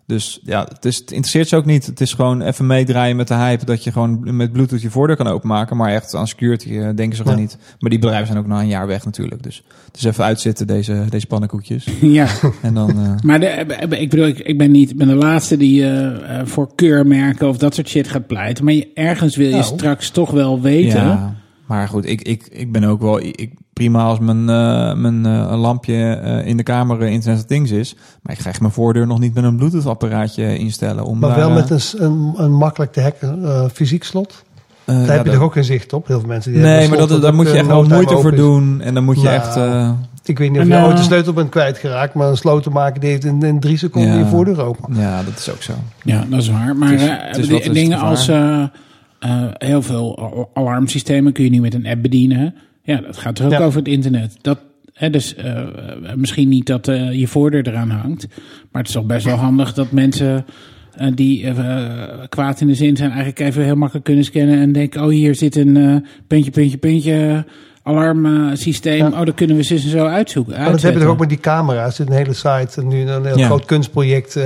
[0.06, 1.86] Dus ja, het, is, het interesseert ze ook niet.
[1.86, 5.16] Het is gewoon even meedraaien met de hype dat je gewoon met Bluetooth je voordeur
[5.16, 5.78] kan openmaken.
[5.78, 7.42] Maar echt aan security eh, denken ze gewoon Ja.
[7.44, 7.58] niet.
[7.80, 9.44] Maar die bedrijven zijn ook na een jaar weg natuurlijk.
[9.44, 11.88] Dus het is even uitzitten deze, deze pannenkoekjes.
[12.02, 12.28] Ja,
[12.62, 15.16] En dan, eh, maar de, eh, ik bedoel, ik, ik ben niet ik ben de
[15.16, 18.64] laatste die eh, voor keurmerken of dat soort shit gaat pleiten.
[18.66, 19.64] Maar je, ergens wil je Nou.
[19.64, 21.00] straks toch wel weten.
[21.02, 21.36] ja,
[21.66, 25.60] maar goed, ik, ik, ik ben ook wel ik, prima als mijn, eh, mijn eh,
[25.62, 27.96] lampje eh, in de kamer Internet Things is.
[28.22, 31.04] Maar ik ga echt mijn voordeur nog niet met een Bluetooth apparaatje instellen.
[31.06, 34.44] Om Maar daar, wel met een, een, een makkelijk te hacken eh, fysiek slot.
[34.86, 36.08] eh, Daar ja, heb je dat- toch ook geen zicht op?
[36.08, 37.84] Heel veel mensen die Nee, hebben maar een dat, slot daar moet je echt wel
[37.84, 38.38] moeite voor is.
[38.40, 38.82] doen.
[38.82, 39.56] En dan moet je Nou, echt...
[39.56, 39.92] eh,
[40.26, 43.26] Ik weet niet of je ooit de sleutel bent kwijtgeraakt, maar een slotenmaker die heeft
[43.26, 44.18] in, in drie seconden Ja.
[44.18, 44.96] je voordeur open.
[44.96, 45.74] ja, dat is ook zo.
[46.04, 46.76] Ja, dat is waar.
[46.76, 47.02] Maar Het
[47.38, 48.64] is- eh, het dingen als eh,
[49.20, 52.56] eh, heel veel al- alarmsystemen kun je nu met een app bedienen.
[52.84, 53.60] Ja, dat gaat er ook Ja.
[53.60, 54.38] over het internet.
[54.42, 54.60] Dat,
[54.94, 55.68] hè, dus eh, eh,
[56.16, 58.28] misschien niet dat eh, je voordeur eraan hangt.
[58.72, 60.46] Maar het is toch best wel handig dat mensen
[61.16, 61.54] die
[62.30, 63.10] kwaad in de zin zijn...
[63.12, 65.02] eigenlijk even heel makkelijk kunnen scannen en denken...
[65.04, 67.46] oh, hier zit een puntje, puntje, puntje
[67.84, 68.98] alarmsysteem.
[68.98, 69.08] Ja.
[69.20, 70.58] Oh, dan kunnen we ze zo uitzoeken.
[70.58, 72.00] Maar dat hebben we ook met die camera's.
[72.00, 73.46] Er een hele site, nu een heel Ja.
[73.46, 74.40] groot kunstproject,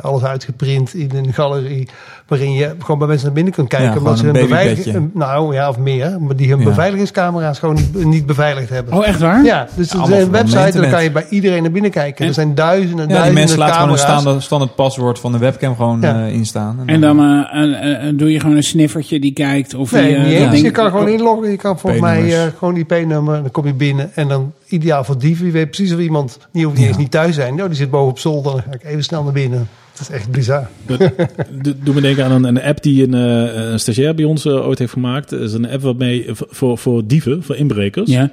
[0.00, 1.88] alles uitgeprint in een galerie,
[2.30, 3.90] waarin je gewoon bij mensen naar binnen kunt kijken.
[3.92, 6.64] Ja, omdat ze hun nou ja, of meer, maar die hun Ja.
[6.64, 8.94] beveiligingscamera's gewoon niet, niet beveiligd hebben.
[8.94, 9.44] Oh, echt waar?
[9.44, 11.70] Ja, dus er Allemaal is een van website en dan kan je bij iedereen naar
[11.70, 12.20] binnen kijken.
[12.22, 15.18] En- er zijn duizenden en Ja, die duizenden mensen laten gewoon een standaard, standaard paswoord
[15.18, 16.26] van de webcam gewoon Ja.
[16.26, 16.78] eh, instaan.
[16.86, 20.50] En dan eh, eh, doe je gewoon een sniffertje die kijkt of Nee, niet eens.
[20.50, 21.50] ding- Je kan gewoon inloggen.
[21.50, 23.40] Je kan volgens mij eh, gewoon IP-nummer.
[23.42, 24.10] Dan kom je binnen.
[24.14, 25.46] En dan ideaal voor dieven.
[25.46, 26.90] Je weet precies of iemand die hoeft niet Ja.
[26.92, 27.54] eens niet thuis zijn.
[27.54, 28.52] Nou, die zit boven op zolder.
[28.52, 29.68] Dan ga ik even snel naar binnen.
[30.00, 30.68] Dat is echt bizar.
[30.86, 34.44] Dat doet me denken aan een, een app die een, eh, een stagiair bij ons
[34.44, 35.30] eh, ooit heeft gemaakt.
[35.30, 38.10] Dat is een app waarmee voor, voor, voor dieven, voor inbrekers.
[38.10, 38.30] Ja.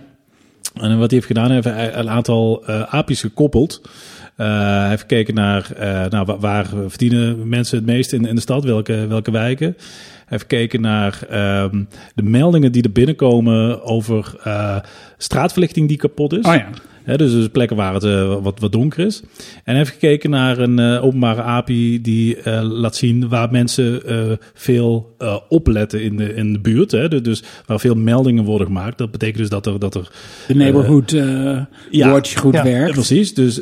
[0.74, 3.82] En wat hij heeft gedaan, hij heeft een aantal eh aapjes gekoppeld.
[4.38, 8.36] Eh, hij heeft gekeken naar eh, nou, waar, waar verdienen mensen het meest in, in
[8.36, 9.76] de stad, welke, welke wijken.
[9.78, 11.84] Hij heeft gekeken naar ehm,
[12.16, 14.78] de meldingen die er binnenkomen over eh,
[15.18, 16.46] straatverlichting die kapot is.
[16.46, 16.70] Oh ja.
[17.16, 19.22] Dus, dus plekken waar het eh, wat, wat donker is.
[19.64, 24.02] En heeft gekeken naar een eh, openbare API die eh, laat zien waar mensen
[24.54, 25.16] veel
[25.50, 26.92] opletten in de, in de buurt.
[26.92, 27.08] Hè.
[27.08, 28.98] Dus- Dus waar veel meldingen worden gemaakt.
[28.98, 30.12] Dat betekent dus dat er, dat er
[30.48, 31.12] De neighborhood
[31.92, 32.10] ja.
[32.12, 32.64] watch goed Ja.
[32.64, 32.94] werkt.
[32.94, 33.34] precies.
[33.34, 33.62] Dus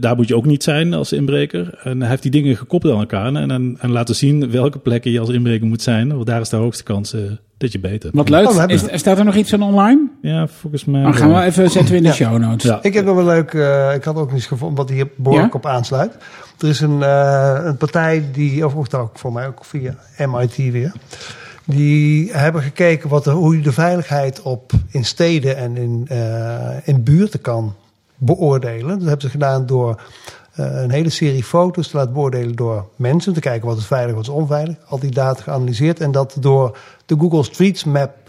[0.00, 1.78] daar moet je ook niet zijn als inbreker.
[1.82, 5.10] En hij heeft die dingen gekoppeld aan elkaar en, en, en laten zien welke plekken
[5.10, 6.08] je als inbreker moet zijn.
[6.14, 7.14] Want daar is de hoogste kans
[7.58, 8.10] dat je beter.
[8.12, 8.48] Wat leuk.
[8.48, 10.08] Oh, hebben- Is, staat er nog iets van online?
[10.22, 11.02] Ja, volgens mij.
[11.02, 12.14] Dan gaan we even zetten we in de Ja.
[12.14, 12.62] show notes.
[12.70, 12.78] Ja.
[12.82, 13.54] Ik heb nog wel leuk.
[13.54, 15.58] eh, ik had ook iets gevonden wat hier behoorlijk Ja?
[15.58, 16.12] op aansluit.
[16.58, 20.56] Er is een, eh, een partij die, of ook, ook voor mij ook via MIT
[20.56, 20.92] weer.
[21.64, 26.76] Die hebben gekeken wat de, hoe je de veiligheid op in steden en in, eh,
[26.84, 27.74] in buurten kan
[28.16, 28.88] beoordelen.
[28.98, 30.00] Dat hebben ze gedaan door
[30.56, 33.32] een hele serie foto's te laten beoordelen door mensen.
[33.32, 34.76] Te kijken wat is veilig, wat is onveilig.
[34.88, 36.00] Al die data geanalyseerd.
[36.00, 38.25] En dat door de Google Streets Map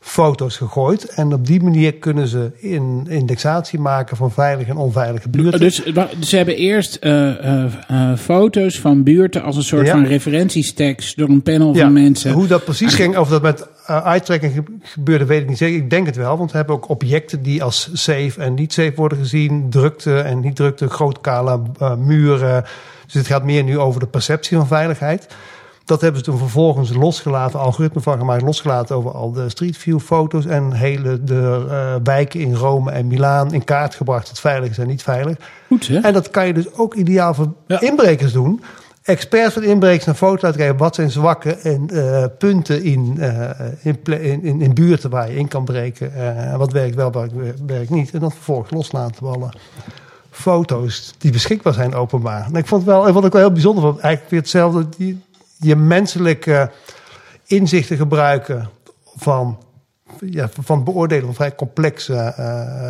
[0.00, 1.04] foto's gegooid.
[1.04, 5.60] En op die manier kunnen ze een indexatie maken van veilige en onveilige buurten.
[5.60, 5.82] Dus
[6.20, 7.28] ze hebben eerst eh,
[7.64, 9.92] eh, eh, foto's van buurten als een soort Ja.
[9.92, 12.32] van referentiestacks door een panel Ja, van mensen.
[12.32, 15.76] Hoe dat precies ging, of dat met eye-tracking ge- gebeurde, weet ik niet zeker.
[15.78, 18.92] Ik denk het wel, want we hebben ook objecten die als safe en niet safe
[18.96, 19.70] worden gezien.
[19.70, 22.64] Drukte en niet drukte, groot kale eh, muren.
[23.04, 25.26] Dus het gaat meer nu over de perceptie van veiligheid.
[25.90, 30.00] Dat hebben ze toen vervolgens losgelaten, algoritme van gemaakt, losgelaten over al de Street View
[30.00, 34.70] foto's en hele de eh, wijken in Rome en Milaan in kaart gebracht wat veilig
[34.70, 35.36] is en niet veilig.
[35.66, 35.98] Goed hè?
[35.98, 37.80] En dat kan je dus ook ideaal voor Ja.
[37.80, 38.62] inbrekers doen.
[39.02, 40.76] Experts van inbrekers een foto laten kijken.
[40.78, 43.50] Wat zijn zwakke en, eh, punten in, eh,
[43.82, 46.12] in, in, in, buurten waar je in kan breken.
[46.58, 47.30] wat werkt wel, wat
[47.66, 48.10] werkt niet.
[48.14, 49.52] En dan vervolgens loslaten op alle
[50.30, 52.46] foto's die beschikbaar zijn openbaar.
[52.46, 53.98] En ik vond het wel, wat ik wel heel bijzonder vond.
[53.98, 54.88] Eigenlijk weer hetzelfde.
[54.96, 55.20] Die,
[55.60, 56.70] je menselijke
[57.46, 58.68] inzichten gebruiken
[59.16, 59.58] van...
[60.30, 62.36] Ja, van het beoordelen van vrij complexe eh,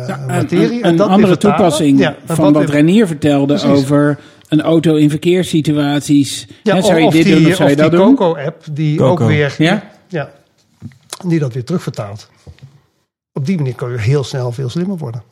[0.07, 0.77] Ja, een- materie.
[0.77, 1.57] Een, en andere vertalen.
[1.57, 3.69] toepassing Ja, en van wat weer- Renier vertelde Precies.
[3.69, 6.47] over een auto in verkeerssituaties.
[6.63, 8.15] Ja, zou je of dit die, doen of zou je of dat die doen?
[8.15, 9.11] Coco-app, die Coco.
[9.23, 9.55] ook weer...
[9.57, 9.83] Ja?
[10.07, 10.29] Ja,
[11.25, 12.29] die dat weer terugvertaalt.
[13.33, 15.23] Op die manier kan je heel snel veel slimmer worden.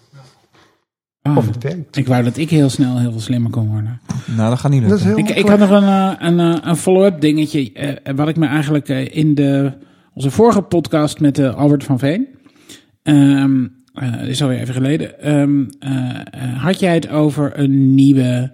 [1.22, 1.98] Ah, Of het werkt.
[1.98, 4.00] ik wou dat ik heel snel heel veel slimmer kon worden.
[4.36, 5.18] Nou, dat gaat niet lukken.
[5.18, 7.72] Ik, ik had nog een, eh, een, eh, een follow-up dingetje.
[7.74, 9.72] eh, wat ik me eigenlijk eh, in de,
[10.14, 12.28] onze vorige podcast met eh, Albert van Veen.
[13.04, 15.20] ehm eh, dat is alweer even geleden.
[15.22, 18.52] ehm, eh, eh, had jij het over een nieuwe.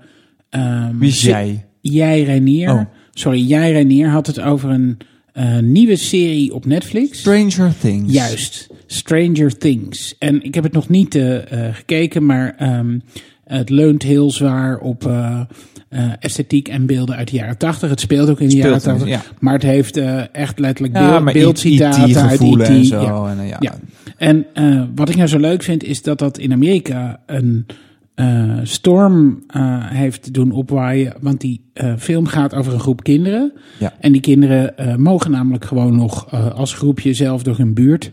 [0.49, 1.65] ehm, Wie is jij?
[1.81, 2.71] Jij, Reinier.
[2.73, 2.81] Oh.
[3.11, 4.97] Sorry, jij, Reinier had het over een
[5.35, 7.19] eh, nieuwe serie op Netflix.
[7.19, 8.13] Stranger Things.
[8.13, 10.15] Juist, Stranger Things.
[10.19, 12.99] En ik heb het nog niet eh, eh, gekeken, maar ehm,
[13.43, 15.41] het leunt heel zwaar op eh,
[16.19, 17.89] esthetiek en beelden uit de jaren 80.
[17.89, 19.07] Het speelt ook in de jaren in, 80.
[19.07, 19.21] ja.
[19.39, 19.97] Maar het heeft
[20.31, 22.59] echt letterlijk Ja, beeld, beeldcitaten uit IT.
[22.59, 23.01] en zo.
[23.01, 23.35] Ja.
[23.37, 23.75] En, ja.
[24.17, 24.45] En
[24.95, 27.65] wat ik nou zo leuk vind, is dat dat in Amerika een
[28.15, 31.13] eh, storm eh, heeft doen opwaaien.
[31.21, 33.53] Want die eh, film gaat over een groep kinderen.
[33.79, 33.93] Ja.
[33.99, 38.11] En die kinderen mogen namelijk gewoon nog als groepje zelf door hun buurt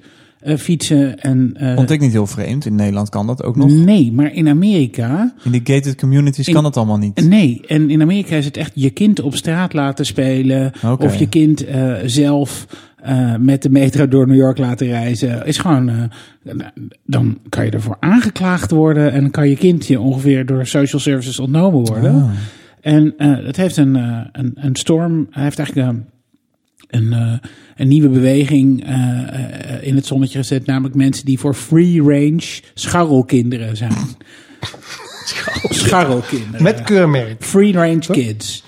[0.58, 1.18] fietsen.
[1.18, 2.66] En, Vond ik niet heel vreemd.
[2.66, 3.70] In Nederland kan dat ook nog.
[3.70, 5.34] Nee, maar in Amerika.
[5.44, 7.28] In die gated communities In- kan dat allemaal niet.
[7.28, 10.72] Nee, en in Amerika is het echt je kind op straat laten spelen.
[10.98, 11.64] Of je kind
[12.04, 12.66] zelf
[13.02, 15.46] eh, met de metro door New York laten reizen.
[15.46, 15.88] Is gewoon.
[15.88, 16.56] eh,
[17.04, 19.12] dan kan je ervoor aangeklaagd worden.
[19.12, 22.14] En kan je kind je ongeveer door social services ontnomen worden.
[22.14, 22.30] Ah.
[22.80, 23.94] En eh, het heeft een,
[24.32, 25.26] een, een storm.
[25.30, 26.06] Hij heeft eigenlijk een,
[27.12, 27.40] een,
[27.76, 28.86] een nieuwe beweging
[29.80, 30.66] in het zonnetje gezet.
[30.66, 33.92] Namelijk mensen die voor free range scharrelkinderen zijn.
[35.70, 36.62] Scharrelkinderen.
[36.62, 37.44] Met keurmerk.
[37.44, 38.64] Free range kids.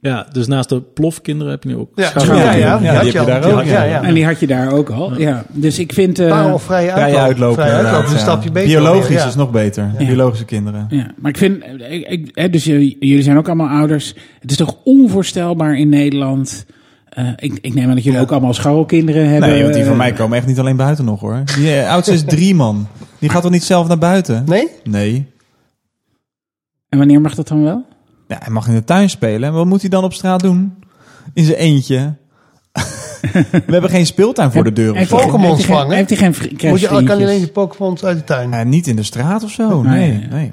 [0.00, 2.90] Ja, dus naast de plofkinderen heb je nu ook Ja, ja, ja, Ja, die die
[2.90, 4.02] had heb je daar ook, ja.
[4.02, 5.18] En die had je daar ook al.
[5.18, 5.44] Ja.
[5.48, 6.18] Dus ik vind...
[6.18, 7.06] eh, Parel vrije uitloop.
[7.10, 7.66] Vrije uitlopen.
[7.66, 8.68] Inderdaad, is een stapje beter.
[8.68, 9.90] Biologisch is nog beter.
[9.98, 10.86] Biologische kinderen.
[10.90, 14.14] Ja, maar ik vind, ik, ik, hè, dus jullie zijn ook allemaal ouders.
[14.40, 16.66] Het is toch onvoorstelbaar in Nederland.
[17.08, 19.48] Eh, ik, ik neem aan dat jullie ook allemaal scharrelkinderen hebben.
[19.50, 21.42] Nee, want die van Eh, mij komen echt niet alleen buiten nog hoor.
[21.56, 22.86] Die eh, oudste is drie man.
[23.18, 24.42] Die gaat toch niet zelf naar buiten?
[24.46, 24.68] Nee?
[24.84, 25.26] Nee.
[26.88, 27.84] En wanneer mag dat dan wel?
[28.28, 29.48] Ja, hij mag in de tuin spelen.
[29.48, 30.74] En wat moet hij dan op straat doen?
[31.34, 32.14] In zijn eentje.
[33.66, 35.16] We hebben geen speeltuin voor de deur of Heeft zo.
[35.16, 35.96] hij- Pokémon vangen?
[35.96, 38.50] Heeft hij geen vri- Moet je, kan alleen die Pokémon uit de tuin?
[38.50, 39.82] Ja, niet in de straat of zo.
[39.82, 40.10] Nee.
[40.12, 40.52] Nee, nee.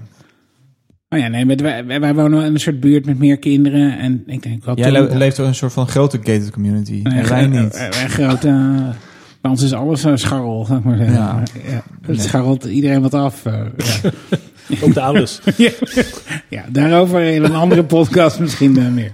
[1.10, 3.98] Oh ja, nee, wij, wij wij wonen in een soort buurt met meer kinderen.
[4.00, 7.00] En ik denk wat Jij le- leeft door een soort van grote gated community.
[7.04, 7.78] En wij niet.
[7.78, 8.48] Wij grote...
[8.48, 8.90] eh,
[9.42, 11.16] bij ons is alles een scharrel, zeg maar zeggen.
[11.16, 11.44] Ja.
[11.70, 11.84] Ja.
[12.06, 13.46] Het scharrelt iedereen wat af.
[13.46, 14.10] eh, ja.
[14.82, 15.40] Ook de ouders.
[15.58, 15.72] ja.
[16.50, 19.12] ja, daarover in een andere podcast misschien meer.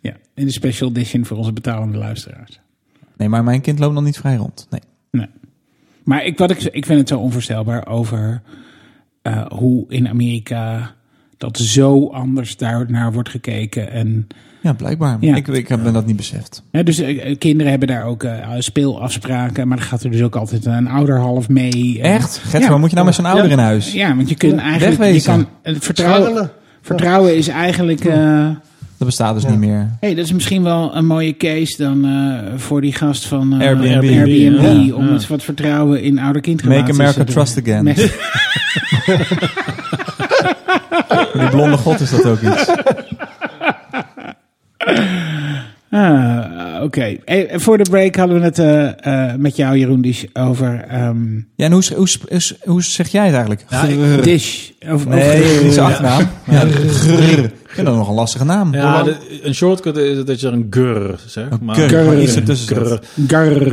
[0.00, 2.60] Ja, in de special edition voor onze betalende luisteraars.
[3.16, 4.66] Nee, maar mijn kind loopt nog niet vrij rond.
[4.70, 4.80] Nee.
[5.10, 5.28] Nee.
[6.04, 8.42] Maar ik, wat ik, ik vind het zo onvoorstelbaar over
[9.22, 10.94] eh, hoe in Amerika
[11.36, 13.90] dat zo anders daar naar wordt gekeken.
[13.90, 14.26] En,
[14.66, 15.16] Ja, blijkbaar.
[15.20, 15.34] Ja.
[15.36, 16.62] Ik, ik heb me dat niet beseft.
[16.72, 20.36] hè, dus eh, kinderen hebben daar ook eh, speelafspraken, maar dan gaat er dus ook
[20.36, 21.98] altijd een ouder half mee.
[22.02, 22.40] Echt?
[22.44, 22.68] Gert, Ja.
[22.68, 23.92] waar moet je nou met zo'n ouder in huis?
[23.92, 25.12] Ja, want je kunt eigenlijk...
[25.14, 26.50] Je kan, het vertrouwen,
[26.82, 28.04] vertrouwen is eigenlijk...
[28.04, 28.48] eh,
[28.98, 29.50] Dat bestaat dus Ja.
[29.50, 29.90] niet meer.
[30.00, 33.66] hey, dat is misschien wel een mooie case dan eh, voor die gast van eh,
[33.66, 33.88] Airbnb.
[33.92, 34.94] Airbnb Ja.
[34.94, 35.12] om Ja.
[35.12, 37.84] eens wat vertrouwen in ouder-kind Make America trust again.
[41.38, 42.66] Die blonde god is dat ook iets.
[45.90, 47.16] Ah, Oké.
[47.24, 51.34] Hey, voor de break hadden we het eh, eh, met jou, Jeroen, Dish, over ehm,
[51.36, 53.64] Ja, en hoe, hoe, hoe, hoe zeg jij het eigenlijk?
[53.68, 54.22] Grrr.
[54.22, 54.70] Dish.
[54.88, 56.22] Over, Nee, niet zijn achternaam.
[56.50, 57.44] Ja, grrr.
[57.44, 58.74] Ik vind dat nog een lastige naam.
[58.74, 61.60] Ja, de- een shortcut is dat je er een gur zegt.
[61.60, 63.00] Maar, Gur, maar iets ertussen.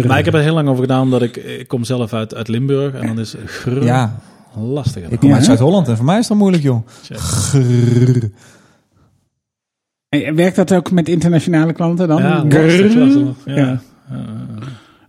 [0.08, 2.48] Maar ik heb er heel lang over gedaan, omdat ik, ik kom zelf uit, uit
[2.48, 2.94] Limburg.
[2.94, 4.20] En dan is grr Ja,
[4.56, 5.04] lastig.
[5.10, 5.46] ik kom Ja, uit?
[5.46, 6.88] Zuid-Holland en voor mij is dat moeilijk, joh.
[7.04, 7.18] Check.
[7.18, 8.30] Grrr.
[10.36, 12.22] Werkt dat ook met internationale klanten dan?
[12.22, 12.62] Ja, Grr.
[12.62, 13.28] lastig, lastig.
[13.46, 13.56] Ja.
[13.56, 13.80] Ja.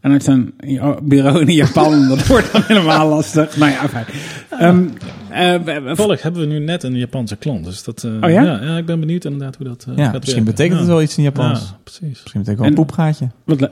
[0.00, 0.54] En uit een
[1.02, 3.56] bureau in Japan, dat wordt dan helemaal lastig.
[3.56, 4.04] Nou ja, fijn.
[4.50, 4.84] Ehm,
[5.30, 7.64] eh, we- Toevallig hebben we nu net een Japanse klant.
[7.64, 8.42] Dus dat, eh, Oh ja?
[8.42, 8.76] ja?
[8.76, 10.54] ik ben benieuwd inderdaad hoe dat eh, Ja, gaat misschien werken.
[10.54, 11.60] betekent het wel iets in Japans.
[11.60, 12.00] Ja, precies.
[12.22, 13.28] Misschien betekent het wel een En- poepgaatje.
[13.44, 13.60] wat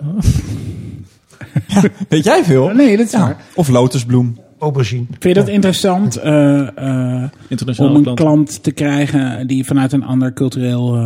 [2.08, 2.68] Weet jij veel?
[2.68, 3.20] nee, dat is Ja.
[3.20, 3.36] waar.
[3.54, 4.38] Of lotusbloem.
[4.62, 5.04] Aubergine.
[5.10, 7.30] Vind je dat interessant eh, eh,
[7.76, 8.18] om een klant.
[8.18, 10.96] klant te krijgen die vanuit een ander cultureel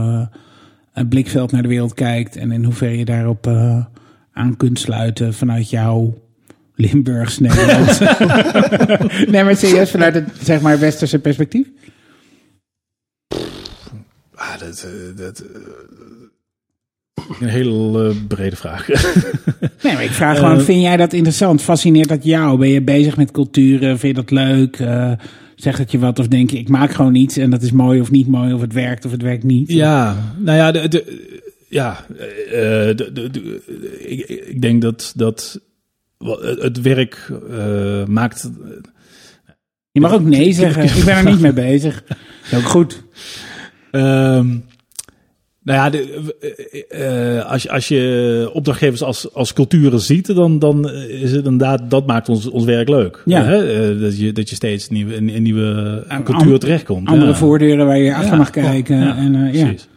[0.97, 3.85] eh, blikveld naar de wereld kijkt en in hoeverre je daarop eh,
[4.33, 6.23] aan kunt sluiten vanuit jouw
[6.75, 8.01] Limburgs Nederland?
[9.33, 11.67] nee, maar serieus vanuit het zeg maar westerse perspectief?
[14.35, 14.87] Ah, dat,
[15.17, 15.45] dat,
[17.41, 18.89] een heel eh, brede vraag.
[19.83, 21.63] Nee, maar ik vraag gewoon, Eh, vind jij dat interessant?
[21.63, 22.59] Fascineert dat jou?
[22.59, 23.99] Ben je bezig met culturen?
[23.99, 24.79] Vind je dat leuk?
[24.79, 25.13] Eh
[25.57, 28.01] zeg dat je wat of denk je, ik maak gewoon iets en dat is mooi
[28.01, 29.73] of niet mooi of het werkt of het werkt niet?
[29.73, 31.35] ja, nou ja, de, de,
[31.69, 33.63] ja de, de, de-
[34.07, 35.61] ik, ik denk dat, dat
[36.61, 37.31] het werk
[38.07, 38.51] maakt...
[39.91, 40.83] Je mag ook nee zeggen.
[40.85, 42.03] Ik ben er niet mee bezig.
[42.07, 42.17] Dat
[42.51, 43.03] is ook goed.
[43.91, 44.57] Ehm,
[45.67, 46.33] nou ja, de,
[46.89, 51.45] eh, eh, als, je, als je opdrachtgevers als, als culturen ziet, dan, dan is het
[51.45, 53.23] inderdaad, dat maakt ons, ons werk leuk.
[53.25, 53.43] Ja.
[53.43, 53.91] Hè?
[53.93, 57.09] Eh, dat, je, dat je steeds nieuwe, in een nieuwe cultuur an- terechtkomt.
[57.09, 57.37] Andere ja.
[57.37, 58.97] voordeuren waar je achter Ja, mag kijken.
[58.99, 59.65] ja, en, eh, ja.
[59.65, 59.89] Precies.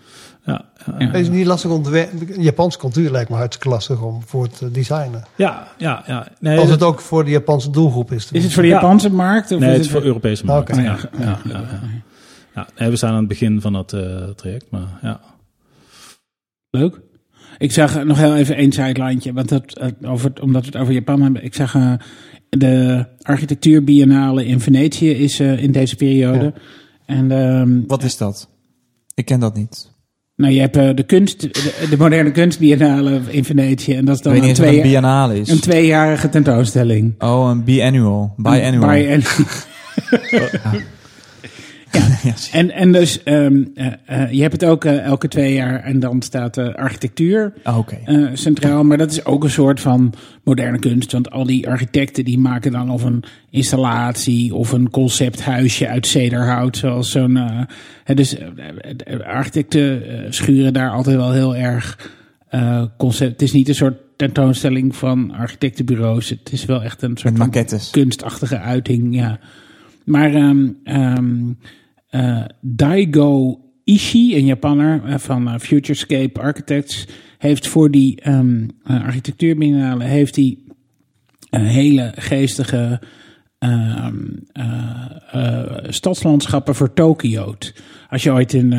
[0.46, 1.06] Ja, ja, Ja.
[1.06, 2.42] Het is niet lastig om te werken.
[2.42, 5.24] Japanse cultuur lijkt me hartstikke lastig om voor te designen.
[5.36, 6.04] ja, ja.
[6.08, 6.28] ja.
[6.40, 8.30] Nee, Als dat- het ook voor de Japanse doelgroep is.
[8.32, 8.74] Is het voor de Ja.
[8.76, 9.52] Japanse markt?
[9.52, 10.72] Of nee, is het is voor Europese markt.
[10.72, 10.82] Oké.
[10.82, 11.70] Ja, ja, ja, ja,
[12.56, 12.68] ja.
[12.78, 14.02] nee, we staan aan het begin van dat eh,
[14.36, 15.20] traject, maar ja.
[16.72, 17.00] Leuk.
[17.58, 20.94] Ik zag nog heel even één sidelandje, want dat, eh, over, omdat we het over
[20.94, 21.44] Japan hebben.
[21.44, 21.94] Ik zag eh,
[22.50, 26.54] de architectuurbiennale in Venetië is eh, in deze periode.
[27.06, 28.50] En ehm, Wat is dat?
[29.14, 29.92] Ik ken dat niet.
[30.36, 33.94] nou, je hebt eh, de kunst, de, de moderne kunstbiennale in Venetië.
[33.96, 35.50] En dat is dan een, een twee, biennale is.
[35.50, 37.16] een tweejarige tentoonstelling.
[37.20, 38.34] Oh, een biannual.
[38.38, 38.90] Biannual.
[38.90, 39.22] En,
[41.92, 45.84] Ja, en, en dus, ehm, eh, eh, je hebt het ook eh, elke twee jaar
[45.84, 47.54] en dan staat de architectuur
[48.06, 48.84] Ah, centraal.
[48.84, 50.14] Maar dat is ook een soort van
[50.44, 51.12] moderne kunst.
[51.12, 56.78] Want al die architecten die maken dan of een installatie of een concepthuisje uit cederhout.
[56.78, 57.40] Zoals zo'n.
[58.14, 58.38] dus
[59.26, 62.10] architecten schuren daar altijd wel heel erg
[62.98, 63.32] concept.
[63.32, 66.30] Het is niet een soort tentoonstelling van architectenbureaus.
[66.30, 67.90] Het is wel echt een soort maquettes.
[67.90, 69.40] kunstachtige uiting, ja.
[70.10, 71.54] Maar ehm, ehm,
[72.10, 77.08] eh, Daigo Ishii, een Japanner eh, van eh, Futurescape Architects,
[77.38, 78.70] heeft voor die um,
[80.00, 80.58] heeft hij
[81.50, 83.00] een hele geestige
[85.88, 87.56] stadslandschappen voor Tokio.
[88.10, 88.70] Als je ooit in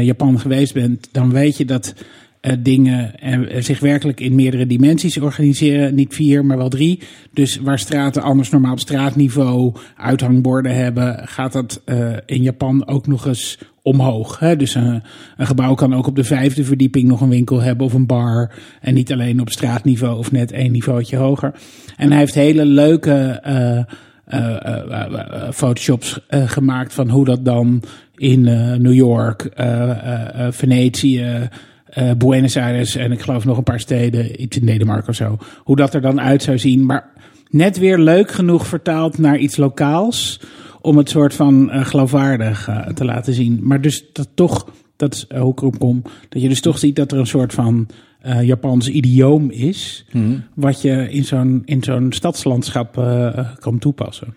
[0.00, 1.94] Japan geweest bent, dan weet je dat
[2.42, 5.94] uh, dingen uh, zich werkelijk in meerdere dimensies organiseren.
[5.94, 7.00] Niet vier, maar wel drie.
[7.32, 13.06] Dus waar straten anders normaal op straatniveau uithangborden hebben, gaat dat uh, in Japan ook
[13.06, 14.38] nog eens omhoog.
[14.38, 14.56] Hè?
[14.56, 15.02] Dus een
[15.36, 18.52] gebouw kan ook op de vijfde verdieping nog een winkel hebben of een bar.
[18.80, 21.54] En niet alleen op straatniveau of net één niveautje hoger.
[21.96, 23.40] En hij heeft hele leuke
[25.52, 27.82] photoshops gemaakt van hoe dat dan
[28.16, 28.40] in
[28.82, 29.48] New York,
[30.50, 31.48] Venetië,
[31.98, 35.38] uh, Buenos Aires en ik geloof nog een paar steden, iets in Denemarken of zo.
[35.58, 36.86] Hoe dat er dan uit zou zien.
[36.86, 37.10] Maar
[37.50, 40.40] net weer leuk genoeg vertaald naar iets lokaals.
[40.80, 43.58] Om het soort van uh, geloofwaardig uh, te laten zien.
[43.62, 46.02] Maar dus dat toch, dat is hoe ik erop kom.
[46.28, 47.86] Dat je dus toch ziet dat er een soort van
[48.42, 50.04] Japans idioom is.
[50.10, 50.42] Hmm.
[50.54, 52.94] Wat je in zo'n, in zo'n stadslandschap
[53.58, 54.34] kan toepassen.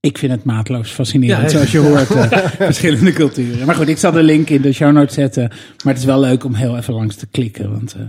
[0.00, 2.10] Ik vind het maatloos fascinerend, ja, zoals je hoort.
[2.10, 3.66] Uh, verschillende culturen.
[3.66, 5.48] Maar goed, ik zal de link in de show notes zetten.
[5.84, 7.70] Maar het is wel leuk om heel even langs te klikken.
[7.70, 8.02] Want uh,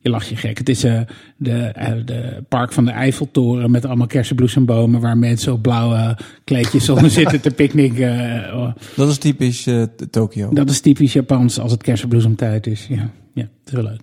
[0.00, 0.58] je lacht je gek.
[0.58, 1.00] Het is uh,
[1.36, 1.72] de,
[2.04, 5.00] de park van de Eiffeltoren met allemaal kersenbloesembomen...
[5.00, 8.10] waar mensen op blauwe kleedjes onder zitten te picknicken.
[8.54, 8.74] Oh.
[8.96, 9.68] Dat is typisch
[10.10, 10.52] Tokio.
[10.52, 12.86] Dat is typisch Japans als het kersenbloesemtijd is.
[12.88, 14.00] Ja, ja het is wel leuk.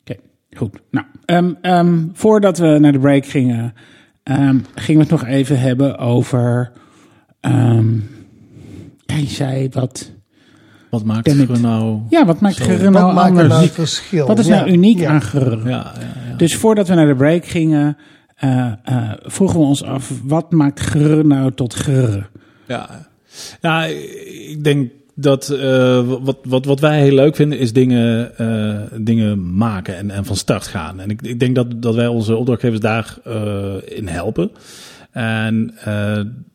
[0.00, 0.20] Oké,
[0.56, 0.80] goed.
[0.90, 3.74] Nou, um, um, voordat we naar de break gingen...
[4.30, 6.72] Um, gingen we het nog even hebben over.
[7.40, 8.10] Um,
[9.06, 10.10] hij zei wat.
[10.90, 12.00] Wat maakt Geur nou.
[12.10, 13.48] Ja, wat maakt nou wat anders?
[13.48, 14.26] Nou verschil?
[14.26, 15.10] Wat is nou uniek ja.
[15.10, 15.68] aan Geur?
[15.68, 15.92] Ja,
[16.36, 17.96] dus voordat we naar de break gingen,
[18.44, 22.30] uh, uh, vroegen we ons af: wat maakt Geur nou tot Geur?
[22.66, 23.08] Ja,
[23.60, 24.90] ja, ik denk
[25.20, 30.10] dat uh, wat, wat, wat wij heel leuk vinden is dingen, uh, dingen maken en,
[30.10, 31.00] en van start gaan.
[31.00, 34.50] En ik, ik denk dat, dat wij onze opdrachtgevers daarin uh, in helpen.
[35.10, 35.74] En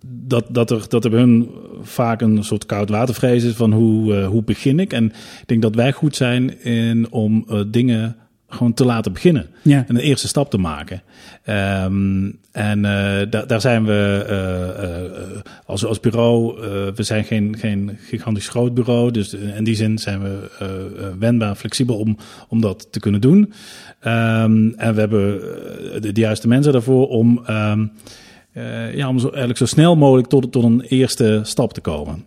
[0.07, 1.49] dat, dat, er, dat er bij hun
[1.81, 4.93] vaak een soort koud watervrees is van hoe, hoe begin ik.
[4.93, 5.05] En
[5.41, 8.15] ik denk dat wij goed zijn in om dingen
[8.55, 9.47] gewoon te laten beginnen.
[9.61, 9.85] Ja.
[9.87, 11.01] En de eerste stap te maken.
[11.49, 12.83] Um, en uh,
[13.29, 16.59] da daar zijn we uh, uh, als, als bureau,
[16.95, 19.11] we zijn geen, geen gigantisch groot bureau.
[19.11, 20.49] Dus in die zin zijn we
[21.19, 23.37] wendbaar, flexibel om, om dat te kunnen doen.
[23.37, 25.39] Um, en we hebben
[26.01, 27.91] de, de, juiste mensen daarvoor om, um,
[28.93, 32.25] ja, om zo, eigenlijk zo snel mogelijk tot, tot een eerste stap te komen.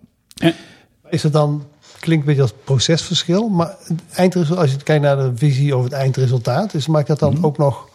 [1.10, 1.62] Is het dan
[2.08, 3.48] klinkt een beetje als procesverschil.
[3.48, 3.76] Maar
[4.14, 7.36] eindresultaat, als je kijkt naar de visie over het eindresultaat, is, maakt dat dan mm
[7.36, 7.44] -hmm.
[7.44, 7.88] ook nog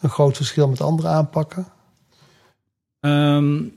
[0.00, 1.66] een groot verschil met andere aanpakken?
[3.00, 3.76] Um,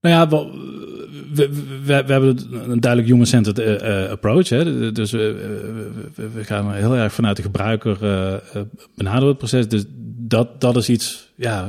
[0.00, 1.48] nou ja, we,
[1.84, 4.48] we, we, hebben een duidelijk human-centered uh, uh, approach.
[4.48, 4.92] Hè?
[4.92, 8.62] Dus we, we, gaan heel erg vanuit de gebruiker uh,
[8.94, 9.68] benaderen het proces.
[9.68, 9.84] Dus
[10.18, 11.68] dat, dat is iets ja,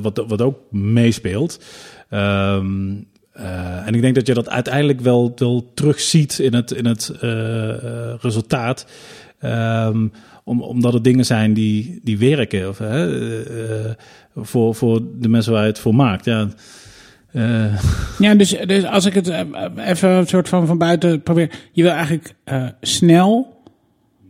[0.00, 1.64] wat, wat ook meespeelt.
[2.10, 3.06] Um,
[3.40, 7.12] uh, en ik denk dat je dat uiteindelijk wel, wel terugziet in het, in het
[7.22, 8.86] uh, uh, resultaat.
[10.44, 12.68] Om, omdat het dingen zijn die, die werken.
[12.68, 12.80] Of,
[14.36, 16.24] voor, voor de mensen waar je het voor maakt.
[16.24, 16.48] Ja,
[18.18, 19.28] ja dus, dus als ik het
[19.76, 21.50] even een soort van van buiten probeer.
[21.72, 22.34] Je wil eigenlijk
[22.80, 23.57] snel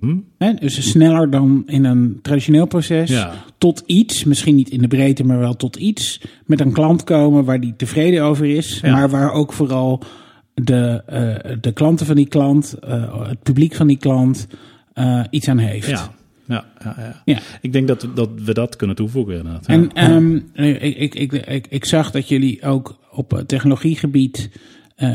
[0.00, 0.16] Hm?
[0.58, 3.10] Dus sneller dan in een traditioneel proces.
[3.10, 3.32] Ja.
[3.58, 6.20] Tot iets, misschien niet in de breedte, maar wel tot iets.
[6.46, 8.80] Met een klant komen waar die tevreden over is.
[8.82, 8.92] Ja.
[8.92, 10.02] Maar waar ook vooral
[10.54, 11.02] de,
[11.44, 14.46] uh, de klanten van die klant, uh, het publiek van die klant,
[14.94, 15.88] uh, iets aan heeft.
[15.88, 16.16] Ja.
[16.46, 17.22] Ja, ja, ja.
[17.24, 17.38] ja.
[17.60, 19.66] Ik denk dat, dat we dat kunnen toevoegen inderdaad.
[19.66, 24.50] En um, ik, ik, ik, ik, zag dat jullie ook op technologiegebied...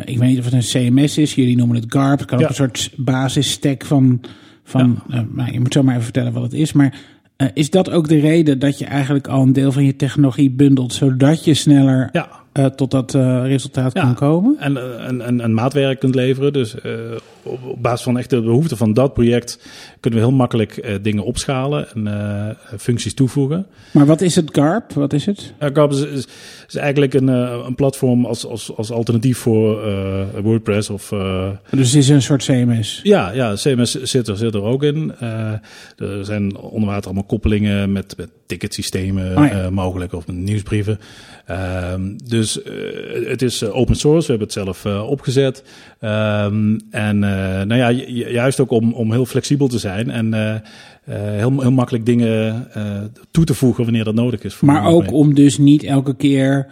[0.05, 2.19] Ik weet niet of het een CMS is, jullie noemen het GARP.
[2.19, 4.21] Het kan ook een soort basisstack van
[4.64, 5.16] van, ja.
[5.18, 6.74] uh, nou, je moet zo maar even vertellen wat het is.
[6.74, 6.99] Maar
[7.38, 10.51] uh, is dat ook de reden dat je eigenlijk al een deel van je technologie
[10.51, 12.30] bundelt, zodat je sneller ja.
[12.53, 14.01] uh, tot dat resultaat ja.
[14.01, 14.55] kan komen?
[14.59, 16.53] En, en, en, en, maatwerk kunt leveren.
[16.53, 16.76] Dus
[17.43, 19.59] op, op, basis van echt de behoeften van dat project
[19.99, 23.65] kunnen we heel makkelijk dingen opschalen en functies toevoegen.
[23.91, 24.93] Maar wat is het GARP?
[24.93, 25.53] Wat is het?
[25.59, 26.27] GARP is, is,
[26.68, 29.81] is eigenlijk een, een, platform als, als, als alternatief voor
[30.41, 30.89] WordPress.
[30.89, 31.09] Of,
[31.69, 32.99] dus het is een soort CMS?
[33.03, 35.13] Ja, ja CMS zit er, zit er ook in.
[35.97, 39.70] er zijn onder water allemaal koppelingen met, met ticketsystemen oh ja.
[39.70, 40.99] mogelijk of nieuwsbrieven.
[41.91, 45.64] Um, dus uh, het is open source, we hebben het zelf opgezet.
[46.02, 47.90] Um, en nou ja,
[48.30, 50.34] juist ook om, om heel flexibel te zijn en
[51.03, 52.68] heel, heel makkelijk dingen
[53.32, 54.53] toe te voegen wanneer dat nodig is.
[54.53, 56.68] Voor maar ook om dus niet elke keer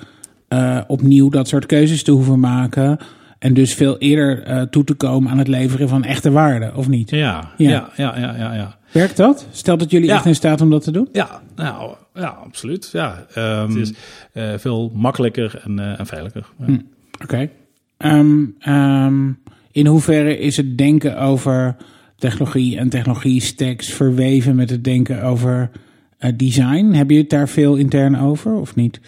[0.88, 2.98] opnieuw dat soort keuzes te hoeven maken.
[3.42, 6.88] en dus veel eerder eh, toe te komen aan het leveren van echte waarde, of
[6.88, 7.10] niet?
[7.10, 7.68] Ja, Ja.
[7.68, 8.54] ja, ja, ja, ja.
[8.54, 8.78] ja.
[8.92, 9.48] Werkt dat?
[9.52, 10.16] Stelt het jullie Ja.
[10.16, 11.10] echt in staat om dat te doen?
[11.12, 12.90] Ja, nou, ja, absoluut.
[12.92, 13.94] Ja, Ehm, het is
[14.34, 16.46] eh, veel makkelijker en, en veiliger.
[16.68, 16.78] Ja.
[17.24, 17.50] Oké.
[17.98, 19.30] Ehm, ehm,
[19.72, 21.76] in hoeverre is het denken over
[22.16, 25.70] technologie en technologie-stacks verweven met het denken over
[26.18, 26.86] eh, design?
[26.94, 29.00] Heb je het daar veel intern over of niet?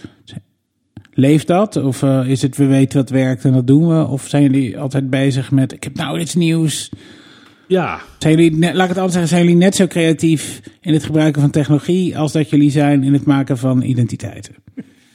[1.16, 1.76] Leeft dat?
[1.76, 4.08] Of is het we weten wat werkt en dat doen we?
[4.08, 6.92] Of zijn jullie altijd bezig met ik heb nou iets nieuws?
[7.74, 10.94] Ja, Zijn jullie, net, laat ik het anders zeggen, zijn jullie net zo creatief in
[10.94, 14.56] het gebruiken van technologie als dat jullie zijn in het maken van identiteiten?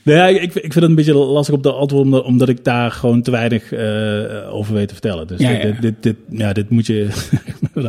[0.03, 3.23] Nee, ik, ik vind het een beetje lastig op de antwoord, omdat, ik daar gewoon
[3.23, 5.27] te weinig eh, over weet te vertellen.
[5.27, 5.61] Dus Ja, ja.
[5.61, 7.09] Dit, dit, dit, ja, dit moet je.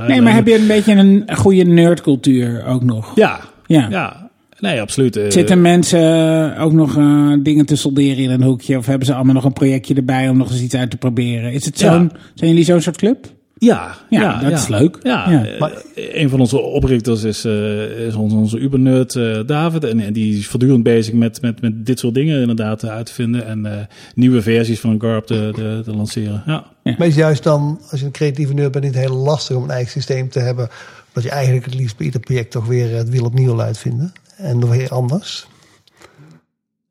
[0.07, 3.15] Nee, maar heb je een beetje een goede nerdcultuur ook nog?
[3.15, 3.87] Ja, Ja.
[3.89, 4.29] ja.
[4.59, 5.15] Nee, absoluut.
[5.15, 8.77] Eh, Zitten mensen ook nog eh, dingen te solderen in een hoekje?
[8.77, 11.51] Of hebben ze allemaal nog een projectje erbij om nog eens iets uit te proberen?
[11.53, 13.27] Is het zo'n, zijn jullie zo'n soort club?
[13.59, 14.97] Ja, Ja, dat is leuk.
[15.03, 15.45] Ja, Ja.
[15.45, 19.83] eh, een van onze oprichters is, eh, is onze, onze Ubernerd eh, David.
[19.83, 23.13] En, en die is voortdurend bezig met, met, met dit soort dingen inderdaad uit te
[23.13, 23.45] vinden.
[23.45, 26.43] En eh, nieuwe versies van Garp te, te, te lanceren.
[26.45, 26.65] Ja.
[26.97, 29.69] Maar is juist dan, als je een creatieve nerd bent, niet heel lastig om een
[29.69, 30.69] eigen systeem te hebben.
[31.13, 34.11] Dat je eigenlijk het liefst bij ieder project toch weer het wiel opnieuw wil uitvinden.
[34.37, 35.47] En nog weer anders.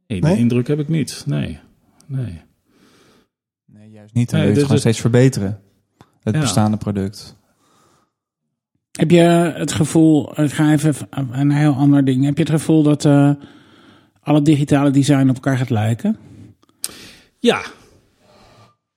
[0.06, 0.38] Nee, die Nee?
[0.38, 1.22] indruk heb ik niet.
[1.26, 1.58] Nee.
[2.06, 2.40] Nee.
[3.66, 4.30] Nee, juist niet.
[4.30, 5.58] Dan Nee, wil je het dus gewoon steeds verbeteren.
[6.28, 6.42] Het Ja.
[6.42, 7.36] bestaande product.
[8.98, 9.20] Heb je
[9.56, 12.24] het gevoel, ik ga even een heel ander ding.
[12.24, 13.30] Heb je het gevoel dat eh,
[14.20, 16.16] alle digitale design op elkaar gaat lijken?
[17.38, 17.60] Ja.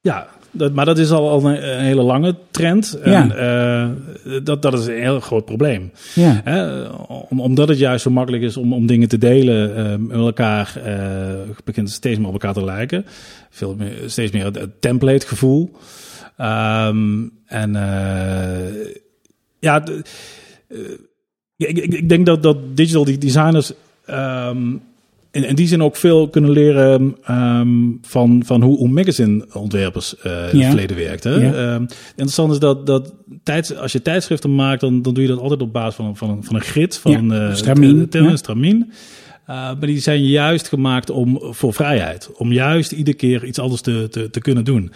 [0.01, 2.93] Ja, dat, maar dat is al, al een, een hele lange trend.
[2.99, 3.89] En eh,
[4.43, 5.91] dat, dat is een heel groot probleem.
[6.15, 6.41] Ja.
[6.43, 6.83] Hè?
[7.29, 10.73] Om, omdat het juist zo makkelijk is om, om dingen te delen eh, met elkaar,
[10.83, 13.05] eh begint het steeds meer op elkaar te lijken.
[13.49, 15.71] Veel meer, steeds meer het, het template gevoel.
[16.37, 18.95] Ehm, en eh,
[19.59, 20.77] ja, eh,
[21.57, 23.71] ik, ik, ik denk dat, dat digital designers
[24.05, 24.69] ehm,
[25.31, 27.69] in, in die zin ook veel kunnen leren ehm,
[28.01, 30.63] van, van hoe, hoe magazine-ontwerpers eh in Ja.
[30.63, 31.41] het verleden werkten.
[31.41, 31.75] Ja.
[32.09, 33.13] Interessant is dat, dat
[33.43, 36.15] tijds, als je tijdschriften maakt, dan, dan doe je dat altijd op basis van, een-
[36.15, 38.91] van, een, van een grid, van Ja, een eh, stramien, stramien.
[39.49, 42.29] Uh, maar die zijn juist gemaakt om, voor vrijheid.
[42.37, 44.91] Om juist iedere keer iets anders te, te, te kunnen doen.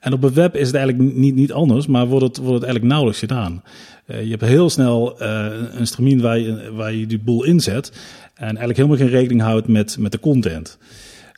[0.00, 2.62] En op het web is het eigenlijk niet, niet anders, maar wordt het, wordt het
[2.62, 3.62] eigenlijk nauwelijks gedaan.
[4.06, 7.92] Uh, je hebt heel snel uh, een stramien waar je, waar je die boel inzet.
[8.34, 10.78] En eigenlijk helemaal geen rekening houdt met, met de content.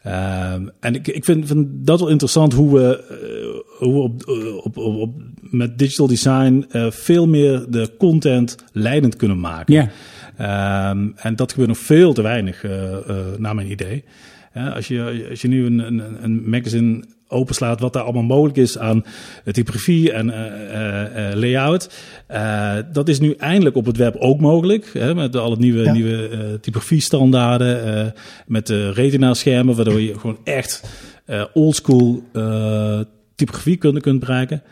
[0.06, 3.04] Uh, en ik, ik vind, vind dat wel interessant hoe we,
[3.78, 4.28] hoe we op,
[4.64, 9.74] op, op, op, met digital design veel meer de content leidend kunnen maken.
[9.74, 9.90] Ja.
[11.16, 12.62] En dat gebeurt nog veel te weinig,
[13.38, 14.04] naar mijn idee.
[14.74, 18.78] als, je, als je nu een, een, een magazine openslaat wat daar allemaal mogelijk is
[18.78, 19.04] aan
[19.52, 21.90] typografie en uh, uh, layout.
[22.30, 24.90] Uh, dat is nu eindelijk op het web ook mogelijk.
[24.92, 25.92] Hè, met alle nieuwe, ja.
[25.92, 28.14] nieuwe typografie standaarden.
[28.46, 30.82] met de retina schermen, waardoor je gewoon echt
[31.52, 32.22] oldschool
[33.34, 34.62] typografie kunt, kunt bereiken.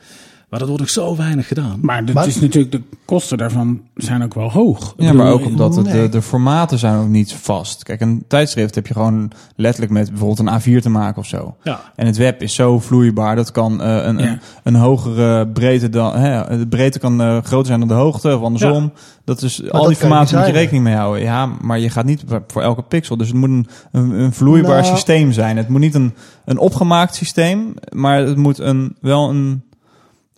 [0.51, 1.78] Maar dat wordt nog zo weinig gedaan.
[1.82, 4.94] Maar het is natuurlijk, de kosten daarvan zijn ook wel hoog.
[4.97, 7.82] Ja, maar ook omdat het, de, de formaten zijn ook niet vast.
[7.82, 11.56] Kijk, een tijdschrift heb je gewoon letterlijk met bijvoorbeeld een A4 te maken of zo.
[11.62, 11.81] Ja.
[11.97, 13.36] En het web is zo vloeibaar.
[13.36, 14.28] Dat kan uh, een, ja.
[14.28, 16.16] een, een, hogere breedte dan...
[16.16, 18.82] Hè, de breedte kan uh, groter zijn dan de hoogte of andersom.
[18.82, 19.01] Ja.
[19.24, 21.22] Dat is, al dat die formaten moet je rekening mee houden.
[21.22, 23.16] Ja, maar je gaat niet voor elke pixel.
[23.16, 24.94] Dus het moet een, een, een vloeibaar Nou.
[24.94, 25.56] systeem zijn.
[25.56, 26.14] Het moet niet een,
[26.44, 29.62] een opgemaakt systeem, maar het moet een, wel een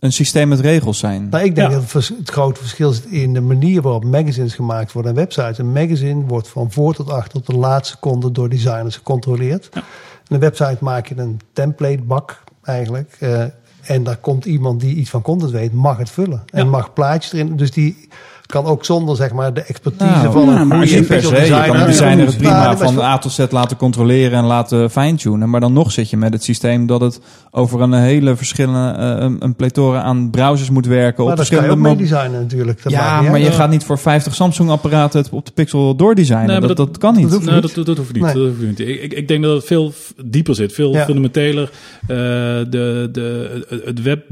[0.02, 1.28] een systeem met regels zijn.
[1.28, 1.74] Nou, ik denk Ja.
[1.78, 5.58] dat het, grote verschil zit in de manier waarop magazines gemaakt worden en websites.
[5.58, 9.68] Een magazine wordt van voor tot achter tot de laatste seconde door designers gecontroleerd.
[9.72, 9.82] En
[10.28, 13.16] een website maak je een templatebak eigenlijk.
[13.18, 13.44] eh,
[13.82, 16.42] en daar komt iemand die iets van content weet, mag het vullen.
[16.52, 16.70] En Ja.
[16.70, 17.56] mag plaatjes erin.
[17.56, 18.08] Dus die
[18.52, 21.28] kan ook zonder zeg maar, de expertise Nou, van ja, een goede je per se,
[21.28, 21.78] je kan designer.
[21.80, 25.50] de designer het prima dat van A tot Z laten controleren en laten fine-tunen.
[25.50, 27.20] Maar dan nog zit je met het systeem dat het
[27.50, 31.24] over een hele verschillende, eh, een, aan browsers moet werken.
[31.24, 32.82] Maar op daar kan je ook verschillende mee mo- designen natuurlijk.
[32.82, 36.46] Dat Ja, niet maar je gaat niet voor 50 Samsung-apparaten het op de Pixel doordesignen.
[36.46, 37.22] Nee, dat, dat- dat, kan niet.
[37.22, 37.62] dat hoeft Nee, niet.
[37.62, 38.22] dat, dat, dat hoeft niet.
[38.22, 38.34] Nee.
[38.34, 38.80] Dat hoeft niet.
[38.80, 39.92] Ik, ik, denk dat het veel
[40.24, 41.04] dieper zit, veel Ja.
[41.04, 41.70] fundamenteler.
[42.02, 44.24] Eh, de, de, het web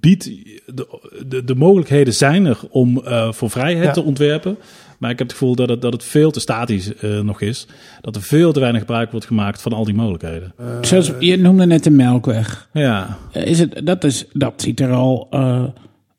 [0.00, 0.24] biedt,
[0.66, 0.86] de,
[1.28, 3.92] de, de mogelijkheden zijn er om eh, voor vrijheid Ja.
[4.02, 4.56] te ontwerpen.
[4.98, 7.66] Maar ik heb het gevoel dat het, dat het veel te statisch eh, nog is.
[8.00, 10.52] Dat er veel te weinig gebruik wordt gemaakt van al die mogelijkheden.
[10.80, 12.68] Zoals, je noemde net de melkweg.
[12.72, 15.62] ja, Eh, Is het, dat, is, dat ziet er al eh,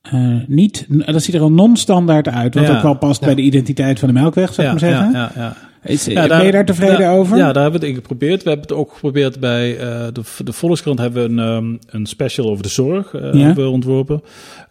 [0.02, 2.54] eh, niet, dat ziet er al non-standaard uit.
[2.56, 2.76] Wat Ja.
[2.76, 5.12] ook wel past bij de identiteit van de melkweg, zou ik ja, maar zeggen.
[5.14, 5.56] ja, ja,
[5.88, 6.28] ja.
[6.28, 7.38] Ben je daar tevreden daar- over?
[7.38, 8.44] Ja, daar hebben we het in geprobeerd.
[8.44, 12.06] We hebben het ook geprobeerd bij eh, de, de Volkskrant hebben we een, ehm, een
[12.06, 13.20] special over de zorg Ja.
[13.38, 14.22] hebben we ontworpen.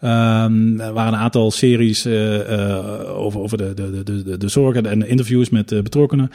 [0.01, 4.75] Ehm, er waren een aantal series eh, over, over de, de, de, de, de zorg
[4.75, 6.29] en, interviews met betrokkenen.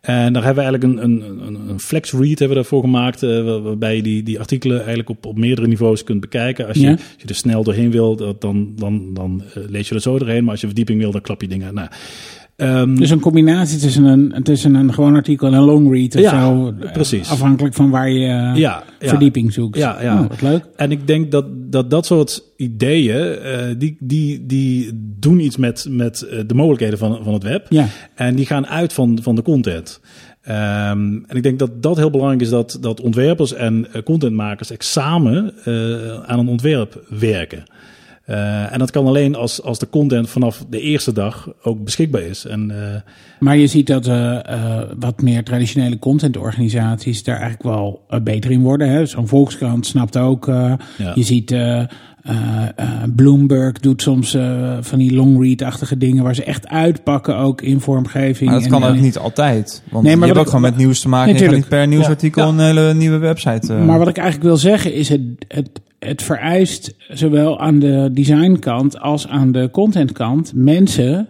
[0.00, 3.62] En daar hebben we eigenlijk een, een, een, flex read hebben we daarvoor gemaakt, waar-
[3.62, 6.66] waarbij je die, die artikelen eigenlijk op, op meerdere niveaus kunt bekijken.
[6.66, 6.90] Als je, Ja.
[6.92, 10.42] als je er snel doorheen wil, dan, dan, dan lees je er zo doorheen.
[10.42, 11.74] Maar als je verdieping wil, dan klap je dingen.
[11.74, 11.88] Nou,
[12.56, 16.20] ehm, Dus een combinatie tussen een, tussen een gewoon artikel en een long read of
[16.20, 16.74] Ja, zo.
[16.92, 17.30] precies.
[17.30, 19.78] Afhankelijk van waar je eh, ja, verdieping zoekt.
[19.78, 20.20] Ja, ja.
[20.20, 20.64] Oh, wat leuk.
[20.76, 25.86] En ik denk dat dat, dat soort ideeën, eh, die, die, die doen iets met,
[25.90, 27.66] met eh, de mogelijkheden van, van het web.
[27.68, 27.86] Ja.
[28.14, 30.00] En die gaan uit van, van de content.
[30.42, 34.84] Ehm, en ik denk dat dat heel belangrijk is dat, dat ontwerpers en contentmakers echt
[34.84, 35.54] samen
[36.26, 37.62] aan een ontwerp werken.
[38.26, 42.22] Eh, en dat kan alleen als, als de content vanaf de eerste dag ook beschikbaar
[42.22, 42.44] is.
[42.44, 43.00] En, eh,
[43.40, 48.62] Maar je ziet dat eh, eh, wat meer traditionele contentorganisaties daar eigenlijk wel beter in
[48.62, 48.88] worden.
[48.88, 49.06] hè.
[49.06, 50.48] Zo'n Volkskrant snapt ook.
[50.48, 51.12] eh, Ja.
[51.14, 51.86] Je ziet eh, eh,
[52.76, 57.62] eh, Bloomberg doet soms eh, van die long read-achtige dingen waar ze echt uitpakken ook
[57.62, 58.50] in vormgeving.
[58.50, 59.82] Maar dat en, kan ook niet altijd.
[59.90, 61.32] Want Nee, maar je hebt ook ik- gewoon met nieuws te maken.
[61.32, 62.48] Nee, je kan niet per nieuwsartikel Ja.
[62.48, 63.72] een hele nieuwe website.
[63.72, 65.70] Maar wat ik eigenlijk wil zeggen is het, het,
[66.06, 71.28] het vereist zowel aan de designkant als aan de contentkant mensen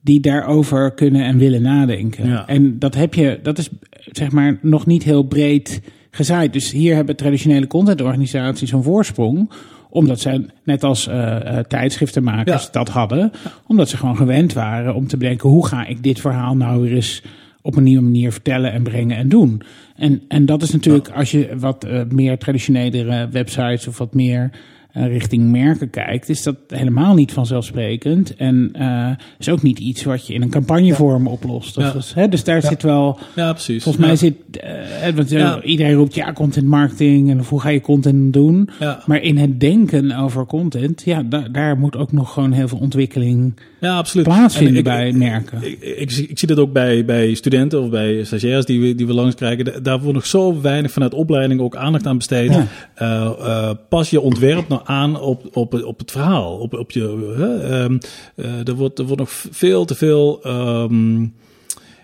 [0.00, 2.28] die daarover kunnen en willen nadenken.
[2.28, 2.46] Ja.
[2.46, 3.68] En dat heb je, dat is
[4.10, 5.80] zeg maar nog niet heel breed
[6.10, 6.52] gezaaid.
[6.52, 9.50] Dus hier hebben traditionele contentorganisaties een voorsprong
[9.90, 12.68] omdat zij, net als eh, eh, tijdschriftenmakers Ja.
[12.72, 13.32] dat hadden,
[13.66, 16.94] omdat ze gewoon gewend waren om te bedenken hoe ga ik dit verhaal nou weer
[16.94, 17.22] eens
[17.62, 19.62] op een nieuwe manier vertellen en brengen en doen.
[19.98, 24.50] En, en dat is natuurlijk, als je wat eh, meer traditionelere websites of wat meer
[24.92, 28.36] eh, richting merken kijkt, is dat helemaal niet vanzelfsprekend.
[28.36, 31.76] En eh, is ook niet iets wat je in een campagnevorm oplost.
[31.76, 31.90] Ja.
[31.92, 33.18] dus, hè, dus daar zit wel.
[33.34, 33.82] ja, precies.
[33.82, 34.34] Volgens mij zit.
[34.60, 35.30] hè, want.
[35.62, 38.68] Iedereen roept ja, content marketing en hoe ga je content doen.
[38.80, 39.02] Ja.
[39.06, 42.78] Maar in het denken over content, ja, da- daar moet ook nog gewoon heel veel
[42.78, 44.26] ontwikkeling Ja, absoluut.
[44.26, 45.62] plaatsvinden En ik- bij merken.
[45.62, 48.94] Ik, ik, zie- ik zie dat ook bij, bij studenten of bij stagiairs die we,
[48.94, 49.64] die we langs krijgen.
[49.64, 52.54] Da- Daar wordt nog zo weinig vanuit opleiding ook aandacht aan besteed.
[52.54, 52.66] Ja.
[52.94, 56.56] Eh, eh, pas je ontwerp nou aan op, op, op het verhaal.
[56.58, 57.98] Op, op je, hè, ehm,
[58.34, 61.20] eh, er, wordt, er wordt nog veel te veel ehm,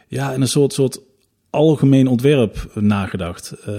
[0.08, 1.00] ja, in een soort, soort
[1.50, 3.54] algemeen ontwerp nagedacht.
[3.66, 3.72] Eh,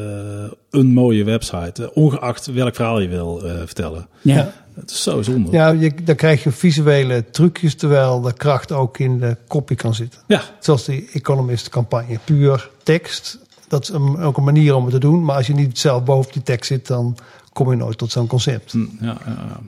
[0.69, 4.07] een mooie website, ongeacht welk verhaal je wil eh, vertellen.
[4.21, 4.51] ja.
[4.75, 5.51] Het is zo zonde.
[5.51, 9.93] Ja, je, dan krijg je visuele trucjes, terwijl de kracht ook in de copy kan
[9.95, 10.19] zitten.
[10.27, 10.41] ja.
[10.59, 12.19] Zoals die Economist campagne.
[12.23, 15.23] Puur tekst, dat is een, ook een manier om het te doen.
[15.23, 17.17] Maar als je niet zelf boven die tekst zit, dan
[17.53, 18.71] kom je nooit tot zo'n concept.
[18.71, 19.59] Hm, ja, ja,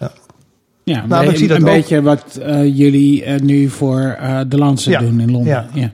[0.00, 0.12] ja.
[0.82, 1.74] Ja, Nou, een, ik zie dat een ook.
[1.74, 5.52] beetje wat eh, jullie eh, nu voor eh, de Lancet Ja, doen in Londen.
[5.52, 5.68] Ja.
[5.74, 5.92] ja.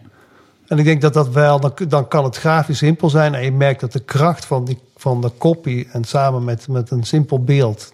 [0.67, 3.35] En ik denk dat dat wel, dan, dan kan het grafisch simpel zijn.
[3.35, 6.91] En je merkt dat de kracht van, die, van de copy en samen met, met
[6.91, 7.93] een simpel beeld.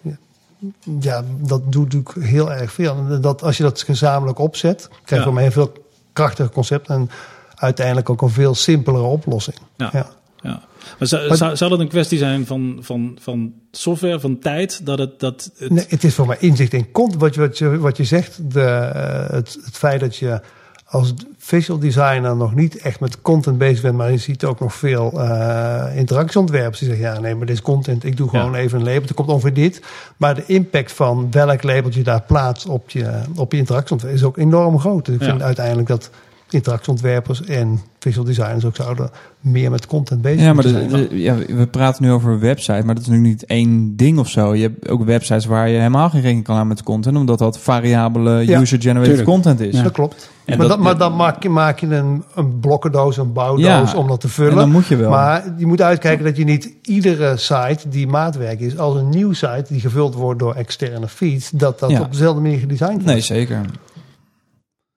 [0.99, 2.95] Ja, dat doet natuurlijk heel erg veel.
[2.97, 5.35] En dat, als je dat gezamenlijk opzet, krijg je Ja.
[5.35, 5.71] een heel veel
[6.13, 6.87] krachtiger concept.
[6.87, 7.09] En
[7.55, 9.57] uiteindelijk ook een veel simpelere oplossing.
[9.77, 9.89] Ja.
[9.93, 10.09] Ja.
[10.41, 10.61] Ja.
[10.99, 14.85] Maar zou, Maar- zou, zou dat een kwestie zijn van, van, van software, van tijd?
[14.85, 17.21] Dat het, dat het, Nee, het is voor mij inzicht in content.
[17.21, 20.41] Wat je, wat je, wat je zegt, de, eh, het, het feit dat je
[20.91, 24.73] als visual designer nog niet echt met content bezig bent, maar je ziet ook nog
[24.73, 28.03] veel eh interactieontwerpers die zeggen: ja, nee, maar dit is content.
[28.03, 28.57] Ik doe gewoon Ja.
[28.57, 29.07] even een label.
[29.07, 29.81] Er komt ongeveer dit.
[30.17, 34.23] Maar de impact van welk labeltje je daar plaatst op je, op je interactieontwerp is
[34.23, 35.05] ook enorm groot.
[35.05, 35.27] Dus ik Ja.
[35.29, 36.09] vind uiteindelijk dat
[36.53, 39.09] interactieontwerpers en visual designers ook zouden
[39.39, 40.89] meer met content bezig Ja, maar de- zijn.
[40.89, 44.19] de- ja, we praten nu over een website, maar dat is nu niet één ding
[44.19, 44.55] of zo.
[44.55, 47.59] Je hebt ook websites waar je helemaal geen rekening kan houden met content, omdat dat
[47.59, 49.75] variabele Ja, user-generated content is.
[49.75, 49.83] Ja.
[49.83, 50.29] Dat klopt.
[50.45, 53.91] En maar, dat- dat, maar dan maak je, maak je een, een blokkendoos, een bouwdoos
[53.91, 54.55] Ja, om dat te En vullen.
[54.55, 55.09] dan moet je wel.
[55.09, 59.33] Maar je moet uitkijken dat je niet iedere site die maatwerk is, als een nieuw
[59.33, 62.01] site die gevuld wordt door externe feeds, dat dat Ja.
[62.01, 63.11] op dezelfde manier gedesigned wordt.
[63.11, 63.61] nee, zeker.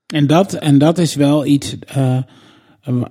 [0.06, 2.18] En, dat, en dat is wel iets eh,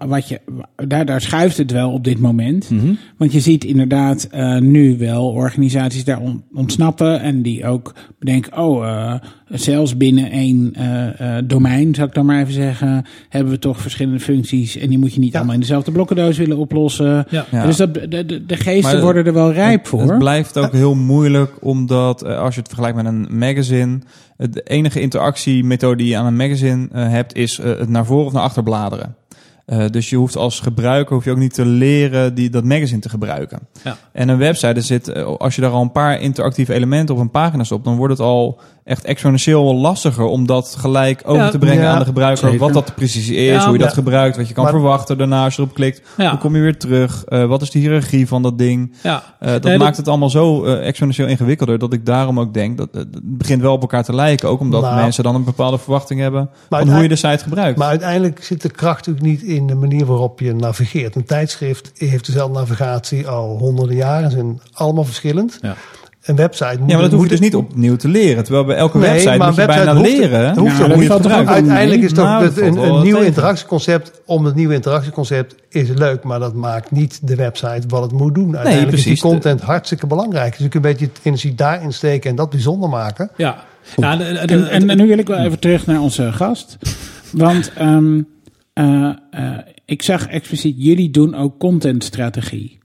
[0.07, 0.41] wat je.
[0.87, 2.69] Daar, daar schuift het wel op dit moment.
[2.69, 2.93] Mhm.
[3.17, 7.21] Want je ziet inderdaad eh, nu wel organisaties daar on- ontsnappen.
[7.21, 9.13] En die ook bedenken: oh, eh,
[9.49, 13.05] zelfs binnen één eh, eh, domein, zou ik dan maar even zeggen.
[13.29, 14.77] hebben we toch verschillende functies.
[14.77, 15.37] En die moet je niet Ja.
[15.37, 17.25] allemaal in dezelfde blokkendoos willen oplossen.
[17.29, 17.45] Ja.
[17.51, 17.65] Ja.
[17.65, 20.01] Dus dat, de, de, de geesten Maar worden er wel rijp Het- voor.
[20.01, 23.99] Het blijft ook heel moeilijk, omdat als je het vergelijkt met een magazine,
[24.37, 28.41] de enige interactiemethode die je aan een magazine hebt, is het naar voren of naar
[28.43, 29.15] achter bladeren.
[29.65, 32.99] Eh, dus je hoeft als gebruiker hoef je ook niet te leren die, dat magazine
[32.99, 33.59] te gebruiken.
[33.83, 33.97] Ja.
[34.11, 37.21] En een website, er zit, eh, als je daar al een paar interactieve elementen op
[37.21, 41.49] een pagina stopt, dan wordt het al echt exponentieel lastiger om dat gelijk over Ja,
[41.49, 42.43] te brengen ja, aan de gebruiker.
[42.43, 42.59] zeker.
[42.59, 45.43] Wat dat precies is, Ja, hoe je dat gebruikt, wat je kan Maar- verwachten daarna
[45.43, 46.01] als je erop klikt.
[46.17, 46.29] Ja.
[46.29, 47.23] Hoe kom je weer terug?
[47.25, 48.93] Eh, wat is de hiërarchie van dat ding?
[49.03, 52.53] Ja, Eh, dat Nee, maakt het allemaal zo eh, exponentieel ingewikkelder dat ik daarom ook
[52.53, 54.49] denk dat het begint wel op elkaar te lijken.
[54.49, 54.95] Ook omdat Nou.
[54.95, 57.77] mensen dan een bepaalde verwachting hebben van hoe je de site gebruikt.
[57.77, 61.15] Maar uiteindelijk zit de kracht natuurlijk niet in de manier waarop je navigeert.
[61.15, 64.29] Een tijdschrift heeft dezelfde navigatie al honderden jaren.
[64.31, 65.57] Ze zijn allemaal verschillend.
[65.61, 65.75] Ja.
[66.23, 66.89] Een website moet...
[66.89, 68.43] ja, maar dat hoef je dus niet opnieuw te leren.
[68.43, 71.23] Terwijl bij elke Nee, website maar moet je bijna hoeft- leren dat hoeft Ja, ook
[71.23, 73.25] wel Uiteindelijk is toch Nou, dat een, nieuw tegen.
[73.25, 74.21] interactieconcept.
[74.25, 78.35] Om het nieuwe interactieconcept is leuk, maar dat maakt niet de website wat het moet
[78.35, 78.45] doen.
[78.55, 79.11] Uiteindelijk precies.
[79.11, 80.51] is die content hartstikke belangrijk.
[80.51, 83.29] Dus je kunt een beetje het energie daarin steken en dat bijzonder maken.
[83.37, 83.63] ja.
[83.95, 86.31] ja de- de- En, de- en, en nu wil ik wel even terug naar onze
[86.31, 86.77] gast.
[87.31, 88.21] Want ehm,
[88.73, 92.79] eh, eh, ik zag expliciet, jullie doen ook contentstrategie.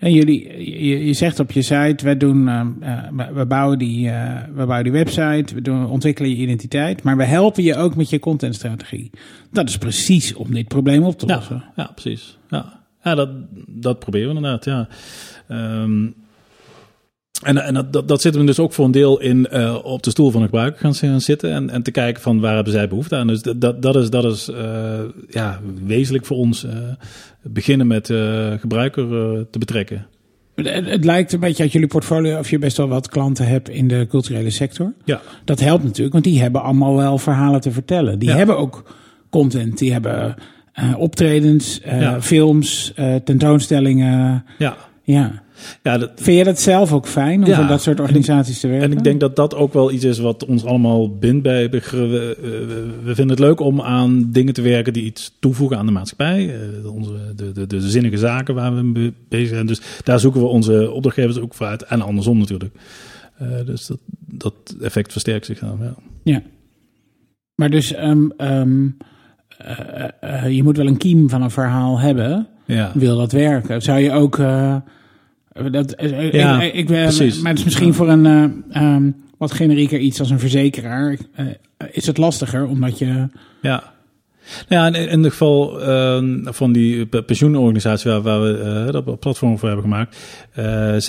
[0.00, 3.78] En jullie, je, je zegt op je site, we, doen, ehm, eh, we, we bouwen
[3.78, 7.76] die, eh, we bouwen die website, we doen, ontwikkelen je identiteit, maar we helpen je
[7.76, 9.10] ook met je contentstrategie.
[9.52, 11.64] Dat is precies om dit probleem op te lossen.
[11.76, 12.38] ja precies.
[12.48, 13.28] Ja, ja dat,
[13.66, 14.64] dat proberen we inderdaad.
[14.64, 14.88] Ja.
[15.48, 16.06] Ehm,
[17.42, 20.02] en en dat, dat, dat zit hem dus ook voor een deel in eh, op
[20.02, 22.72] de stoel van de gebruiker gaan zi- zitten en, en te kijken van waar hebben
[22.72, 23.26] zij behoefte aan.
[23.26, 24.98] Dus dat, dat, is, dat is eh,
[25.28, 26.64] ja, wezenlijk voor ons.
[26.64, 26.72] eh,
[27.42, 28.06] beginnen met
[28.60, 29.06] gebruiker
[29.50, 30.06] te betrekken.
[30.54, 33.88] Het, lijkt een beetje uit jullie portfolio of je best wel wat klanten hebt in
[33.88, 34.92] de culturele sector.
[35.04, 38.18] Ja, Dat helpt natuurlijk, want die hebben allemaal wel verhalen te vertellen.
[38.18, 38.36] Die Ja.
[38.36, 38.94] hebben ook
[39.30, 40.34] content, die hebben
[40.96, 42.22] optredens, Ja.
[42.22, 42.92] films,
[43.24, 44.44] tentoonstellingen.
[44.58, 44.76] ja.
[45.02, 45.42] Ja.
[45.82, 47.66] ja dat, Vind je dat zelf ook fijn om Ja.
[47.66, 48.90] dat soort organisaties te werken?
[48.90, 51.70] En ik denk dat dat ook wel iets is wat ons allemaal bindt bij.
[51.70, 52.36] We,
[53.04, 56.54] vinden het leuk om aan dingen te werken die iets toevoegen aan de maatschappij.
[56.54, 59.66] Eh, onze, de, de, de zinnige zaken waar we mee bezig zijn.
[59.66, 61.82] Dus daar zoeken we onze opdrachtgevers ook voor uit.
[61.82, 62.74] En andersom natuurlijk.
[63.38, 65.78] Eh, dus dat, dat effect versterkt zich dan.
[65.80, 65.94] Ja.
[66.22, 66.42] Ja.
[67.54, 68.88] Maar dus ehm, ehm,
[69.58, 72.46] eh, eh, je moet wel een kiem van een verhaal hebben.
[72.74, 72.90] Ja.
[72.94, 73.82] Wil dat werken?
[73.82, 74.38] Zou je ook.
[74.38, 74.76] eh,
[75.70, 77.40] dat, eh, Ja, ik, ik, eh, precies.
[77.40, 81.16] Maar het is misschien voor een eh, ehm, wat generieker iets als een verzekeraar.
[81.34, 81.46] eh,
[81.92, 83.28] is het lastiger omdat je.
[83.62, 83.92] Ja.
[84.68, 88.92] Nou Ja, in, in het geval eh, van die pe- pensioenorganisatie waar, waar we eh,
[88.92, 90.16] dat platform voor hebben gemaakt.
[90.52, 91.02] eh, eh,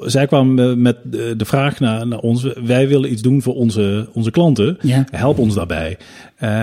[0.00, 0.96] zij kwamen met
[1.36, 2.46] de vraag naar, naar ons.
[2.64, 4.76] Wij willen iets doen voor onze, onze klanten.
[4.80, 5.04] Ja.
[5.10, 5.96] Help ons daarbij.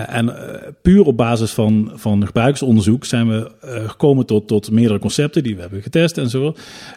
[0.08, 0.34] En
[0.82, 3.52] puur op basis van, van gebruiksonderzoek zijn we
[3.88, 6.56] gekomen tot, tot meerdere concepten die we hebben getest en zo.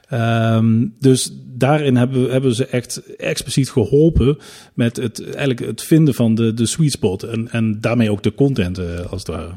[0.09, 4.39] Ehm, dus daarin hebben, hebben ze echt expliciet geholpen
[4.74, 7.22] met het, eigenlijk het vinden van de, de sweet spot.
[7.22, 8.78] En, en daarmee ook de content
[9.10, 9.50] als het ware.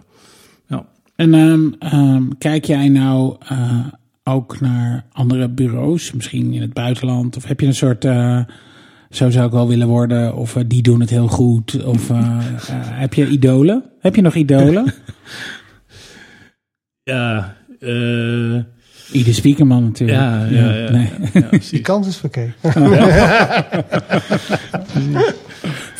[0.68, 0.86] Ja.
[1.16, 3.80] En ehm, ehm, kijk jij nou eh,
[4.24, 7.36] ook naar andere bureaus, misschien in het buitenland?
[7.38, 8.06] Of heb je een soort.
[8.06, 8.40] eh,
[9.10, 11.84] zo zou ik wel willen worden, of eh, die doen het heel goed.
[11.84, 12.44] Of eh, eh,
[13.00, 13.84] heb je idolen?
[14.00, 14.94] Heb je nog idolen?
[17.04, 18.56] Ja, eh,
[19.12, 20.20] Ieder Spiekerman natuurlijk.
[20.20, 21.10] ja, ja, ja, nee.
[21.34, 21.50] ja.
[21.70, 22.54] Die kans is verkeerd.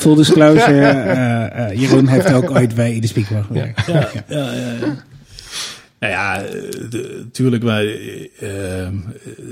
[0.08, 3.86] Full disclosure, eh, eh, Jeroen heeft ook ooit bij Ieder Spiekerman gewerkt.
[3.86, 4.52] Ja, ja, ja.
[4.54, 4.96] ja.
[6.00, 6.44] Nou ja,
[7.24, 8.88] natuurlijk, maar eh,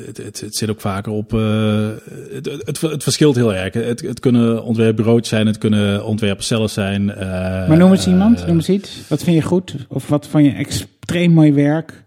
[0.06, 1.34] het, het, het zit ook vaker op.
[1.34, 1.88] eh,
[2.34, 3.74] het, het, het verschilt heel erg.
[3.74, 7.10] Het, het kunnen ontwerpbureaus zijn, het kunnen ontwerpers zelf zijn.
[7.16, 9.02] eh, Maar noem eens iemand, noem eens iets.
[9.08, 9.76] Wat vind je goed?
[9.88, 12.04] Of wat van je extreem mooi werk?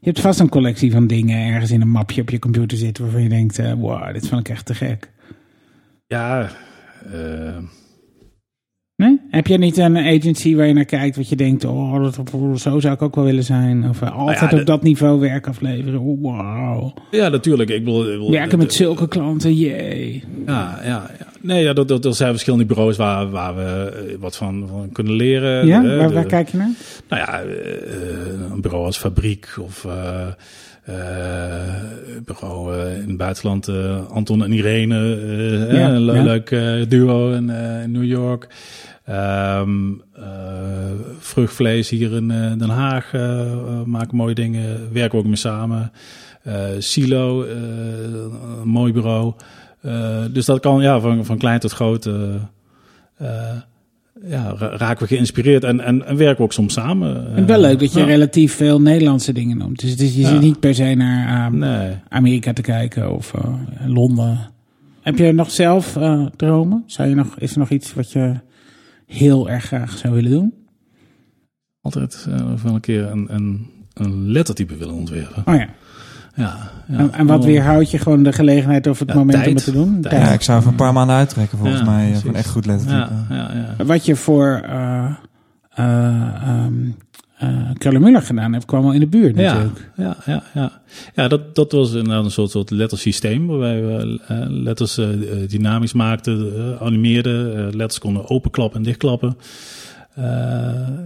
[0.00, 3.02] Je hebt vast een collectie van dingen ergens in een mapje op je computer zitten
[3.04, 5.10] waarvan je denkt, wow, dit vond ik echt te gek.
[6.06, 6.48] Ja,
[8.96, 9.20] Nee?
[9.30, 12.20] Heb je niet een agency waar je naar kijkt wat je denkt, oh, dat,
[12.60, 13.88] zo zou ik ook wel willen zijn?
[13.88, 16.00] Of eh, altijd Nou ja, op dat niveau werk afleveren?
[16.00, 16.96] Oh, wow.
[17.10, 17.70] ja, natuurlijk.
[17.70, 20.24] Ik ik bedoel, Werken met zulke klanten, jee.
[20.46, 21.26] Ja, ja, ja.
[21.40, 23.62] Nee, ja, dat, dat, er zijn verschillende bureaus waar, waar we
[24.10, 25.66] eh, wat van, van kunnen leren.
[25.66, 26.70] Ja, Eh, waar, de- waar kijk je naar?
[27.08, 29.92] Nou ja, eh, een bureau als Fabriek of eh,
[30.22, 30.28] eh,
[32.24, 36.22] bureau eh, in het buitenland, eh, Anton en Irene, eh, Ja, eh, een ja.
[36.22, 38.48] leuk eh, duo in, eh, in New York.
[39.04, 39.62] Eh,
[41.18, 45.92] vruchtvlees hier in eh, Den Haag eh, eh, maken mooie dingen, werken ook mee samen.
[46.42, 47.52] Eh, Silo, eh,
[48.62, 49.32] een mooi bureau.
[49.80, 52.06] Eh, dus dat kan ja, van, van klein tot groot.
[52.06, 52.34] eh,
[53.16, 53.56] eh,
[54.24, 57.46] ja, ra- raken we geïnspireerd en, en, en werken we ook soms samen.
[57.46, 58.04] Wel leuk dat je Ja.
[58.04, 59.80] relatief veel Nederlandse dingen noemt.
[59.80, 60.28] Dus je Ja.
[60.28, 61.94] zit niet per se naar ehm, Nee.
[62.08, 63.54] Amerika te kijken of eh,
[63.86, 64.38] Londen.
[65.00, 66.82] Heb je nog zelf eh, dromen?
[66.86, 68.34] Zou je nog, is er nog iets wat je
[69.06, 70.54] heel erg graag zou willen doen?
[71.80, 75.42] Altijd eh, wel een keer een, een, een lettertype willen ontwerpen.
[75.46, 75.68] Oh ja.
[76.38, 76.56] Ja,
[76.88, 76.98] ja.
[76.98, 79.72] En, en wat weerhoudt je gewoon de gelegenheid of het Ja, moment om het te
[79.72, 80.00] doen?
[80.00, 80.22] Tijd.
[80.22, 82.00] Ja, ik zou even een paar maanden uittrekken volgens Ja, mij.
[82.02, 82.26] eh, precies.
[82.26, 83.12] Van echt goed lettertype.
[83.28, 83.84] Ja, ja, ja.
[83.84, 85.04] Wat je voor eh
[85.74, 85.86] eh
[86.48, 86.74] ehm
[87.38, 87.48] eh,
[87.78, 89.90] Keller Muller gedaan hebt, kwam al in de buurt Ja, natuurlijk.
[89.96, 90.72] ja, ja, ja.
[91.14, 95.48] ja dat, dat was inderdaad een soort, soort lettersysteem waarbij we eh, letters eh, eh,
[95.48, 99.36] dynamisch maakten, eh, animeerden, eh, letters konden openklappen en dichtklappen.
[100.18, 100.24] Eh,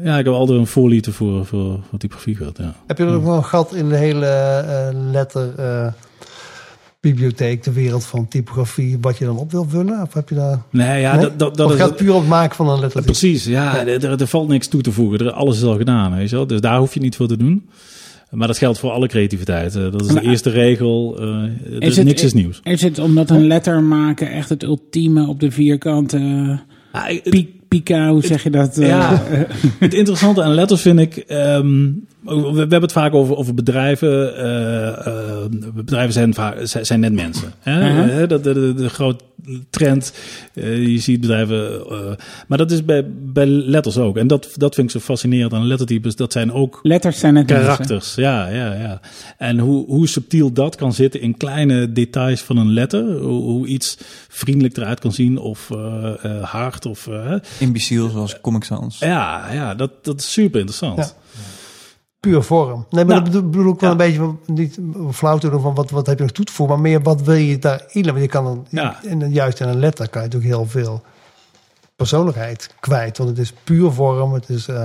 [0.05, 2.59] ja, ik heb altijd een voorliefde voor, voor, voor typografie gehad.
[2.59, 2.75] Ja.
[2.87, 5.87] Heb je er ook nog een gat in de hele eh, letter eh,
[7.01, 10.03] bibliotheek, de wereld van typografie, wat je dan op wil vullen?
[10.03, 10.63] Of heb je daar...
[10.71, 11.37] Nee, ja, Nee?
[11.37, 13.03] dat, dat, gaat puur op het maken van een letter?
[13.03, 15.19] Precies, ja, Er, er, er valt niks toe te voegen.
[15.27, 16.47] Er, alles is al gedaan, weet je wel.
[16.47, 17.69] Dus daar hoef je niet voor te doen.
[18.31, 19.73] Maar dat geldt voor alle creativiteit.
[19.73, 21.17] Dat is de Maar- eerste regel.
[21.21, 22.61] eh dus het- niks is nieuws.
[22.63, 26.59] Is het omdat een letter maken echt het ultieme op de vierkante
[27.73, 28.79] pi- pika, hoe zeg je dat?
[28.79, 29.23] eh, Ja,
[29.79, 31.17] het interessante aan letters vind ik.
[31.17, 31.89] ehm,
[32.25, 34.37] we, we hebben het vaak over, over bedrijven.
[34.37, 35.45] eh, eh,
[35.75, 37.53] bedrijven zijn, vaak, zijn net mensen.
[37.59, 37.91] Hè?
[37.93, 38.09] Mhm.
[38.09, 39.25] Eh, dat, de, de, de grote
[39.71, 40.13] trend.
[40.55, 41.87] eh, je ziet bedrijven.
[41.91, 41.99] eh,
[42.49, 44.17] maar dat is bij, bij letters ook.
[44.17, 46.17] En dat, dat vind ik zo fascinerend aan lettertypes.
[46.17, 47.67] Dat zijn ook Letters zijn het mensen.
[47.67, 48.15] karakters.
[48.15, 49.01] Ja, ja, ja.
[49.39, 53.19] En hoe, hoe subtiel dat kan zitten in kleine details van een letter.
[53.19, 56.87] Hoe, hoe iets vriendelijk eruit kan zien of eh, eh, hard.
[56.87, 58.99] Of, eh, Imbeciel zoals Comic Sans.
[58.99, 60.99] ja, ja dat, dat is super interessant.
[60.99, 61.41] Ja.
[62.23, 62.87] Puur vorm.
[62.91, 63.91] Nee, maar Nou, dat bedoel, ik wel ja.
[63.91, 64.79] een beetje van, niet
[65.13, 67.23] flauw te doen van wat, wat heb je nog toe te voegen, maar meer wat
[67.23, 68.05] wil je daarin?
[68.05, 68.97] Want je kan dan, Ja.
[69.03, 71.03] in, juist in een letter kan je natuurlijk heel veel
[71.97, 73.19] persoonlijkheid kwijt.
[73.19, 74.33] Want het is puur vorm.
[74.33, 74.77] Het is, eh,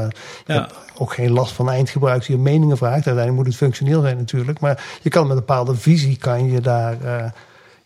[0.45, 0.59] je Ja.
[0.59, 2.93] hebt ook geen last van eindgebruik die je meningen vraagt.
[2.93, 4.59] Uiteindelijk moet het functioneel zijn natuurlijk.
[4.59, 7.25] Maar je kan met een bepaalde visie kan je daar eh,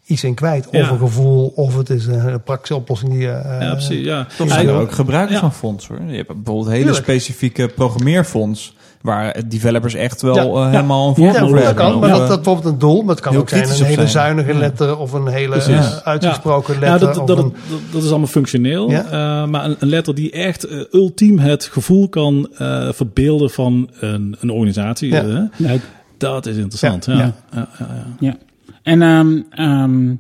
[0.06, 0.68] iets in kwijt.
[0.68, 0.90] Of Ja.
[0.90, 3.32] een gevoel, of het is een praktische oplossing die je...
[3.32, 4.06] eh, Ja, precies.
[4.06, 4.28] Ja.
[4.40, 5.40] Er zijn ook gebruikers Ja.
[5.40, 6.02] van fonts hoor.
[6.02, 7.04] Je hebt bijvoorbeeld hele Tuurlijk.
[7.04, 8.76] specifieke programmeerfonts.
[9.02, 10.66] Waar developers echt wel Ja.
[10.66, 11.84] eh, helemaal een Ja, font Ja, voor dat hebben.
[11.84, 13.02] kan, maar Of, dat, eh, dat bijvoorbeeld een doel.
[13.02, 14.08] Maar het kan heel ook zijn een hele zijn.
[14.08, 14.60] zuinige Ja.
[14.60, 17.00] letter of een hele eh, uitgesproken Ja, letter.
[17.08, 18.90] dat, of dat, een- dat, dat is allemaal functioneel.
[18.90, 19.04] Ja.
[19.06, 23.90] Eh, maar een, een letter die echt eh, ultiem het gevoel kan eh, verbeelden van
[24.00, 25.18] een, een organisatie.
[25.18, 25.72] Eh,
[26.18, 27.06] dat is interessant.
[27.06, 27.14] Ja.
[27.14, 27.34] Ja, Ja.
[27.52, 27.68] ja.
[27.80, 27.86] Ja, ja,
[28.20, 28.28] ja.
[28.28, 28.36] Ja.
[28.84, 30.16] En ehm, ehm,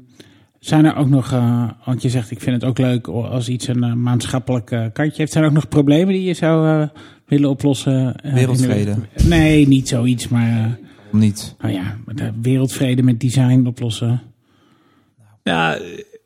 [0.60, 3.68] zijn er ook nog, eh, want je zegt ik vind het ook leuk als iets
[3.68, 5.32] een eh, maatschappelijk eh, kantje heeft.
[5.32, 6.88] Zijn er ook nog problemen die je zou eh,
[7.32, 8.16] willen oplossen?
[8.16, 8.96] eh, Wereldvrede.
[9.16, 10.66] de- nee, niet zoiets, maar eh,
[11.20, 11.56] niet?
[11.60, 14.22] nou ja, de wereldvrede met design oplossen.
[15.44, 15.76] Ja,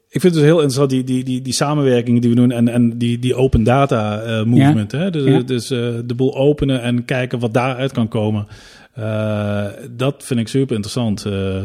[0.09, 2.67] ik vind het dus heel interessant, die, die, die, die samenwerking die we doen en,
[2.67, 4.91] en die, die open data eh, movement.
[4.91, 5.09] Hè?
[5.11, 5.39] Dus, Ja.
[5.39, 8.47] dus eh, de boel openen en kijken wat daaruit kan komen.
[8.93, 11.25] Eh, dat vind ik super interessant.
[11.25, 11.61] Eh,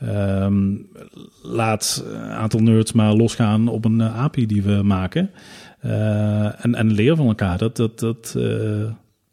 [0.00, 0.74] ehm,
[1.42, 5.30] laat een aantal nerds maar losgaan op een API die we maken.
[5.80, 7.58] Eh, en, en leren van elkaar.
[7.58, 8.80] Dat, dat, dat, eh,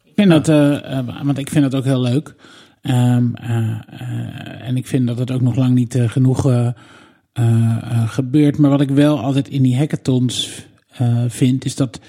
[0.04, 2.34] Ik vind dat, eh, want ik vind dat ook heel leuk.
[2.82, 6.72] Ehm, eh, eh, en ik vind dat het ook nog lang niet genoeg
[8.06, 8.58] gebeurt.
[8.58, 10.66] Maar wat ik wel altijd in die hackathons
[11.28, 12.00] vind, is dat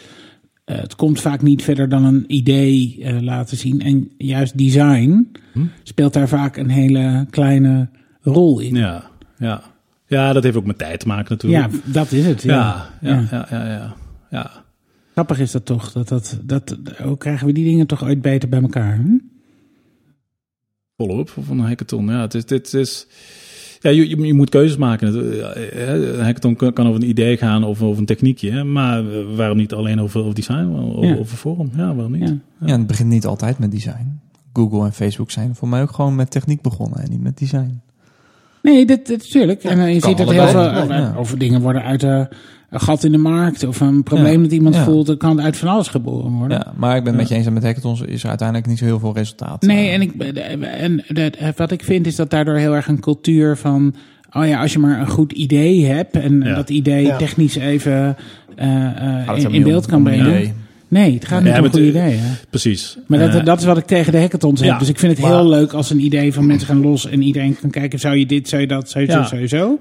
[0.66, 3.82] het komt vaak niet verder dan een idee laten zien.
[3.82, 5.66] En juist design Hm?
[5.84, 7.90] speelt daar vaak een hele kleine
[8.22, 8.76] rol in.
[8.76, 9.04] ja,
[9.38, 9.62] ja.
[10.08, 11.94] ja, dat heeft ook met tijd te maken Ja, natuurlijk.
[11.94, 12.42] dat is het.
[12.42, 12.90] Ja.
[13.02, 13.48] ja, ja, Ja.
[13.50, 13.96] ja, ja,
[14.36, 14.64] ja.
[15.14, 15.92] Grappig is dat toch.
[15.92, 18.96] Dat, dat, dat, hoe krijgen we die dingen toch ooit beter bij elkaar?
[18.96, 19.18] Hm?
[20.98, 22.08] follow-up van een hackathon.
[22.08, 23.08] Ja, het is, dit is,
[23.80, 25.08] ja je, je, je moet keuzes maken.
[25.14, 25.40] Het,
[25.72, 28.52] eh, Een hackathon kan, kan over een idee gaan of over een techniekje.
[28.52, 31.16] hè, Maar eh, waarom niet alleen over, over design, over, Ja.
[31.18, 31.70] over vorm?
[31.76, 32.30] Ja, waarom niet?
[32.30, 32.38] Ja.
[32.68, 34.20] Ja, het begint niet altijd met design.
[34.54, 37.82] Google en Facebook zijn voor mij ook gewoon met techniek begonnen en niet met design.
[38.62, 39.64] Nee, dat, dat natuurlijk.
[39.64, 42.22] en eh, je ziet dat heel veel eh, over dingen worden uit eh,
[42.70, 44.42] een gat in de markt of een probleem Ja.
[44.44, 44.84] dat iemand Ja.
[44.84, 46.58] voelt, dat kan uit van alles geboren worden.
[46.58, 48.78] Ja, maar ik ben het met je eens dat met hackathons is er uiteindelijk niet
[48.78, 49.62] zo heel veel resultaat.
[49.62, 49.94] Nee, eh.
[49.94, 50.14] en, ik,
[50.62, 53.96] en dat, wat ik vind is dat daardoor heel erg een cultuur van,
[54.32, 56.56] oh ja, als je maar een goed idee hebt en Ja.
[56.56, 57.18] dat idee Ja.
[57.18, 58.16] technisch even
[58.56, 60.56] eh, eh, in, beeld kan brengen.
[60.96, 62.18] Nee, het gaat Ja, niet om een maar goed het- idee.
[62.18, 62.36] Hè?
[62.50, 62.98] Precies.
[63.08, 64.70] Maar dat, Eh, dat is wat ik tegen de hackathons heb.
[64.70, 67.06] ja, dus ik vind het maar- heel leuk als een idee van mensen gaan los
[67.08, 69.22] en iedereen kan kijken, zou je dit, zou je dat, zou je Ja.
[69.24, 69.80] zo, zou je zo.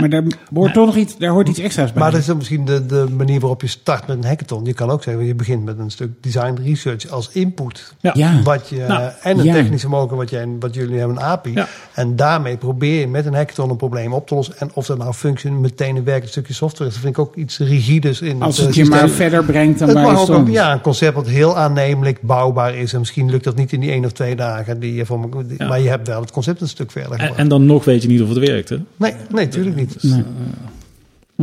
[0.00, 0.22] Maar daar
[0.54, 2.02] hoort toch nog iets, daar hoort iets extra's bij.
[2.02, 4.64] Maar dat is dan misschien de, de manier waarop je start met een hackathon.
[4.64, 7.94] Je kan ook zeggen, je begint met een stuk design research als input.
[8.00, 8.42] ja.
[8.42, 9.52] Wat je, Nou, en een ja.
[9.52, 11.52] technische mogelijk wat, jij, wat jullie hebben, een API.
[11.52, 11.68] Ja.
[11.94, 14.54] En daarmee probeer je met een hackathon een probleem op te lossen.
[14.58, 17.36] En of dat nou functie meteen een werkend stukje software is, dat vind ik ook
[17.36, 20.16] iets rigides in als het, het eh, je maar verder brengt dan Het waar je
[20.18, 20.51] stond.
[20.52, 22.92] Ja, een concept wat heel aannemelijk bouwbaar is.
[22.92, 24.80] En misschien lukt dat niet in die één of twee dagen.
[24.80, 25.68] Die je voor me, die- Ja.
[25.68, 28.22] Maar je hebt wel het concept een stuk verder En, dan nog weet je niet
[28.22, 28.68] of het werkt.
[28.68, 28.76] Hè?
[28.96, 30.02] nee, nee, natuurlijk niet.
[30.02, 30.24] Nee.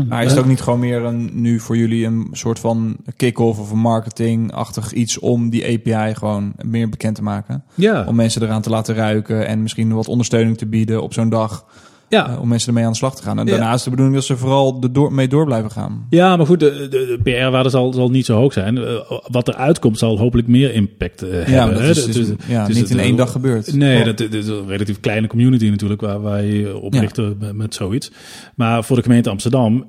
[0.08, 3.60] Maar is het ook niet gewoon meer een, nu voor jullie een soort van kick-off
[3.60, 7.64] of een marketing-achtig iets om die API gewoon meer bekend te maken?
[7.76, 11.30] Ja, Om mensen eraan te laten ruiken en misschien wat ondersteuning te bieden op zo'n
[11.30, 11.66] dag.
[12.10, 12.30] Ja.
[12.30, 13.40] eh, om mensen ermee aan de slag te gaan.
[13.40, 13.52] En Ja.
[13.52, 16.06] daarnaast de bedoeling dat ze vooral er door, mee door blijven gaan.
[16.10, 18.78] Ja, maar goed, de, de, de PR-waarde zal, zal niet zo hoog zijn.
[18.78, 21.56] Eh, wat er uitkomt zal hopelijk meer impact eh, Ja, hebben.
[21.56, 21.90] maar dat hè.
[21.90, 23.74] is, Dus- dus- ja, dus niet in één dag gebeurd.
[23.74, 24.04] Nee, Ja.
[24.04, 27.00] dat, dat is een relatief kleine community natuurlijk waar, waar je op Ja.
[27.00, 28.12] richten met, met zoiets.
[28.56, 29.86] Maar voor de gemeente Amsterdam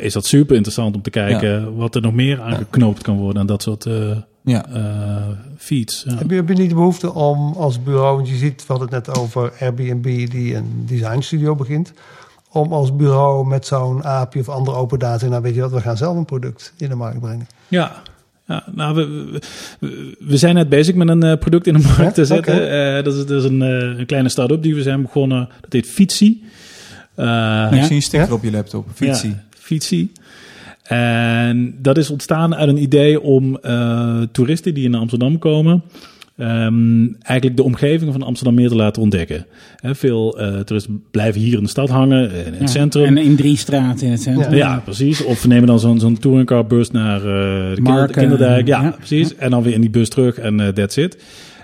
[0.00, 3.46] is dat super interessant om te kijken wat er nog meer aangeknoopt kan worden aan
[3.46, 3.86] dat soort
[4.42, 4.66] ja.
[4.72, 6.04] eh, feeds.
[6.08, 6.14] Ja.
[6.16, 8.94] Heb je, heb je niet de behoefte om als bureau, want je ziet, we hadden
[8.94, 11.92] het net over Airbnb die een designstudio begint,
[12.52, 15.80] om als bureau met zo'n API of andere open data, nou weet je wat, we
[15.80, 17.46] gaan zelf een product in de markt brengen.
[17.68, 18.02] Ja.
[18.46, 19.38] Ja, nou, we,
[19.80, 22.10] we, we zijn net bezig met een eh, product in de markt Ja?
[22.10, 22.54] te zetten.
[22.54, 22.62] Oké.
[22.62, 25.48] Eh, dat is, dat is een, eh, een kleine start-up die we zijn begonnen.
[25.60, 26.44] Dat heet Fietsie.
[27.14, 28.34] Eh, Ja, Ik zie een sticker Ja?
[28.34, 28.86] op je laptop.
[28.94, 29.30] Fietsie.
[29.30, 30.12] Ja, Fietsie.
[30.90, 35.82] En dat is ontstaan uit een idee om eh, toeristen die in Amsterdam komen...
[36.36, 39.46] ehm, eigenlijk de omgeving van Amsterdam meer te laten ontdekken.
[39.76, 42.66] Hè, veel eh, toeristen blijven hier in de stad hangen, in het Ja.
[42.66, 43.04] centrum.
[43.04, 44.54] En in drie straten in het centrum.
[44.54, 45.24] Ja, precies.
[45.24, 48.14] Of we nemen dan zo'n zo'n touringcarbus naar eh, de Marken.
[48.14, 48.66] Kinderdijk.
[48.66, 48.90] Ja, Ja.
[48.90, 49.36] precies.
[49.36, 51.22] En dan weer in die bus terug en eh, that's it.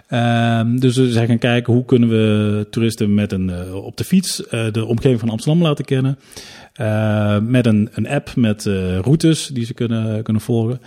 [0.08, 4.04] Ehm, dus we zijn gaan kijken hoe kunnen we toeristen met een, eh, op de
[4.04, 6.18] fiets eh, de omgeving van Amsterdam laten kennen.
[6.76, 10.80] Eh, met een, een app met eh, routes die ze kunnen, kunnen volgen.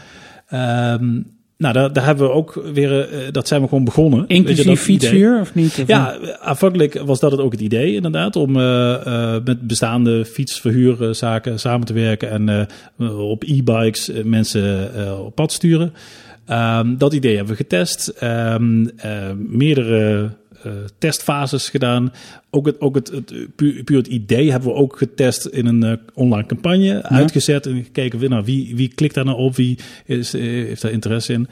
[0.48, 1.22] Ehm,
[1.58, 4.28] nou, daar, daar hebben we ook weer, eh, dat zijn we gewoon begonnen.
[4.28, 5.80] Inclusief fietshuur of niet?
[5.82, 8.52] Of Ja, aanvankelijk was dat het ook het idee inderdaad, om
[9.44, 12.68] met bestaande fietsverhuurzaken samen te werken en
[13.10, 14.92] op e-bikes mensen
[15.26, 15.94] op pad sturen.
[16.50, 20.30] Ehm, dat idee hebben we getest, Ehm, eh, meerdere
[20.64, 22.14] eh, testfases gedaan.
[22.50, 25.84] Ook het, ook het, het puur, puur het idee hebben we ook getest in een
[25.84, 30.34] eh, online campagne, uitgezet en gekeken nou, wie, wie klikt daar nou op, wie is,
[30.34, 31.48] eh, heeft daar interesse in.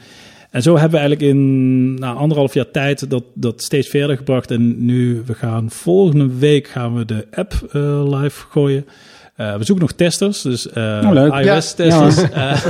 [0.50, 4.50] En zo hebben we eigenlijk in nou, anderhalf jaar tijd dat, dat steeds verder gebracht.
[4.50, 7.68] En nu, we gaan volgende week gaan we de app
[8.08, 8.86] live gooien.
[9.38, 11.32] Eh, we zoeken nog testers, dus eh Oh, leuk.
[11.34, 12.30] iOS-testers.
[12.30, 12.64] Eh,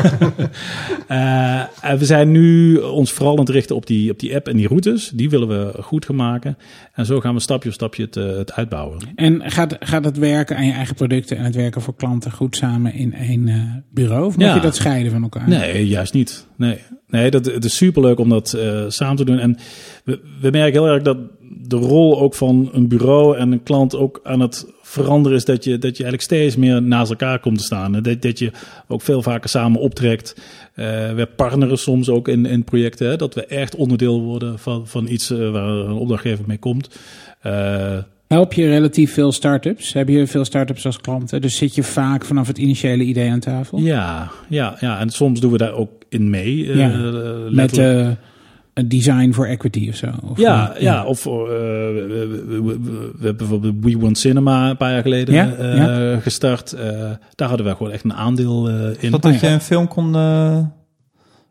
[1.61, 4.49] eh, en we zijn nu ons vooral aan het richten op die, op die app
[4.49, 5.11] en die routes.
[5.15, 6.59] Die willen we goed gaan maken.
[6.93, 8.99] En zo gaan we stapje voor stapje het, het uitbouwen.
[9.15, 12.57] En gaat, gaat het werken aan je eigen producten en het werken voor klanten goed
[12.57, 14.27] samen in één bureau?
[14.27, 14.55] Of moet Ja.
[14.55, 15.49] je dat scheiden van elkaar?
[15.49, 16.47] Nee, juist niet.
[16.57, 18.59] Nee, nee dat, het is superleuk om dat
[18.89, 19.39] samen te doen.
[19.39, 19.57] En
[20.05, 21.19] we, we merken heel erg dat
[21.51, 25.45] de rol ook van een bureau en een klant ook aan het veranderen is.
[25.45, 27.93] Dat je, dat je eigenlijk steeds meer naast elkaar komt te staan.
[27.93, 28.51] Dat, dat je
[28.89, 30.35] ook veel vaker samen optrekt.
[30.75, 30.85] Eh,
[31.15, 33.09] we partneren soms ook in, in projecten.
[33.09, 36.99] Hè, dat we echt onderdeel worden van, van iets eh, waar een opdrachtgever mee komt.
[37.41, 39.93] Eh, Help je relatief veel start-ups?
[39.93, 41.41] Heb je veel start-ups als klanten?
[41.41, 43.79] Dus zit je vaak vanaf het initiële idee aan tafel?
[43.79, 46.77] ja, ja, ja, en soms doen we daar ook in mee.
[46.77, 46.89] Ja.
[47.51, 47.81] Met
[48.79, 50.07] een design for equity of zo?
[50.31, 51.05] Of, Ja, ja.
[51.05, 55.53] of eh, we, we, we- hebben bijvoorbeeld We Want Cinema een paar jaar geleden Ja,
[55.55, 56.19] eh, ja.
[56.21, 56.73] gestart.
[56.73, 58.69] Eh, daar hadden we gewoon echt een aandeel
[59.01, 59.11] in.
[59.11, 60.15] Dat dat je een film kon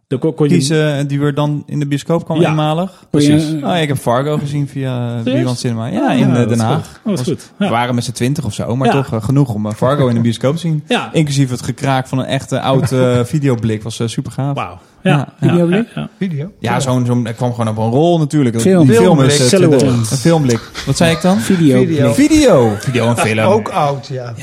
[0.08, 2.50] eh, kon, kon je, kiezen die weer dan in de bioscoop kwam Ja.
[2.50, 3.06] eenmalig.
[3.10, 3.44] Precies.
[3.64, 5.22] Oh, ik heb Fargo gezien via?
[5.24, 5.86] Beyond Cinema.
[5.88, 7.00] Ja, Ah, in eh, Den Haag.
[7.04, 7.52] Oh, dat is goed.
[7.60, 7.66] Ja.
[7.66, 8.94] We waren met z'n twintig of zo, maar Ja.
[8.94, 10.84] toch eh, genoeg om eh, Fargo in de bioscoop te zien.
[10.88, 11.10] Ja.
[11.14, 14.56] Inclusief het gekraak van een echte oude videoblik was eh, super gaaf.
[14.56, 14.80] Wauw.
[15.04, 15.28] Ja.
[15.42, 15.88] Videoblik?
[15.96, 16.10] Ja.
[16.18, 16.52] Video.
[16.60, 18.62] Ja, zo'n, zo'n, ik kwam gewoon op een rol natuurlijk.
[18.62, 18.90] Film.
[18.90, 19.80] Een film is eh, Filmblik.
[19.80, 20.72] 20 een filmblik.
[20.86, 21.40] Wat zei ik dan?
[21.40, 22.14] Video, Video.
[22.14, 22.76] Video.
[22.80, 23.40] Video en film.
[23.54, 24.34] Ook oud, ja.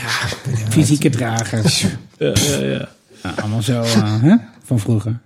[0.69, 1.85] fysieke dragers.
[2.19, 2.89] Ja, ja, ja.
[3.23, 4.35] Ja, allemaal zo eh, hè?
[4.65, 5.21] van vroeger.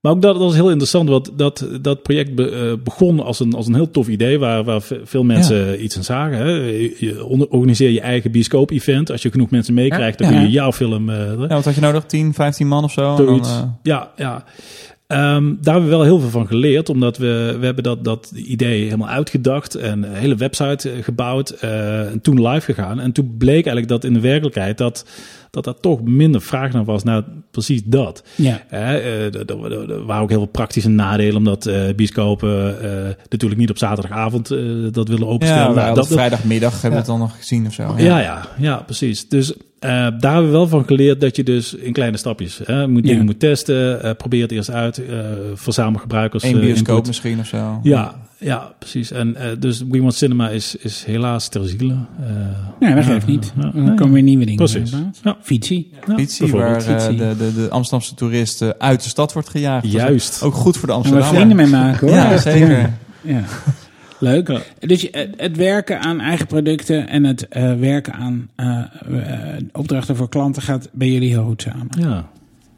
[0.00, 3.40] Maar ook dat, dat was heel interessant, want dat, dat project be- eh, begon als
[3.40, 6.38] een, als een heel tof idee waar, waar ve- veel mensen iets aan zagen.
[6.38, 6.50] Hè.
[6.98, 9.10] Je, organiseer je eigen bioscoop-event.
[9.10, 11.08] Als je genoeg mensen meekrijgt, dan kun je jouw film...
[11.10, 12.04] eh, Ja, wat had je nodig?
[12.04, 13.10] 10, 15 man of zo?
[13.10, 14.44] En dan, eh, Ja, ja.
[15.06, 18.32] Ehm, daar hebben we wel heel veel van geleerd, omdat we, we hebben dat, dat
[18.34, 23.00] idee helemaal uitgedacht en een hele website gebouwd en toen live gegaan.
[23.00, 25.06] En toen bleek eigenlijk dat in de werkelijkheid dat
[25.50, 28.24] dat er toch minder vraag naar was naar precies dat.
[28.34, 28.60] Ja.
[28.68, 33.70] Hè, eh, er- waren ook heel veel praktische nadelen, omdat eh bioscopen eh, natuurlijk niet
[33.70, 34.58] op zaterdagavond eh,
[34.90, 35.68] dat willen openstellen.
[35.68, 37.94] ja, Nou, dat, dat- vrijdagmiddag hebben we het dan nog gezien of zo.
[37.96, 39.28] ja, ja, ja, precies.
[39.28, 42.88] Dus eh, daar hebben we wel van geleerd dat je dus in kleine stapjes hè,
[42.88, 43.24] moet, dingen Ja.
[43.24, 44.02] moet testen.
[44.02, 44.98] eh, probeer het eerst uit.
[45.06, 45.18] eh
[45.54, 46.42] verzamel gebruikers.
[46.44, 47.06] Eén bioscoop input.
[47.06, 47.80] misschien of zo.
[47.82, 49.10] Ja, ja, precies.
[49.10, 51.94] En eh, dus We Want Cinema is, is helaas ter ziele.
[52.20, 52.26] eh,
[52.80, 53.52] Nee, dat geeft niet.
[53.56, 54.64] Dan komen weer nieuwe dingen.
[54.70, 54.94] Precies.
[55.22, 55.36] Ja.
[55.42, 55.90] Fietsie.
[56.06, 57.16] Ja, Fietsie, waar eh, Fietsie.
[57.16, 59.92] de, de, de Amsterdamse toeristen uit de stad wordt gejaagd.
[59.92, 60.42] Juist.
[60.42, 61.34] Ook goed voor de we Amsterdammer.
[61.36, 62.16] vrienden mee maken hoor.
[62.16, 62.78] Ja, zeker.
[62.78, 62.90] Ja.
[63.22, 63.42] Ja.
[64.18, 64.48] Leuk.
[64.48, 64.60] Ja.
[64.78, 68.48] Dus het, het werken aan eigen producten en het eh, werken aan
[69.72, 71.88] opdrachten voor klanten gaat bij jullie heel goed samen.
[71.98, 72.28] Ja.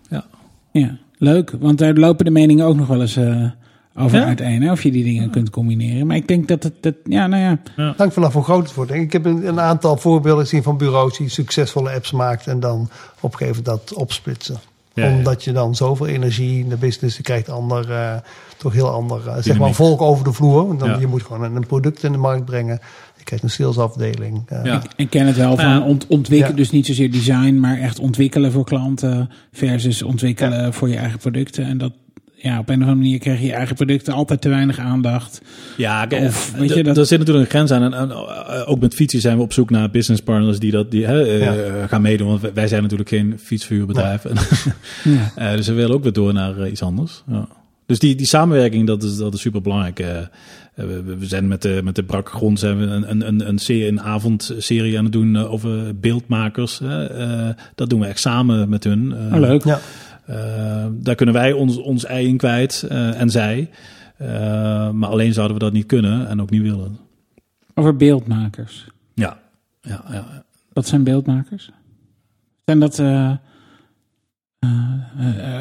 [0.08, 0.24] ja.
[0.72, 1.54] Ja, leuk.
[1.60, 3.44] Want daar lopen de meningen ook nog wel eens eh,
[3.96, 4.24] over Ja?
[4.24, 4.62] uiteen.
[4.62, 4.70] Hè?
[4.72, 6.06] Of je die dingen kunt combineren.
[6.06, 7.42] Maar ik denk dat het, dat, ja, nou
[7.76, 7.92] ja.
[7.96, 8.92] Hangt vanaf hoe groot het wordt.
[8.92, 12.90] Ik heb een, een aantal voorbeelden gezien van bureaus die succesvolle apps maakt en dan
[13.20, 14.56] op een gegeven moment dat opsplitsen.
[14.94, 15.16] Ja, ja.
[15.16, 18.14] Omdat je dan zoveel energie in de business, je krijgt ander, eh,
[18.56, 20.66] toch heel ander, eh, zeg maar volk over de vloer.
[20.66, 20.98] Want dan, Ja.
[20.98, 22.78] Je moet gewoon een product in de markt brengen.
[23.16, 24.42] Je krijgt een salesafdeling.
[24.46, 24.82] eh, Ja.
[24.96, 26.62] Ik ken het wel van ont, ontwikkelen, Ja.
[26.62, 31.64] dus niet zozeer design, maar echt ontwikkelen voor klanten versus ontwikkelen voor je eigen producten.
[31.64, 31.92] En dat,
[32.42, 35.40] ja, op een of andere manier krijg je je eigen producten altijd te weinig aandacht.
[35.76, 37.82] Ja, Of, weet je, dat- er zit natuurlijk een grens aan.
[37.82, 40.90] En, en, eh, ook met fietsen zijn we op zoek naar business partners die dat
[40.90, 42.28] die, hè, eh, gaan meedoen.
[42.28, 44.22] Want wij- zijn natuurlijk geen fietsverhuurbedrijf.
[45.04, 45.32] Ja.
[45.36, 47.22] Eh, dus we willen ook weer door naar eh, iets anders.
[47.30, 47.46] Ja.
[47.86, 49.98] Dus die, die samenwerking, dat is, dat is super belangrijk.
[50.74, 53.48] we, we- we zijn met de, met de brakke grond zijn we een, een, een,
[53.48, 56.78] een, serie, een avondserie aan het doen eh, over beeldmakers.
[56.78, 57.06] hè.
[57.06, 59.14] Eh, dat doen we echt samen met hun.
[59.28, 59.64] Eh, Oh, leuk.
[59.64, 59.80] ja.
[60.32, 63.70] Eh, daar kunnen wij ons, ons ei in kwijt eh, en zij.
[64.16, 64.28] Eh,
[64.90, 66.98] maar alleen zouden we dat niet kunnen en ook niet willen.
[67.74, 68.86] Over beeldmakers.
[69.14, 69.38] Ja,
[69.80, 70.44] ja, ja.
[70.72, 71.70] Wat zijn beeldmakers?
[72.64, 73.02] Zijn dat.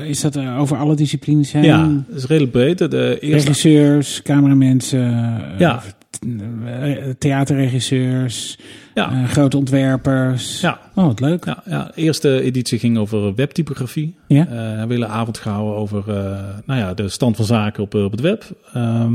[0.04, 1.64] is dat over alle disciplines heen?
[1.64, 2.78] ja het is redelijk breed.
[2.78, 5.10] De eerste, Regisseurs, cameramensen,
[5.58, 5.82] Ja.
[7.18, 8.60] theaterregisseurs,
[8.94, 10.62] ja, eh, grote ontwerpers.
[10.62, 11.46] ja, Oh, wat leuk.
[11.46, 14.16] ja, ja, de eerste editie ging over webtypografie.
[14.28, 14.46] Ja?
[14.46, 17.94] Eh, we hebben hele avond gehouden over eh, nou ja, de stand van zaken op,
[17.94, 18.44] op het web.
[18.74, 19.14] Ehm,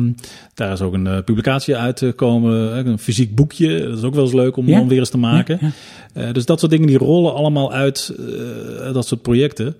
[0.54, 3.88] daar is ook een publicatie uitgekomen, eh, een fysiek boekje.
[3.88, 4.80] Dat is ook wel eens leuk om, Ja?
[4.80, 5.58] om weer eens te maken.
[6.14, 8.14] Ja, dus dat soort dingen die rollen allemaal uit,
[8.92, 9.76] dat soort projecten.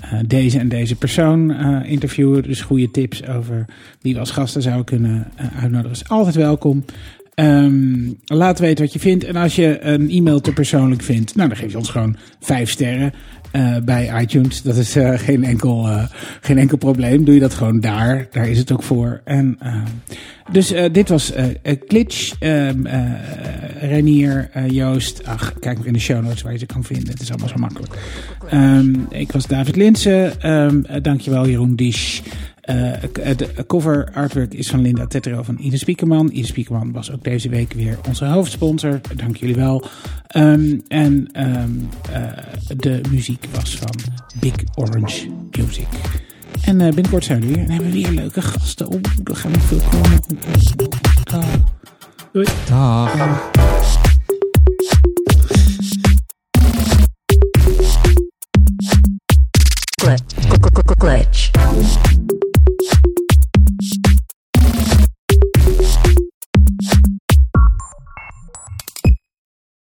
[0.00, 2.42] eh, deze en deze persoon eh, interviewen.
[2.42, 3.64] Dus goede tips over
[4.00, 5.90] wie we als gasten zouden kunnen eh, uitnodigen.
[5.90, 6.84] Is altijd welkom.
[7.34, 9.24] Ehm, laat weten wat je vindt.
[9.24, 12.70] En als je een e-mail te persoonlijk vindt, nou, dan geef je ons gewoon vijf
[12.70, 13.12] sterren
[13.50, 14.62] eh, bij iTunes.
[14.62, 16.04] Dat is eh, geen, enkel, eh,
[16.40, 17.24] geen enkel probleem.
[17.24, 18.26] Doe je dat gewoon daar.
[18.30, 19.20] Daar is het ook voor.
[19.24, 19.86] En, ehm,
[20.52, 21.32] dus eh, dit was
[21.86, 23.12] Glitch, ehm, eh,
[23.80, 25.22] Renier, Joost.
[25.24, 27.08] Ach, kijk maar in de show notes waar je ze kan vinden.
[27.08, 27.94] Het is allemaal zo makkelijk.
[28.50, 30.40] Ehm, ik was David Linsen.
[30.40, 32.22] Ehm eh, dankjewel Jeroen Disch.
[32.68, 36.30] Eh, de cover artwork is van Linda Tetero van Ine Spiekerman.
[36.32, 39.00] Ine Spiekerman was ook deze week weer onze hoofdsponsor.
[39.16, 39.84] Dank jullie wel.
[40.26, 41.70] Ehm, en ehm,
[42.12, 42.22] eh,
[42.76, 43.94] de muziek was van
[44.40, 45.28] Big Orange
[45.58, 45.86] Music.
[46.64, 48.86] En eh, binnenkort zijn we er weer en hebben we weer leuke gasten.
[48.86, 50.20] Oeh, er gaan nog veel komen.
[51.24, 51.44] Dag.
[52.32, 52.46] Doei.
[52.68, 53.50] Dag.
[60.00, 60.34] Glitch.
[60.98, 61.50] Glitch.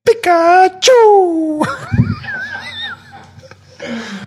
[0.04, 1.64] Pikachu!